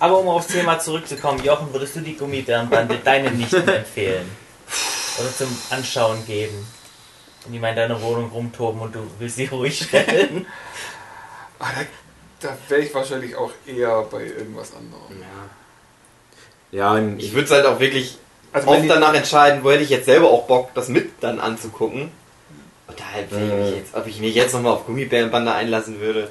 Aber 0.00 0.18
um 0.18 0.28
aufs 0.28 0.46
Thema 0.46 0.78
zurückzukommen, 0.78 1.44
Jochen, 1.44 1.70
würdest 1.74 1.94
du 1.94 2.00
die 2.00 2.16
Gummibärenbande 2.16 3.00
deinen 3.04 3.36
Nichten 3.36 3.68
empfehlen? 3.68 4.26
Oder 5.18 5.36
zum 5.36 5.58
Anschauen 5.68 6.24
geben? 6.26 6.66
Und 7.46 7.52
die 7.52 7.58
mal 7.58 7.70
in 7.70 7.76
deiner 7.76 8.00
Wohnung 8.02 8.30
rumtoben 8.30 8.80
und 8.80 8.94
du 8.94 9.00
willst 9.18 9.36
sie 9.36 9.46
ruhig 9.52 9.78
stellen? 9.86 10.46
Ah, 11.58 11.68
da 11.74 11.84
da 12.40 12.56
wäre 12.68 12.80
ich 12.80 12.94
wahrscheinlich 12.94 13.36
auch 13.36 13.52
eher 13.66 14.02
bei 14.10 14.24
irgendwas 14.24 14.72
anderem. 14.74 15.22
ja, 16.72 16.92
und 16.94 17.18
Ich 17.18 17.32
würde 17.32 17.44
es 17.44 17.50
halt 17.50 17.66
auch 17.66 17.78
wirklich 17.80 18.18
Also 18.52 18.68
oft 18.68 18.88
danach 18.88 19.14
entscheiden, 19.14 19.62
wo 19.62 19.70
hätte 19.70 19.82
ich 19.82 19.90
jetzt 19.90 20.06
selber 20.06 20.30
auch 20.30 20.46
Bock, 20.46 20.70
das 20.74 20.88
mit 20.88 21.10
dann 21.20 21.38
anzugucken. 21.38 22.10
Und 22.86 22.98
daher, 22.98 23.30
will 23.30 23.46
ich 23.46 23.64
mich 23.66 23.76
jetzt, 23.76 23.94
ob 23.94 24.06
ich 24.06 24.20
mich 24.20 24.34
jetzt 24.34 24.54
nochmal 24.54 24.72
auf 24.72 24.86
Gummibärenbande 24.86 25.52
einlassen 25.52 26.00
würde, 26.00 26.30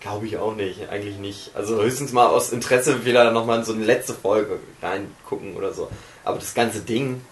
glaube 0.00 0.26
ich 0.26 0.36
auch 0.36 0.54
nicht. 0.54 0.88
Eigentlich 0.90 1.16
nicht. 1.16 1.50
Also 1.54 1.82
höchstens 1.82 2.12
mal 2.12 2.26
aus 2.26 2.52
Interesse 2.52 3.04
wieder 3.04 3.30
nochmal 3.30 3.58
in 3.58 3.64
so 3.64 3.72
eine 3.72 3.84
letzte 3.84 4.14
Folge 4.14 4.60
reingucken 4.82 5.56
oder 5.56 5.72
so. 5.72 5.90
Aber 6.24 6.38
das 6.38 6.54
ganze 6.54 6.80
Ding. 6.80 7.22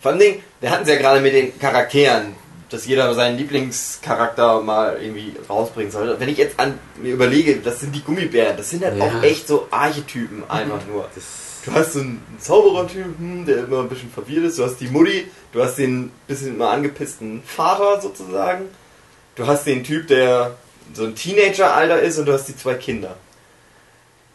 Vor 0.00 0.12
allem, 0.12 0.36
wir 0.60 0.70
hatten 0.70 0.82
es 0.84 0.88
ja 0.88 0.96
gerade 0.96 1.20
mit 1.20 1.34
den 1.34 1.58
Charakteren, 1.58 2.34
dass 2.70 2.86
jeder 2.86 3.12
seinen 3.14 3.36
Lieblingscharakter 3.36 4.60
mal 4.62 4.96
irgendwie 5.00 5.34
rausbringen 5.48 5.90
soll. 5.90 6.16
Wenn 6.18 6.28
ich 6.28 6.38
jetzt 6.38 6.58
an 6.58 6.78
mir 6.96 7.12
überlege, 7.14 7.56
das 7.56 7.80
sind 7.80 7.94
die 7.94 8.02
Gummibären, 8.02 8.56
das 8.56 8.70
sind 8.70 8.84
halt 8.84 8.96
Ja. 8.96 9.04
auch 9.06 9.22
echt 9.22 9.46
so 9.48 9.66
Archetypen 9.70 10.44
einfach 10.48 10.80
nur. 10.86 11.08
Du 11.64 11.72
hast 11.72 11.92
so 11.92 12.00
einen 12.00 12.22
Zauberertypen, 12.38 13.44
der 13.44 13.58
immer 13.64 13.80
ein 13.80 13.88
bisschen 13.88 14.10
verwirrt 14.10 14.44
ist. 14.46 14.58
Du 14.58 14.64
hast 14.64 14.76
die 14.76 14.88
Mutti, 14.88 15.26
du 15.52 15.62
hast 15.62 15.76
den 15.76 16.10
bisschen 16.26 16.54
immer 16.54 16.70
angepissten 16.70 17.42
Vater 17.44 18.00
sozusagen. 18.00 18.66
Du 19.34 19.46
hast 19.46 19.66
den 19.66 19.84
Typ, 19.84 20.06
der 20.06 20.56
so 20.94 21.04
ein 21.04 21.14
Teenager-Alter 21.14 22.00
ist 22.00 22.18
und 22.18 22.26
du 22.26 22.32
hast 22.32 22.46
die 22.46 22.56
zwei 22.56 22.74
Kinder. 22.74 23.16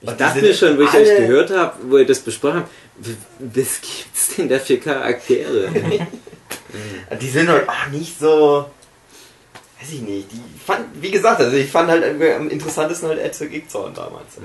ich 0.01 0.11
dachte 0.11 0.41
mir 0.41 0.53
schon, 0.53 0.77
wo 0.77 0.83
ich 0.83 0.93
euch 0.93 1.17
gehört 1.17 1.49
habe, 1.51 1.73
wo 1.89 1.97
ihr 1.97 2.05
das 2.05 2.19
besprochen 2.19 2.57
habt, 2.59 2.69
was 2.97 3.81
gibt's 3.81 4.35
denn 4.35 4.49
da 4.49 4.59
für 4.59 4.77
Charaktere? 4.77 5.69
Die 7.21 7.29
sind 7.29 7.49
halt 7.49 7.67
auch 7.69 7.87
nicht 7.91 8.19
so. 8.19 8.65
weiß 9.79 9.91
ich 9.93 10.01
nicht, 10.01 10.31
die 10.31 10.41
fand, 10.65 10.85
wie 11.01 11.11
gesagt, 11.11 11.39
also 11.39 11.55
ich 11.55 11.69
fand 11.69 11.89
halt 11.89 12.03
am 12.03 12.49
interessantesten 12.49 13.07
halt 13.09 13.19
Ed 13.19 13.51
Gigzorn 13.51 13.93
damals. 13.93 14.37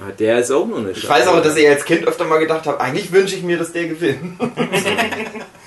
Ah, 0.00 0.12
Der 0.18 0.38
ist 0.38 0.50
auch 0.50 0.66
noch 0.66 0.78
eine 0.78 0.90
Ich 0.90 1.08
weiß 1.08 1.26
aber, 1.26 1.40
dass 1.40 1.56
ich 1.56 1.68
als 1.68 1.84
Kind 1.84 2.06
öfter 2.06 2.24
mal 2.24 2.38
gedacht 2.38 2.66
habe, 2.66 2.80
eigentlich 2.80 3.10
wünsche 3.10 3.34
ich 3.34 3.42
mir, 3.42 3.58
dass 3.58 3.72
der 3.72 3.88
gewinnt. 3.88 4.38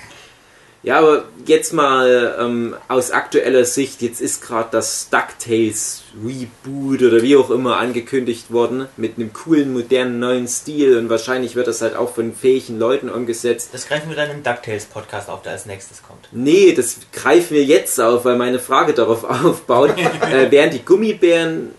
Ja, 0.86 1.00
aber 1.00 1.24
jetzt 1.46 1.72
mal 1.72 2.36
ähm, 2.38 2.76
aus 2.86 3.10
aktueller 3.10 3.64
Sicht, 3.64 4.02
jetzt 4.02 4.20
ist 4.20 4.40
gerade 4.40 4.68
das 4.70 5.10
DuckTales 5.10 6.04
Reboot 6.24 7.02
oder 7.02 7.22
wie 7.22 7.34
auch 7.34 7.50
immer 7.50 7.78
angekündigt 7.78 8.52
worden, 8.52 8.86
mit 8.96 9.16
einem 9.16 9.32
coolen, 9.32 9.72
modernen, 9.72 10.20
neuen 10.20 10.46
Stil 10.46 10.96
und 10.96 11.10
wahrscheinlich 11.10 11.56
wird 11.56 11.66
das 11.66 11.82
halt 11.82 11.96
auch 11.96 12.14
von 12.14 12.32
fähigen 12.32 12.78
Leuten 12.78 13.08
umgesetzt. 13.08 13.70
Das 13.72 13.88
greifen 13.88 14.10
wir 14.10 14.16
dann 14.16 14.30
im 14.30 14.44
DuckTales-Podcast 14.44 15.28
auf, 15.28 15.42
der 15.42 15.52
als 15.52 15.66
nächstes 15.66 16.04
kommt. 16.04 16.28
Nee, 16.30 16.72
das 16.72 16.98
greifen 17.12 17.56
wir 17.56 17.64
jetzt 17.64 18.00
auf, 18.00 18.24
weil 18.24 18.36
meine 18.36 18.60
Frage 18.60 18.94
darauf 18.94 19.24
aufbaut. 19.44 19.90
äh, 20.30 20.52
wären 20.52 20.70
die 20.70 20.84
Gummibären 20.84 21.72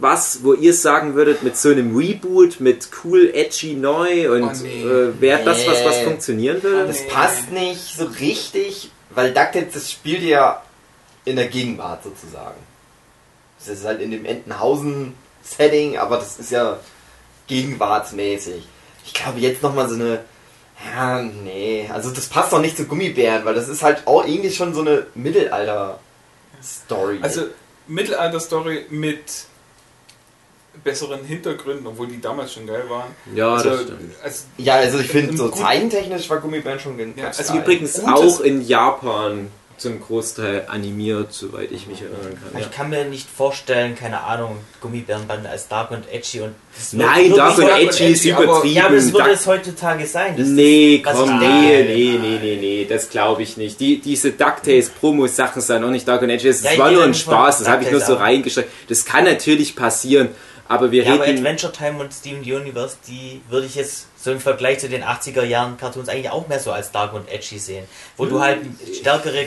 was, 0.00 0.42
wo 0.42 0.54
ihr 0.54 0.74
sagen 0.74 1.14
würdet, 1.14 1.42
mit 1.42 1.56
so 1.56 1.70
einem 1.70 1.96
Reboot, 1.96 2.60
mit 2.60 2.88
cool, 3.04 3.30
edgy, 3.34 3.74
neu 3.74 4.32
und 4.32 4.42
Oh, 4.44 4.52
nee. 4.62 4.82
äh, 4.82 5.20
wäre 5.20 5.44
das 5.44 5.66
was, 5.66 5.84
was 5.84 5.98
funktionieren 6.00 6.62
würde? 6.62 6.86
Das 6.86 7.06
passt 7.08 7.50
nicht 7.52 7.96
so 7.96 8.04
richtig, 8.04 8.90
weil 9.10 9.32
DuckTales, 9.32 9.74
das 9.74 9.90
spielt 9.90 10.22
ja 10.22 10.62
in 11.24 11.36
der 11.36 11.48
Gegenwart 11.48 12.02
sozusagen. 12.02 12.58
Das 13.58 13.68
ist 13.68 13.84
halt 13.84 14.00
in 14.00 14.10
dem 14.10 14.24
Entenhausen-Setting, 14.24 15.98
aber 15.98 16.16
das 16.16 16.38
ist 16.38 16.50
ja 16.50 16.78
gegenwartsmäßig. 17.46 18.66
Ich 19.04 19.12
glaube 19.14 19.38
jetzt 19.40 19.62
nochmal 19.62 19.88
so 19.88 19.94
eine. 19.96 20.20
Ja, 20.94 21.20
nee. 21.22 21.90
Also 21.92 22.10
das 22.10 22.26
passt 22.28 22.52
doch 22.54 22.60
nicht 22.60 22.74
zu 22.76 22.86
Gummibären, 22.86 23.44
weil 23.44 23.54
das 23.54 23.68
ist 23.68 23.82
halt 23.82 24.06
auch 24.06 24.24
irgendwie 24.26 24.50
schon 24.50 24.72
so 24.72 24.80
eine 24.80 25.06
Mittelalter-Story. 25.14 27.18
Also 27.20 27.42
Mittelalter-Story 27.86 28.86
mit 28.88 29.20
besseren 30.82 31.24
Hintergründen, 31.24 31.86
obwohl 31.86 32.06
die 32.06 32.20
damals 32.20 32.52
schon 32.52 32.66
geil 32.66 32.84
waren. 32.88 33.10
Ja, 33.34 33.54
also, 33.54 33.70
das 33.70 33.82
stimmt. 33.82 34.00
Also, 34.22 34.44
ja, 34.56 34.74
also 34.74 34.98
ich 34.98 35.08
finde 35.08 35.36
so 35.36 35.48
zeicentechnisch 35.48 36.30
war 36.30 36.40
Gummibären 36.40 36.80
schon 36.80 36.96
ganz 36.96 37.18
Ja, 37.18 37.26
also 37.26 37.52
geil. 37.52 37.62
Übrigens 37.62 38.04
auch 38.04 38.40
in 38.40 38.66
Japan 38.66 39.48
zum 39.80 39.98
Großteil 39.98 40.66
animiert, 40.68 41.32
soweit 41.32 41.72
ich 41.72 41.86
mich 41.86 42.02
erinnern 42.02 42.38
kann. 42.42 42.52
Ja. 42.52 42.60
Ich 42.60 42.70
kann 42.70 42.90
mir 42.90 43.06
nicht 43.06 43.26
vorstellen, 43.28 43.94
keine 43.96 44.22
Ahnung, 44.24 44.58
Gummibärenbande 44.82 45.48
als 45.48 45.68
dark 45.68 45.90
und 45.90 46.04
edgy 46.12 46.42
und 46.42 46.54
das 46.76 46.92
Nein, 46.92 47.34
Dark 47.34 47.56
und 47.56 47.66
Edgy 47.66 48.12
ist 48.12 48.24
übertrieben. 48.26 48.74
Ja, 48.74 48.86
aber 48.86 48.96
das 48.96 49.10
würde 49.10 49.30
es 49.30 49.46
heutzutage 49.46 50.06
sein. 50.06 50.36
Das 50.36 50.46
Nee, 50.48 51.00
was 51.02 51.16
komm, 51.16 51.38
nee, 51.38 51.82
nee, 51.82 52.18
nee, 52.20 52.38
nee, 52.42 52.58
nee, 52.60 52.86
das 52.88 53.08
glaube 53.08 53.42
ich 53.42 53.56
nicht. 53.56 53.80
Die, 53.80 54.00
diese 54.00 54.32
DuckTales-Promo-Sachen 54.32 55.62
sind 55.62 55.82
auch 55.82 55.88
nicht 55.88 56.06
Dark 56.06 56.20
und 56.20 56.28
Edgy. 56.30 56.48
Das 56.48 56.62
Ja, 56.62 56.76
war 56.76 56.90
nur 56.90 57.04
ein 57.04 57.14
Spaß, 57.14 57.60
das 57.60 57.68
habe 57.68 57.82
ich 57.84 57.90
nur 57.90 58.00
so 58.00 58.14
reingeschrieben. 58.14 58.70
Das 58.88 59.06
kann 59.06 59.24
natürlich 59.24 59.76
passieren, 59.76 60.28
aber 60.70 60.92
wir 60.92 61.02
Ja, 61.02 61.14
aber 61.14 61.26
reden... 61.26 61.38
Adventure 61.38 61.72
Time 61.72 61.98
und 61.98 62.12
Steven 62.14 62.40
Universe, 62.42 62.96
die 63.08 63.40
würde 63.50 63.66
ich 63.66 63.74
jetzt 63.74 64.06
so 64.16 64.30
im 64.30 64.38
Vergleich 64.38 64.78
zu 64.78 64.88
den 64.88 65.02
80er 65.02 65.42
Jahren 65.42 65.76
Cartoons 65.76 66.08
eigentlich 66.08 66.30
auch 66.30 66.46
mehr 66.46 66.60
so 66.60 66.70
als 66.70 66.92
dark 66.92 67.12
und 67.12 67.28
edgy 67.28 67.58
sehen. 67.58 67.84
Wo 68.16 68.26
du 68.26 68.40
halt 68.40 68.58
stärkere 68.94 69.46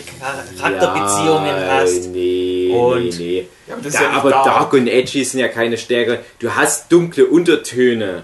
Charakterbeziehungen 0.59 1.45
ja, 1.61 1.67
hast. 1.69 2.07
Nee, 2.07 2.69
Und- 2.75 3.03
nee, 3.05 3.11
nee. 3.17 3.47
Ja, 3.67 3.75
aber 3.75 3.83
das 3.83 3.93
ist 3.93 4.01
Ja, 4.01 4.09
aber 4.11 4.29
dark. 4.31 4.45
Dark 4.45 4.73
und 4.73 4.87
Edgy 4.87 5.23
sind 5.23 5.39
ja 5.39 5.47
keine 5.47 5.77
stärkeren. 5.77 6.19
Du 6.39 6.53
hast 6.53 6.91
dunkle 6.91 7.25
Untertöne, 7.25 8.23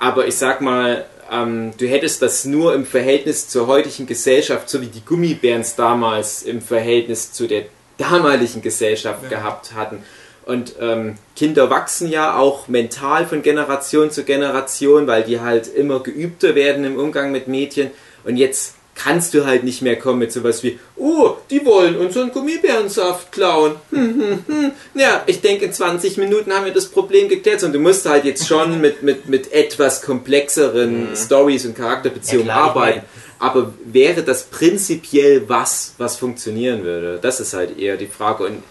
aber 0.00 0.26
ich 0.26 0.34
sag 0.36 0.60
mal, 0.60 1.04
ähm, 1.30 1.72
du 1.78 1.86
hättest 1.86 2.22
das 2.22 2.44
nur 2.44 2.74
im 2.74 2.84
Verhältnis 2.84 3.48
zur 3.48 3.68
heutigen 3.68 4.06
Gesellschaft, 4.06 4.68
so 4.68 4.80
wie 4.80 4.86
die 4.86 5.04
Gummibärens 5.04 5.76
damals 5.76 6.42
im 6.42 6.60
Verhältnis 6.60 7.32
zu 7.32 7.46
der 7.46 7.66
damaligen 7.98 8.62
Gesellschaft 8.62 9.22
Ja. 9.24 9.28
gehabt 9.28 9.74
hatten. 9.74 10.02
Und 10.44 10.74
ähm, 10.80 11.16
Kinder 11.36 11.70
wachsen 11.70 12.08
ja 12.08 12.36
auch 12.36 12.68
mental 12.68 13.26
von 13.26 13.42
Generation 13.42 14.10
zu 14.10 14.24
Generation, 14.24 15.06
weil 15.06 15.22
die 15.22 15.40
halt 15.40 15.72
immer 15.72 16.00
geübter 16.00 16.54
werden 16.54 16.84
im 16.84 16.98
Umgang 16.98 17.30
mit 17.30 17.48
Mädchen. 17.48 17.90
Und 18.24 18.36
jetzt 18.36 18.74
kannst 18.94 19.34
du 19.34 19.46
halt 19.46 19.64
nicht 19.64 19.82
mehr 19.82 19.98
kommen 19.98 20.18
mit 20.18 20.32
sowas 20.32 20.62
wie, 20.62 20.78
oh, 20.96 21.36
die 21.50 21.64
wollen 21.64 21.96
unseren 21.96 22.30
Gummibärensaft 22.30 23.32
klauen. 23.32 23.76
Hm, 23.90 24.20
hm, 24.20 24.44
hm. 24.46 24.72
Ja, 24.94 25.22
ich 25.26 25.40
denke, 25.40 25.64
in 25.64 25.72
20 25.72 26.18
Minuten 26.18 26.52
haben 26.52 26.66
wir 26.66 26.72
das 26.72 26.86
Problem 26.86 27.28
geklärt. 27.28 27.62
Und 27.62 27.72
du 27.72 27.78
musst 27.78 28.06
halt 28.06 28.24
jetzt 28.24 28.46
schon 28.46 28.80
mit, 28.80 29.02
mit, 29.02 29.28
mit 29.28 29.52
etwas 29.52 30.02
komplexeren 30.02 31.16
Stories 31.16 31.64
und 31.66 31.76
Charakterbeziehungen 31.76 32.48
Ja, 32.48 32.54
klar, 32.54 32.64
ich 32.64 32.70
arbeiten. 32.70 33.06
Aber 33.38 33.74
wäre 33.84 34.22
das 34.22 34.44
prinzipiell 34.44 35.48
was, 35.48 35.94
was 35.98 36.16
funktionieren 36.16 36.84
würde? 36.84 37.18
Das 37.20 37.40
ist 37.40 37.54
halt 37.54 37.78
eher 37.78 37.96
die 37.96 38.06
Frage. 38.06 38.44
Und 38.44 38.62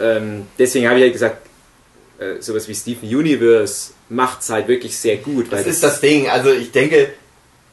ähm, 0.00 0.46
deswegen 0.58 0.86
habe 0.88 0.98
ich 0.98 1.02
halt 1.04 1.12
gesagt, 1.12 1.46
äh, 2.18 2.40
sowas 2.40 2.68
wie 2.68 2.74
Steven 2.74 3.08
Universe 3.08 3.92
macht 4.08 4.40
es 4.42 4.50
halt 4.50 4.68
wirklich 4.68 4.96
sehr 4.96 5.16
gut. 5.16 5.46
Das 5.50 5.66
ist 5.66 5.82
das 5.82 6.00
Ding. 6.00 6.28
Also 6.28 6.52
ich 6.52 6.70
denke, 6.72 7.10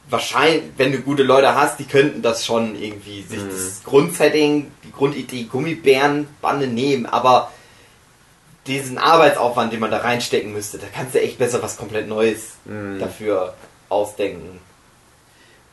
wahrscheinlich, 0.10 0.64
wenn 0.78 0.92
du 0.92 1.00
gute 1.00 1.24
Leute 1.24 1.56
hast, 1.56 1.80
die 1.80 1.86
könnten 1.86 2.22
das 2.22 2.46
schon 2.46 2.76
irgendwie 2.82 3.22
sich 3.24 3.40
Mhm. 3.40 3.50
das 3.50 3.82
Grundsetting, 3.84 4.72
die 4.84 4.92
Grundidee 4.92 5.44
Gummibärenbande 5.44 6.68
nehmen, 6.68 7.06
aber 7.06 7.52
diesen 8.68 8.98
Arbeitsaufwand, 8.98 9.74
den 9.74 9.80
man 9.80 9.90
da 9.92 9.98
reinstecken 9.98 10.54
müsste, 10.54 10.78
da 10.78 10.88
kannst 10.94 11.16
du 11.16 11.22
echt 11.22 11.38
besser 11.40 11.62
was 11.64 11.78
komplett 11.78 12.08
Neues 12.08 12.54
Mhm. 12.66 13.00
dafür 13.00 13.54
ausdenken. 13.90 14.60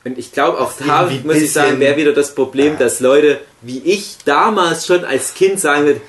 Und 0.05 0.17
ich 0.17 0.33
glaube, 0.33 0.59
auch 0.61 0.73
da 0.79 1.11
muss 1.25 1.37
ich 1.37 1.53
sagen, 1.53 1.81
wäre 1.81 1.97
wieder 1.97 2.13
das 2.15 2.35
Problem, 2.35 2.75
Ja. 2.75 2.79
dass 2.79 3.01
Leute 3.01 3.41
wie 3.61 3.79
ich 3.81 4.19
damals 4.25 4.87
schon 4.87 5.05
als 5.05 5.35
Kind 5.35 5.61
sagen 5.61 5.85
würden, 5.87 6.01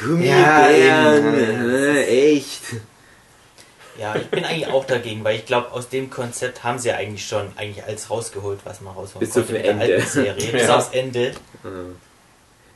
Gummibären, 0.00 0.26
Ja, 0.26 1.94
äh, 1.94 2.36
echt. 2.36 2.62
Ja, 3.98 4.14
ich 4.14 4.28
bin 4.28 4.44
eigentlich 4.44 4.68
auch 4.68 4.84
dagegen, 4.84 5.24
weil 5.24 5.36
ich 5.36 5.46
glaube, 5.46 5.72
aus 5.72 5.88
dem 5.88 6.08
Konzept 6.08 6.62
haben 6.62 6.78
sie 6.78 6.92
eigentlich 6.92 7.26
schon 7.26 7.48
eigentlich 7.56 7.84
alles 7.84 8.08
rausgeholt, 8.08 8.60
was 8.64 8.80
man 8.80 8.94
rausholen 8.94 9.20
Bis 9.20 9.30
zum 9.32 9.42
konnte 9.42 9.54
mit 9.54 9.64
der 9.64 9.72
Ende. 9.72 9.84
alten 9.96 10.06
Serie. 10.06 10.34
Bis 10.52 10.62
Ja. 10.62 10.76
aufs 10.76 10.90
Ende. 10.92 11.32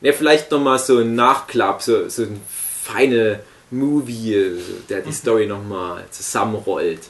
Ja, 0.00 0.12
vielleicht 0.12 0.50
nochmal 0.50 0.78
so 0.80 0.98
ein 0.98 1.14
Nachklapp, 1.14 1.80
so, 1.80 2.08
so 2.08 2.22
ein 2.22 2.40
feine 2.48 3.40
Movie, 3.70 4.58
der 4.88 5.02
die 5.02 5.12
Story 5.12 5.46
nochmal 5.46 6.04
zusammenrollt. 6.10 7.00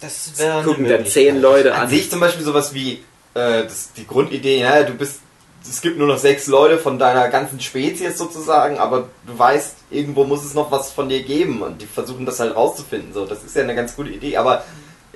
Das 0.00 0.32
wäre 0.36 0.64
Gucken 0.64 0.88
dann 0.88 1.06
zehn 1.06 1.40
Leute 1.40 1.72
An 1.74 1.82
an. 1.82 1.88
sich 1.88 2.10
zum 2.10 2.18
Beispiel 2.18 2.44
sowas 2.44 2.74
wie 2.74 2.94
äh, 3.34 3.62
das, 3.62 3.92
die 3.96 4.04
Grundidee, 4.06 4.58
ja, 4.58 4.82
du 4.82 4.94
bist, 4.94 5.20
es 5.68 5.80
gibt 5.80 5.98
nur 5.98 6.08
noch 6.08 6.18
sechs 6.18 6.46
Leute 6.46 6.78
von 6.78 6.98
deiner 6.98 7.28
ganzen 7.28 7.60
Spezies 7.60 8.18
sozusagen, 8.18 8.78
aber 8.78 9.08
du 9.26 9.38
weißt, 9.38 9.76
irgendwo 9.90 10.24
muss 10.24 10.44
es 10.44 10.54
noch 10.54 10.70
was 10.70 10.90
von 10.90 11.08
dir 11.08 11.22
geben 11.22 11.62
und 11.62 11.80
die 11.80 11.86
versuchen 11.86 12.26
das 12.26 12.40
halt 12.40 12.54
rauszufinden. 12.56 13.12
So, 13.12 13.26
das 13.26 13.44
ist 13.44 13.54
ja 13.56 13.62
eine 13.62 13.74
ganz 13.74 13.94
gute 13.96 14.10
Idee, 14.10 14.36
aber 14.36 14.64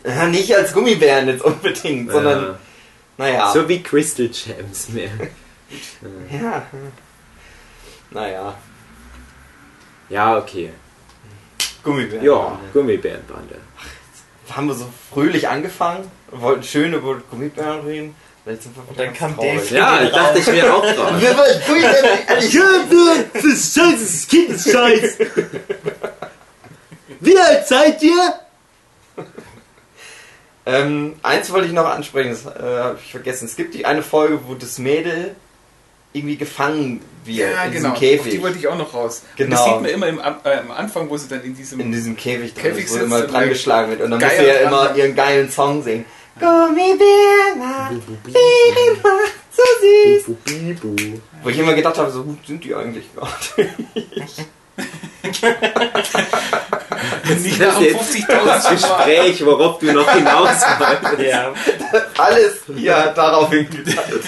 äh, 0.05 0.27
nicht 0.29 0.55
als 0.55 0.73
Gummibären 0.73 1.29
jetzt 1.29 1.43
unbedingt, 1.45 2.11
sondern 2.11 2.43
Ja. 2.45 2.59
naja. 3.19 3.53
So 3.53 3.69
wie 3.69 3.83
Crystal 3.83 4.29
Gems 4.29 4.89
mehr. 4.91 5.11
ja. 6.43 6.63
Naja. 8.11 8.55
Ja, 10.09 10.39
okay. 10.39 10.71
Gummibären. 11.83 12.25
Ja, 12.25 12.59
Gummibärenbande. 12.73 13.57
Haben 14.51 14.69
wir 14.69 14.75
so 14.75 14.87
fröhlich 15.13 15.49
angefangen, 15.49 16.09
wollten 16.31 16.63
schön 16.63 16.93
über 16.93 17.17
Gummibären 17.31 17.81
reden. 17.81 18.15
Und 18.47 18.99
dann 18.99 19.13
kam. 19.13 19.37
Dave. 19.37 19.75
Ja, 19.75 20.05
dachte 20.09 20.39
ich 20.39 20.47
mir 20.47 20.73
auch 20.73 20.83
gerade. 20.83 20.97
Wir 21.21 21.37
wollen. 21.37 21.61
Ich 22.39 22.59
das 23.33 23.45
ist 23.45 23.75
scheiße, 23.77 23.93
das 23.93 24.03
ist 24.03 24.29
Kinderscheiß. 24.31 25.19
Wie 27.21 27.39
alt 27.39 27.67
seid 27.67 28.03
ihr? 28.03 28.35
Ähm, 30.65 31.15
eins 31.23 31.51
wollte 31.53 31.67
ich 31.69 31.73
noch 31.73 31.87
ansprechen, 31.87 32.31
das 32.31 32.47
äh, 32.47 32.59
habe 32.83 32.99
ich 33.03 33.11
vergessen. 33.11 33.47
Es 33.47 33.57
gibt 33.57 33.75
die 33.75 33.85
eine 33.87 34.03
Folge, 34.03 34.41
wo 34.47 34.55
das 34.55 34.79
Mädel 34.79 35.35
irgendwie 36.13 36.37
gefangen 36.37 37.01
wird 37.25 37.53
Ja, 37.53 37.65
in 37.65 37.73
genau. 37.73 37.73
diesem 37.73 37.93
Auf 37.93 37.99
Käfig. 37.99 38.33
die 38.33 38.43
wollte 38.43 38.59
ich 38.59 38.67
auch 38.69 38.77
noch 38.79 38.93
raus. 38.95 39.23
Und 39.31 39.37
Genau. 39.37 39.57
das 39.57 39.65
sieht 39.65 39.83
man 39.83 39.91
immer 39.91 40.07
im, 40.09 40.19
Am- 40.21 40.41
äh, 40.45 40.57
am 40.59 40.71
Anfang, 40.73 41.09
wo 41.11 41.17
sie 41.17 41.29
dann 41.29 41.43
in 41.43 41.55
diesem. 41.55 41.79
in 41.81 41.93
diesem 41.93 42.17
Käfig 42.17 42.55
drin 42.55 42.63
Käfig 42.65 42.85
ist, 42.87 42.99
wo 42.99 43.05
immer 43.05 43.19
und 43.21 43.33
dran 43.33 43.49
geschlagen 43.49 43.91
wird. 43.91 44.01
Und 44.03 44.11
dann 44.13 44.21
muss 44.21 44.31
sie 44.39 44.45
ja 44.45 44.55
dran 44.55 44.67
immer 44.73 44.97
ihren 44.97 45.15
geilen 45.15 45.51
Song 45.51 45.83
singen. 45.83 46.05
Gummibär 46.39 47.57
macht 47.59 47.93
Leben 48.27 49.03
macht 49.03 49.33
so 49.51 49.63
süß. 49.81 50.37
Bibu. 50.45 50.95
Wo 51.43 51.49
ich 51.49 51.59
immer 51.59 51.75
gedacht 51.75 51.97
habe, 51.99 52.11
so 52.11 52.23
gut 52.25 52.47
sind 52.47 52.63
die 52.65 52.75
eigentlich 52.75 53.07
gar 53.15 53.29
nicht. 53.49 54.47
Das 57.23 57.39
nach 57.59 57.81
ist 57.81 57.81
jetzt 57.81 58.29
50.000 58.29 58.45
das 58.45 58.71
Gespräch, 58.71 59.45
worauf 59.45 59.79
du 59.79 59.93
noch 59.93 60.09
hinaus 60.13 60.61
wolltest. 60.79 61.23
Ja. 61.23 61.53
Alles 62.19 62.61
hier 62.75 63.13
darauf 63.15 63.51
hingedeutet. 63.51 64.25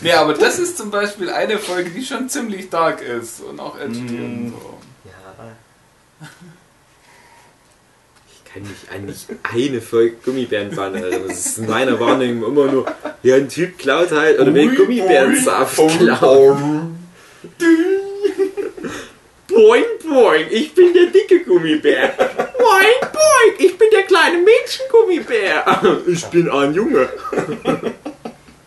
Nee, 0.00 0.12
aber 0.12 0.34
das 0.34 0.58
ist 0.58 0.76
zum 0.78 0.90
Beispiel 0.90 1.30
eine 1.30 1.58
Folge, 1.58 1.90
die 1.90 2.04
schon 2.04 2.28
ziemlich 2.28 2.70
dark 2.70 3.00
ist 3.02 3.40
und 3.40 3.60
auch 3.60 3.78
edgy 3.78 4.00
Mm. 4.00 4.46
und 4.46 4.50
so. 4.60 4.78
Ich 6.20 6.28
an 8.94 9.06
nicht 9.06 9.26
eine 9.42 9.80
Folge 9.80 10.16
Gummibärenbande 10.24 11.00
erinnern. 11.00 11.28
Das 11.28 11.46
ist 11.46 11.58
in 11.58 11.66
meiner 11.66 11.98
Wahrnehmung 11.98 12.50
immer 12.50 12.70
nur, 12.70 12.86
ja, 13.22 13.36
ein 13.36 13.48
Typ 13.48 13.78
klaut 13.78 14.10
halt 14.10 14.38
oder 14.38 14.52
will 14.52 14.74
Gummibärensaft 14.74 15.76
klauen. 15.98 16.98
Boing, 19.48 19.84
boing, 20.06 20.46
ich 20.50 20.74
bin 20.74 20.92
der 20.92 21.06
dicke 21.06 21.44
Gummibär. 21.44 22.08
Boing, 22.16 23.00
boing, 23.12 23.54
ich 23.58 23.76
bin 23.78 23.88
der 23.90 24.02
kleine 24.02 24.38
Mädchengummibär. 24.38 26.02
Ich 26.06 26.24
bin 26.26 26.50
ein 26.50 26.74
Junge. 26.74 27.08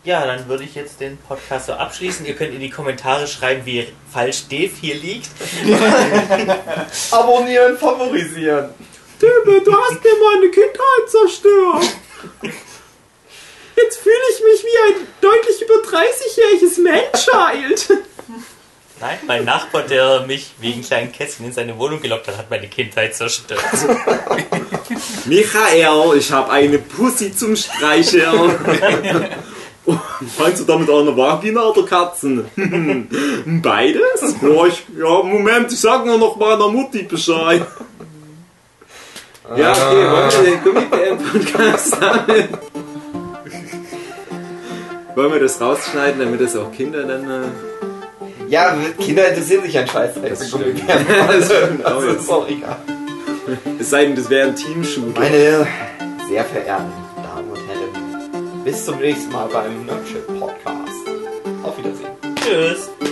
Ja, 0.04 0.26
dann 0.26 0.48
würde 0.48 0.64
ich 0.64 0.74
jetzt 0.74 1.00
den 1.00 1.16
Podcast 1.16 1.66
so 1.66 1.74
abschließen. 1.74 2.26
Ihr 2.26 2.34
könnt 2.34 2.52
in 2.52 2.58
die 2.58 2.70
Kommentare 2.70 3.28
schreiben, 3.28 3.62
wie 3.64 3.86
falsch 4.12 4.48
Dave 4.48 4.72
hier 4.80 4.96
liegt. 4.96 5.28
Abonnieren, 7.12 7.78
favorisieren. 7.78 8.70
Tippe, 9.22 9.60
du 9.64 9.72
hast 9.72 10.02
mir 10.02 10.10
meine 10.34 10.50
Kindheit 10.50 11.06
zerstört. 11.06 11.84
Jetzt 13.76 13.98
fühle 13.98 14.16
ich 14.32 14.42
mich 14.42 14.64
wie 14.64 14.94
ein 14.94 15.06
deutlich 15.20 15.62
über 15.62 15.74
30-jähriges 15.74 16.82
Man-Child. 16.82 18.02
Nein, 19.00 19.18
mein 19.28 19.44
Nachbar, 19.44 19.82
der 19.82 20.26
mich 20.26 20.50
wegen 20.58 20.82
kleinen 20.82 21.12
Kätzchen 21.12 21.46
in 21.46 21.52
seine 21.52 21.78
Wohnung 21.78 22.00
gelockt 22.00 22.26
hat, 22.26 22.36
hat 22.36 22.50
meine 22.50 22.66
Kindheit 22.66 23.14
zerstört. 23.14 23.62
Michael, 25.26 26.18
ich 26.18 26.32
habe 26.32 26.50
eine 26.50 26.78
Pussy 26.78 27.32
zum 27.32 27.54
Streicheln. 27.54 28.58
Meinst 30.38 30.60
du 30.60 30.64
damit 30.64 30.90
eine 30.90 31.16
Vagina 31.16 31.62
oder 31.62 31.84
Katzen? 31.84 32.44
Beides? 33.62 34.34
Ja, 34.42 34.66
ich, 34.66 34.84
ja, 34.96 35.22
Moment, 35.22 35.72
ich 35.72 35.80
sag 35.80 36.06
nur 36.06 36.18
noch 36.18 36.36
meiner 36.36 36.68
Mutti 36.68 37.02
Bescheid. 37.02 37.64
Ja, 39.56 39.72
okay, 39.72 40.10
wollen 40.10 40.30
wir 40.32 40.50
den 40.50 40.62
Gummibären-Podcast 40.64 42.00
haben? 42.00 42.48
Wollen 45.14 45.32
wir 45.32 45.40
das 45.40 45.60
rausschneiden, 45.60 46.20
damit 46.20 46.40
das 46.40 46.56
auch 46.56 46.72
Kinder 46.72 47.02
dann... 47.04 47.28
Äh 47.30 47.44
Ja, 48.48 48.74
Kinder 48.98 49.28
interessieren 49.28 49.62
sich 49.64 49.78
an 49.78 49.86
Scheiß. 49.86 50.14
Das 50.22 50.40
Also, 50.40 50.58
stimmt. 50.58 50.82
also, 51.28 51.54
stimmt 51.54 51.84
also 51.86 52.08
jetzt. 52.08 52.22
ist 52.22 52.30
auch 52.30 52.48
egal. 52.48 52.76
es 53.78 53.90
sei 53.90 54.04
denn, 54.06 54.16
das 54.16 54.30
wäre 54.30 54.48
ein 54.48 54.56
Teamshooter. 54.56 55.20
Meine 55.20 55.66
sehr 56.28 56.44
verehrten 56.44 56.92
Damen 57.16 57.50
und 57.50 57.58
Herren, 57.68 58.64
bis 58.64 58.84
zum 58.84 58.98
nächsten 58.98 59.32
Mal 59.32 59.48
beim 59.52 59.84
Nerdship 59.84 60.26
Podcast. 60.38 61.08
Auf 61.62 61.76
Wiedersehen. 61.78 62.08
Tschüss. 62.42 63.11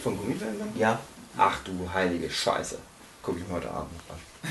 YouTube 0.00 0.02
von 0.02 0.16
Gummibären? 0.18 0.58
dann? 0.58 0.72
Ja, 0.78 0.98
Ach 1.36 1.58
du 1.64 1.88
heilige 1.94 2.28
Scheiße. 2.28 2.76
Guck 3.22 3.38
ich 3.38 3.46
mir 3.46 3.54
heute 3.54 3.70
Abend 3.70 3.90
an. 4.08 4.50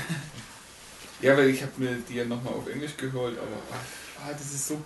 Ja, 1.22 1.36
weil 1.36 1.50
ich 1.50 1.60
habe 1.60 1.72
mir 1.76 1.96
die 2.08 2.14
ja 2.14 2.24
nochmal 2.24 2.54
auf 2.54 2.66
Englisch 2.66 2.96
geholt, 2.96 3.36
aber 3.36 3.76
ah, 4.24 4.32
das 4.32 4.54
ist 4.54 4.68
so. 4.68 4.80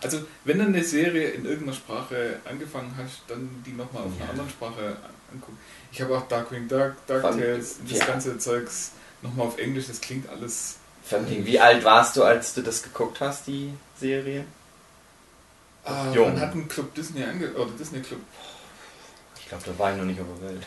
Also, 0.00 0.20
wenn 0.44 0.58
du 0.60 0.66
eine 0.66 0.84
Serie 0.84 1.30
in 1.30 1.44
irgendeiner 1.44 1.72
Sprache 1.76 2.38
angefangen 2.48 2.94
hast, 2.96 3.22
dann 3.26 3.50
die 3.66 3.72
nochmal 3.72 4.04
auf 4.04 4.10
Ja. 4.16 4.22
einer 4.22 4.30
anderen 4.30 4.48
Sprache 4.50 4.80
an- 5.02 5.10
angucken. 5.34 5.58
Ich 5.90 6.00
habe 6.00 6.16
auch 6.16 6.28
Darkwing 6.28 6.68
Duck, 6.68 6.92
DuckTales, 7.08 7.78
das 7.88 7.98
ja. 7.98 8.04
ganze 8.06 8.38
Zeugs 8.38 8.92
nochmal 9.22 9.48
auf 9.48 9.58
Englisch, 9.58 9.88
das 9.88 10.00
klingt 10.00 10.28
alles. 10.28 10.76
Wie 11.26 11.58
alt 11.58 11.82
warst 11.82 12.14
du, 12.16 12.22
als 12.22 12.54
du 12.54 12.62
das 12.62 12.84
geguckt 12.84 13.18
hast, 13.20 13.48
die 13.48 13.74
Serie? 13.98 14.44
Ah, 15.84 16.12
Jung. 16.14 16.28
man 16.34 16.40
hat 16.40 16.52
einen 16.52 16.68
Club 16.68 16.94
Disney 16.94 17.24
ange 17.24 17.50
oder 17.54 17.72
Disney 17.72 17.98
Club. 18.02 18.20
Ich 19.58 19.62
glaube, 19.64 19.76
da 19.76 19.84
war 19.84 19.90
ich 19.92 19.98
noch 19.98 20.04
nicht 20.06 20.18
auf 20.20 20.26
der 20.40 20.48
Welt. 20.48 20.62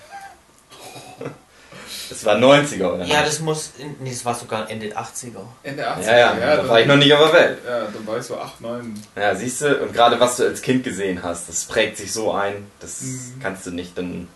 Das 2.09 2.23
war 2.23 2.35
90er, 2.35 2.85
oder? 2.93 3.03
ja 3.03 3.21
nicht? 3.21 3.27
das 3.27 3.39
muss, 3.39 3.71
in, 3.79 3.95
nee, 3.99 4.11
das 4.11 4.23
war 4.23 4.35
sogar 4.35 4.69
Ende 4.69 4.95
80er. 4.95 5.39
Ende 5.63 5.89
80er. 5.89 6.01
ja, 6.03 6.17
ja, 6.17 6.35
da 6.35 6.55
dann, 6.57 6.69
war 6.69 6.79
ich 6.81 6.87
noch 6.87 6.95
nicht 6.97 7.11
auf 7.13 7.31
der 7.31 7.33
Welt. 7.41 7.59
Ja, 7.65 7.79
dann 7.85 8.05
war 8.05 8.17
ich 8.19 8.23
so 8.23 8.37
8, 8.39 8.61
9. 8.61 9.01
Ja, 9.15 9.33
siehst 9.35 9.61
du, 9.61 9.81
und 9.81 9.91
gerade 9.91 10.19
was 10.19 10.37
du 10.37 10.43
als 10.43 10.61
Kind 10.61 10.83
gesehen 10.83 11.23
hast, 11.23 11.49
das 11.49 11.65
prägt 11.65 11.97
sich 11.97 12.13
so 12.13 12.31
ein, 12.31 12.69
das 12.79 13.01
Mhm. 13.01 13.39
kannst 13.41 13.65
du 13.65 13.71
nicht 13.71 13.97
dann. 13.97 14.27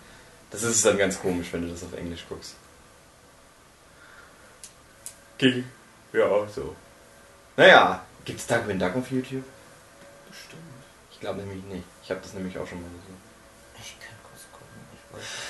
Das 0.50 0.64
ist 0.64 0.84
dann 0.84 0.98
ganz 0.98 1.20
komisch, 1.22 1.48
wenn 1.52 1.62
du 1.62 1.68
das 1.72 1.84
auf 1.84 1.94
Englisch 1.96 2.26
guckst. 2.28 2.56
Ging. 5.38 5.64
Ja, 6.12 6.28
so. 6.54 6.76
Naja, 7.56 8.02
gibt's 8.26 8.48
Darkwing 8.48 8.80
Duck 8.80 8.96
auf 8.96 9.12
YouTube? 9.12 9.44
Bestimmt. 10.28 10.64
Ich 11.12 11.20
glaube 11.20 11.40
nämlich 11.42 11.64
nicht. 11.66 11.84
Ich 12.04 12.10
habe 12.10 12.20
das 12.22 12.34
nämlich 12.34 12.58
auch 12.58 12.66
schon 12.68 12.82
mal 12.82 12.88
gesehen. 12.90 13.09
Ich 15.18 15.49